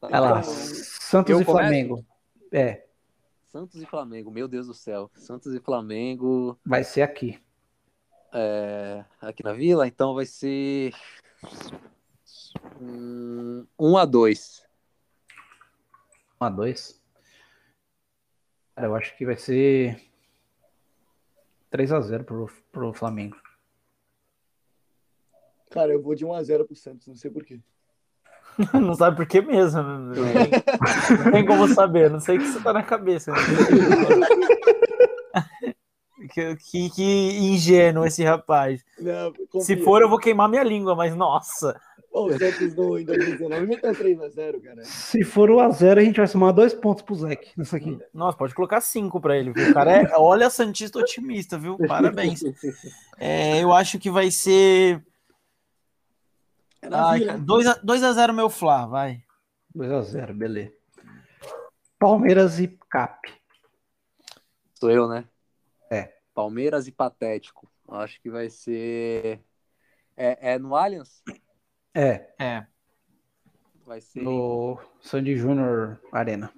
Tá 0.00 0.08
Olha 0.08 0.20
lá. 0.20 0.42
Santos 0.42 1.30
Eu 1.30 1.40
e 1.40 1.44
começo? 1.44 1.62
Flamengo. 1.62 2.04
É, 2.52 2.82
Santos 3.50 3.82
e 3.82 3.86
Flamengo, 3.86 4.30
meu 4.30 4.46
Deus 4.46 4.68
do 4.68 4.74
céu. 4.74 5.10
Santos 5.16 5.52
e 5.52 5.58
Flamengo 5.58 6.56
vai 6.64 6.84
ser 6.84 7.02
aqui. 7.02 7.36
é, 8.32 9.04
aqui 9.20 9.42
na 9.42 9.52
Vila, 9.52 9.88
então 9.88 10.14
vai 10.14 10.24
ser 10.24 10.94
hum, 12.80 13.66
1 13.76 13.98
a 13.98 14.04
2 14.04 14.64
1 16.40 16.44
a 16.44 16.48
2 16.48 16.99
Cara, 18.80 18.92
eu 18.92 18.96
acho 18.96 19.14
que 19.14 19.26
vai 19.26 19.36
ser 19.36 20.00
3 21.68 21.92
a 21.92 22.00
0 22.00 22.24
pro, 22.24 22.50
pro 22.72 22.94
Flamengo. 22.94 23.36
Cara, 25.68 25.92
eu 25.92 26.00
vou 26.00 26.14
de 26.14 26.24
1x0 26.24 26.64
pro 26.64 26.74
Santos, 26.74 27.06
não 27.06 27.14
sei 27.14 27.30
porquê. 27.30 27.60
Não 28.72 28.94
sabe 28.94 29.16
por 29.16 29.26
que 29.26 29.40
mesmo. 29.40 29.82
Não 29.82 30.12
tem, 30.12 30.24
não 31.24 31.32
tem 31.32 31.46
como 31.46 31.68
saber, 31.68 32.10
não 32.10 32.20
sei 32.20 32.36
o 32.36 32.40
que 32.40 32.46
você 32.46 32.60
tá 32.60 32.72
na 32.72 32.82
cabeça. 32.82 33.32
né? 33.32 33.38
que, 36.32 36.56
que, 36.56 36.90
que 36.90 37.38
ingênuo 37.38 38.06
esse 38.06 38.24
rapaz. 38.24 38.84
Não, 38.98 39.32
Se 39.60 39.76
for, 39.76 40.02
eu 40.02 40.08
vou 40.08 40.18
queimar 40.18 40.48
minha 40.48 40.64
língua, 40.64 40.94
mas 40.94 41.14
nossa. 41.14 41.80
Pô, 42.10 42.26
o 42.26 42.32
Santos 42.36 42.74
no, 42.74 42.98
em 42.98 43.04
2019 43.04 43.66
meteu 43.66 43.92
3x0, 43.92 44.60
cara. 44.60 44.84
Se 44.84 45.22
for 45.22 45.48
1 45.48 45.60
a 45.60 45.70
0 45.70 46.00
a 46.00 46.02
gente 46.02 46.16
vai 46.16 46.26
somar 46.26 46.52
dois 46.52 46.74
pontos 46.74 47.02
pro 47.04 47.14
Zeke 47.14 47.52
nisso 47.56 47.76
aqui. 47.76 47.98
Nossa, 48.12 48.36
pode 48.36 48.52
colocar 48.52 48.80
cinco 48.80 49.20
pra 49.20 49.36
ele. 49.36 49.52
viu? 49.52 49.70
O 49.70 49.74
cara 49.74 50.02
é, 50.02 50.12
olha, 50.16 50.50
Santista 50.50 50.98
otimista, 50.98 51.56
viu? 51.56 51.78
Parabéns. 51.86 52.42
É, 53.22 53.62
eu 53.62 53.70
acho 53.74 53.98
que 53.98 54.10
vai 54.10 54.30
ser. 54.30 55.04
É 56.80 56.88
na 56.88 57.10
Ai, 57.10 57.18
Vila. 57.18 57.32
cara, 57.32 57.44
2 57.44 57.66
a, 57.66 57.74
2 57.74 58.02
a 58.02 58.12
0 58.14 58.32
meu 58.32 58.48
Flá, 58.48 58.86
vai. 58.86 59.22
2 59.74 59.92
a 59.92 60.00
0 60.00 60.32
beleza. 60.34 60.72
Palmeiras 61.98 62.58
e 62.58 62.68
Cap. 62.88 63.30
Sou 64.72 64.90
eu, 64.90 65.06
né? 65.06 65.26
É. 65.90 66.14
Palmeiras 66.32 66.88
e 66.88 66.92
Patético. 66.92 67.70
Acho 67.86 68.18
que 68.22 68.30
vai 68.30 68.48
ser. 68.48 69.38
É, 70.16 70.54
é 70.54 70.58
no 70.58 70.74
Allianz? 70.74 71.22
É, 71.94 72.32
É. 72.38 72.66
Vai 73.84 74.00
ser 74.00 74.22
no 74.22 74.78
Sandy 75.00 75.36
Júnior 75.36 76.00
Arena. 76.12 76.52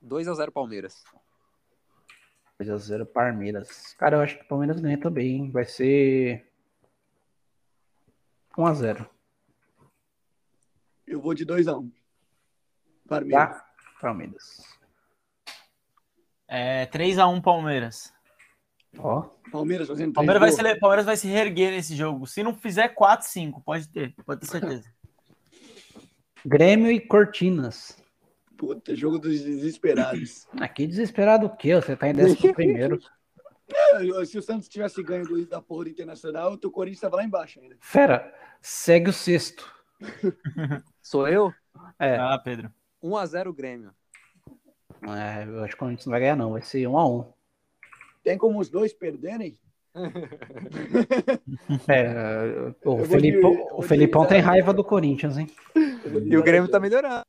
2 0.00 0.26
a 0.26 0.34
0 0.34 0.50
Palmeiras. 0.50 1.04
2 2.58 2.70
a 2.70 2.76
0 2.76 3.06
Palmeiras. 3.06 3.94
Cara, 3.94 4.16
eu 4.16 4.20
acho 4.20 4.36
que 4.38 4.44
o 4.44 4.48
Palmeiras 4.48 4.80
ganha 4.80 4.98
também. 5.00 5.36
hein? 5.36 5.50
Vai 5.52 5.64
ser 5.64 6.50
1 8.58 8.66
a 8.66 8.74
0 8.74 9.10
Eu 11.06 11.20
vou 11.20 11.34
de 11.34 11.46
2x1. 11.46 11.92
Palmeiras. 13.08 13.58
Tá? 13.58 13.72
Palmeiras. 14.00 14.78
É 16.48 16.86
3x1 16.86 17.40
Palmeiras. 17.40 18.12
Ó, 18.98 19.22
Palmeiras 19.50 19.88
fazendo 19.88 20.12
3 20.12 20.14
Palmeiras 20.14 20.40
vai, 20.40 20.50
se, 20.74 20.80
Palmeiras 20.80 21.06
vai 21.06 21.16
se 21.16 21.26
reerguer 21.28 21.70
nesse 21.70 21.96
jogo. 21.96 22.26
Se 22.26 22.42
não 22.42 22.54
fizer 22.54 22.88
4, 22.88 23.26
5, 23.26 23.60
pode 23.62 23.88
ter, 23.88 24.14
pode 24.24 24.40
ter 24.40 24.46
certeza. 24.46 24.84
Grêmio 26.44 26.90
e 26.90 27.00
Cortinas. 27.00 27.96
Puta, 28.56 28.94
jogo 28.94 29.18
dos 29.18 29.40
desesperados. 29.40 30.46
Aqui 30.60 30.86
desesperado 30.86 31.46
o 31.46 31.56
quê? 31.56 31.74
Você 31.74 31.96
tá 31.96 32.08
em 32.08 32.12
décimo 32.14 32.52
primeiro. 32.54 32.98
Se 34.26 34.38
o 34.38 34.42
Santos 34.42 34.68
tivesse 34.68 35.02
ganho 35.02 35.24
do, 35.24 35.46
da 35.46 35.60
porra 35.60 35.84
do 35.84 35.90
Internacional, 35.90 36.52
o 36.52 36.70
Corinthians 36.70 37.00
tava 37.00 37.16
lá 37.16 37.24
embaixo 37.24 37.58
ainda. 37.60 37.76
Fera, 37.80 38.32
segue 38.60 39.10
o 39.10 39.12
sexto. 39.12 39.72
Sou 41.00 41.26
eu? 41.26 41.52
É, 41.98 42.16
Ah, 42.16 42.38
Pedro. 42.38 42.70
1 43.02 43.16
a 43.16 43.26
0 43.26 43.52
Grêmio. 43.52 43.92
é, 45.02 45.44
eu 45.44 45.64
acho 45.64 45.70
que 45.70 45.76
o 45.76 45.78
Corinthians 45.78 46.06
não 46.06 46.10
vai 46.10 46.20
ganhar, 46.20 46.36
não. 46.36 46.52
Vai 46.52 46.62
ser 46.62 46.86
1 46.86 46.96
a 46.98 47.08
1 47.08 47.32
Tem 48.22 48.38
como 48.38 48.58
os 48.60 48.68
dois 48.70 48.92
perderem? 48.92 49.58
É, 51.88 52.72
o, 52.84 53.04
Felipão, 53.04 53.52
de- 53.52 53.62
o 53.72 53.80
de 53.82 53.88
Felipão 53.88 54.26
tem 54.26 54.40
raiva 54.40 54.72
do 54.72 54.82
Corinthians, 54.82 55.36
hein? 55.36 55.46
E 56.24 56.36
o 56.36 56.42
Grêmio 56.42 56.70
tá 56.70 56.80
melhorando. 56.80 57.24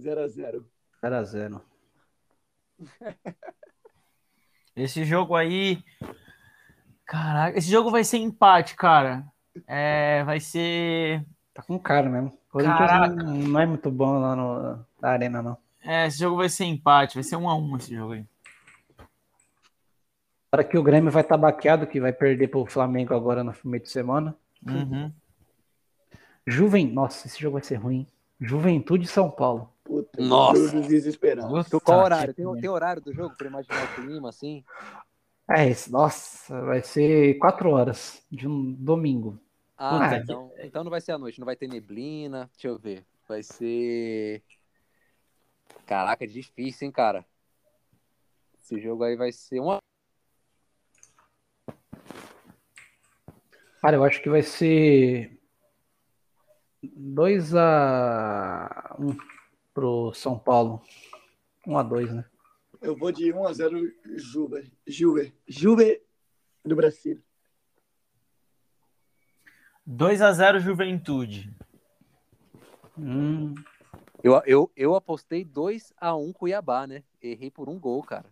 0x0. 0.00 0.62
0x0. 1.02 1.60
Esse 4.76 5.04
jogo 5.04 5.34
aí. 5.34 5.82
Caraca, 7.06 7.56
esse 7.56 7.70
jogo 7.70 7.90
vai 7.90 8.04
ser 8.04 8.18
empate, 8.18 8.76
cara. 8.76 9.24
É, 9.66 10.22
vai 10.24 10.38
ser. 10.38 11.24
Tá 11.54 11.62
com 11.62 11.78
cara 11.78 12.10
mesmo. 12.10 12.28
O 12.28 12.52
Corinthians 12.52 12.78
Caraca. 12.78 13.14
não, 13.14 13.32
não 13.34 13.60
é 13.60 13.64
muito 13.64 13.90
bom 13.90 14.18
lá 14.18 14.36
no, 14.36 14.84
na 15.00 15.08
arena, 15.08 15.40
não. 15.40 15.56
É, 15.82 16.06
esse 16.06 16.18
jogo 16.18 16.36
vai 16.36 16.50
ser 16.50 16.64
empate, 16.64 17.14
vai 17.14 17.22
ser 17.22 17.36
um 17.36 17.48
a 17.48 17.56
um 17.56 17.74
esse 17.76 17.94
jogo 17.94 18.12
aí. 18.12 18.26
Para 20.56 20.64
que 20.64 20.78
o 20.78 20.82
Grêmio 20.82 21.10
vai 21.10 21.20
estar 21.20 21.36
baqueado, 21.36 21.86
que 21.86 22.00
vai 22.00 22.14
perder 22.14 22.48
pro 22.48 22.64
Flamengo 22.64 23.12
agora 23.12 23.44
no 23.44 23.54
meio 23.62 23.82
de 23.82 23.90
semana. 23.90 24.34
Uhum. 24.66 25.12
Juven... 26.46 26.90
Nossa, 26.90 27.26
esse 27.26 27.38
jogo 27.38 27.58
vai 27.58 27.62
ser 27.62 27.74
ruim. 27.74 28.06
Joventude 28.40 29.04
e 29.04 29.06
São 29.06 29.30
Paulo. 29.30 29.70
Puta, 29.84 30.18
Nossa. 30.18 30.72
dos 30.72 30.86
desesperados. 30.88 31.68
Qual 31.68 31.80
Tá, 31.80 32.02
horário? 32.02 32.32
Tem, 32.32 32.50
tem 32.58 32.70
horário 32.70 33.02
do 33.02 33.12
jogo 33.12 33.36
pra 33.36 33.48
imaginar 33.48 33.84
o 33.84 33.94
clima, 33.96 34.30
assim? 34.30 34.64
É 35.46 35.68
isso, 35.68 35.92
nossa, 35.92 36.58
vai 36.62 36.80
ser 36.80 37.34
4 37.34 37.68
horas 37.68 38.24
de 38.32 38.48
um 38.48 38.72
domingo. 38.72 39.38
Ah, 39.76 39.90
Puta 39.90 40.16
então, 40.16 40.52
então 40.60 40.84
não 40.84 40.90
vai 40.90 41.02
ser 41.02 41.12
à 41.12 41.18
noite, 41.18 41.38
não 41.38 41.44
vai 41.44 41.54
ter 41.54 41.68
neblina. 41.68 42.48
Deixa 42.54 42.68
eu 42.68 42.78
ver. 42.78 43.04
Vai 43.28 43.42
ser. 43.42 44.42
Caraca, 45.84 46.24
é 46.24 46.26
difícil, 46.26 46.86
hein, 46.86 46.92
cara? 46.92 47.26
Esse 48.58 48.80
jogo 48.80 49.04
aí 49.04 49.16
vai 49.16 49.30
ser 49.32 49.60
uma. 49.60 49.76
Cara, 53.80 53.96
eu 53.96 54.04
acho 54.04 54.22
que 54.22 54.28
vai 54.28 54.42
ser 54.42 55.38
2 56.82 57.54
a 57.54 58.96
1 58.98 59.16
pro 59.74 60.12
São 60.14 60.38
Paulo. 60.38 60.82
1 61.66 61.78
a 61.78 61.82
2, 61.82 62.12
né? 62.14 62.24
Eu 62.80 62.96
vou 62.96 63.10
de 63.12 63.32
1x0 63.32 63.92
Juve. 64.16 64.72
Juve. 64.86 65.34
Juve 65.46 66.02
do 66.64 66.76
Brasil. 66.76 67.22
2 69.84 70.20
a 70.22 70.32
0 70.32 70.58
Juventude. 70.60 71.54
Hum, 72.98 73.54
Eu, 74.22 74.42
eu, 74.46 74.72
eu 74.74 74.94
apostei 74.94 75.44
2x1 75.44 76.32
Cuiabá, 76.32 76.86
né? 76.86 77.04
Errei 77.22 77.50
por 77.50 77.68
um 77.68 77.78
gol, 77.78 78.02
cara. 78.02 78.26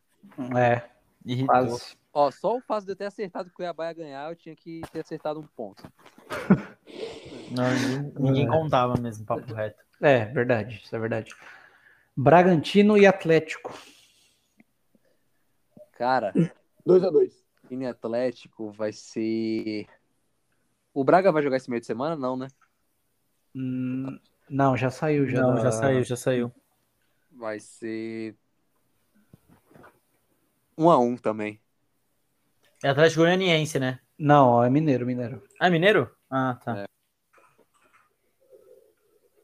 é, 0.56 0.88
Irritou. 1.24 1.46
quase. 1.54 1.96
Ó, 2.16 2.30
só 2.30 2.56
o 2.56 2.60
fato 2.60 2.84
de 2.84 2.92
eu 2.92 2.96
ter 2.96 3.06
acertado 3.06 3.48
que 3.48 3.54
o 3.54 3.56
Cuiabá 3.56 3.86
ia 3.88 3.92
ganhar, 3.92 4.30
eu 4.30 4.36
tinha 4.36 4.54
que 4.54 4.82
ter 4.92 5.00
acertado 5.00 5.40
um 5.40 5.46
ponto. 5.48 5.82
Não, 7.50 7.68
ninguém, 7.74 8.12
ninguém 8.16 8.46
contava 8.46 8.94
mesmo, 9.00 9.26
papo 9.26 9.52
reto. 9.52 9.82
É, 10.00 10.24
verdade, 10.26 10.80
isso 10.84 10.94
é 10.94 10.98
verdade. 10.98 11.34
Bragantino 12.16 12.96
e 12.96 13.04
Atlético. 13.06 13.76
Cara, 15.92 16.32
2x2. 16.86 17.44
Time 17.68 17.86
Atlético 17.86 18.70
vai 18.70 18.92
ser. 18.92 19.86
O 20.92 21.02
Braga 21.02 21.32
vai 21.32 21.42
jogar 21.42 21.56
esse 21.56 21.68
meio 21.70 21.80
de 21.80 21.86
semana? 21.86 22.14
Não, 22.14 22.36
né? 22.36 22.46
Hum, 23.54 24.18
não, 24.48 24.76
já 24.76 24.90
saiu. 24.90 25.26
Já 25.28 25.40
Não, 25.40 25.54
da- 25.56 25.62
já 25.62 25.72
saiu, 25.72 26.04
já 26.04 26.16
saiu. 26.16 26.52
Vai 27.32 27.58
ser. 27.58 28.36
1x1 30.78 31.16
também. 31.16 31.60
É 32.84 32.90
Atlético 32.90 33.22
Goianiense, 33.22 33.80
né? 33.80 33.98
Não, 34.18 34.62
é 34.62 34.68
Mineiro, 34.68 35.06
Mineiro. 35.06 35.42
Ah, 35.58 35.70
Mineiro? 35.70 36.14
Ah, 36.28 36.60
tá. 36.62 36.84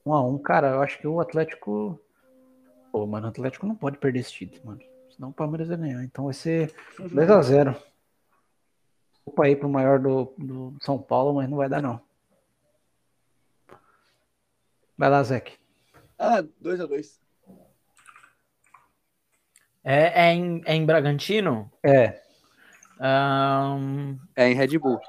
1 0.05 0.13
a 0.13 0.23
1 0.23 0.39
Cara, 0.41 0.73
eu 0.73 0.83
acho 0.83 0.99
que 0.99 1.07
o 1.07 1.19
Atlético. 1.21 1.99
Pô, 2.93 3.07
mano, 3.07 3.29
o 3.29 3.31
Atlético 3.31 3.67
não 3.67 3.75
pode 3.75 3.97
perder 3.97 4.19
esse 4.19 4.31
título, 4.31 4.67
mano. 4.67 4.81
Senão 5.09 5.31
o 5.31 5.33
Palmeiras 5.33 5.69
vai 5.69 5.79
ganhar. 5.79 6.05
Então 6.05 6.27
vai 6.27 6.35
ser 6.35 6.71
2x0. 6.99 7.83
Opa 9.25 9.47
aí 9.47 9.57
pro 9.57 9.71
maior 9.71 9.99
do, 9.99 10.35
do 10.37 10.77
São 10.83 10.99
Paulo, 10.99 11.37
mas 11.37 11.49
não 11.49 11.57
vai 11.57 11.69
dar, 11.71 11.81
não. 11.81 11.99
Vai 14.99 15.09
lá, 15.09 15.23
Zeke. 15.23 15.57
Ah, 16.19 16.43
2x2. 16.63 17.19
É, 19.83 20.29
é, 20.29 20.35
em, 20.35 20.61
é 20.67 20.75
em 20.75 20.85
Bragantino? 20.85 21.73
É, 21.83 22.20
Ahn, 23.01 24.17
É 24.37 24.49
em 24.49 24.55
Red 24.55 24.79
Bull. 24.79 25.01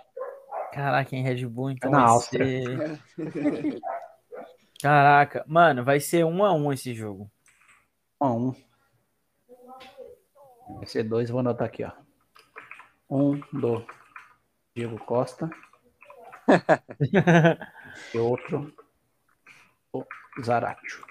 caraca, 0.74 1.16
em 1.16 1.22
Red 1.24 1.46
Bull, 1.48 1.72
então 1.72 1.90
É 1.90 1.92
na 1.92 2.00
vai 2.00 2.10
Áustria. 2.10 3.00
ser... 3.16 3.82
Caraca, 4.82 5.44
mano, 5.48 5.84
vai 5.84 6.00
ser 6.00 6.26
um 6.26 6.44
a 6.44 6.54
um 6.54 6.72
esse 6.74 6.94
jogo. 6.94 7.30
1 8.20 8.26
a 8.26 8.34
1 8.34 8.56
Vai 10.78 10.86
ser 10.86 11.04
2, 11.04 11.30
vou 11.30 11.40
anotar 11.42 11.68
aqui, 11.68 11.84
ó. 11.84 11.92
1 13.10 13.40
do 13.60 13.86
Diego 14.76 14.98
Costa. 15.06 15.50
e 18.14 18.18
outro 18.18 18.74
do 19.94 20.06
Zaratio. 20.44 21.06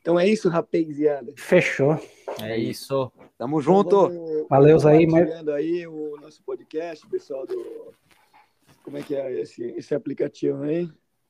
Então 0.00 0.18
é 0.18 0.26
isso, 0.26 0.48
rapaziada. 0.48 1.32
Fechou. 1.36 1.96
É 2.42 2.56
isso. 2.56 3.12
Tamo 3.40 3.58
junto. 3.62 4.12
Então, 4.12 4.46
Valeu, 4.50 4.76
aí, 4.86 5.06
mas- 5.06 5.48
aí 5.48 5.86
o 5.86 6.14
nosso 6.20 6.42
podcast, 6.42 7.06
pessoal 7.08 7.46
do. 7.46 7.94
Como 8.84 8.98
é 8.98 9.02
que 9.02 9.16
é 9.16 9.40
esse, 9.40 9.64
esse 9.78 9.94
aplicativo 9.94 10.62
aí? 10.64 10.86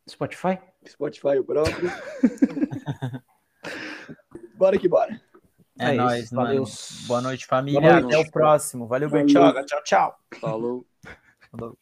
Spotify? 0.08 0.58
Spotify 0.88 1.38
o 1.38 1.44
próprio. 1.44 1.88
bora 4.58 4.76
que 4.76 4.88
bora. 4.88 5.20
É 5.78 5.90
É, 5.90 5.94
isso, 5.94 5.96
nóis, 6.02 6.30
valeu. 6.32 6.62
mano. 6.64 6.74
Boa 7.06 7.20
noite, 7.22 7.46
família. 7.46 7.80
Boa 7.80 8.00
noite. 8.00 8.16
Até 8.16 8.28
o 8.28 8.32
próximo. 8.32 8.86
Valeu, 8.88 9.08
Valeu. 9.08 9.24
Bertioga. 9.26 9.64
Tchau, 9.64 9.82
tchau. 9.84 10.18
Falou. 10.40 10.84
Falou. 11.48 11.78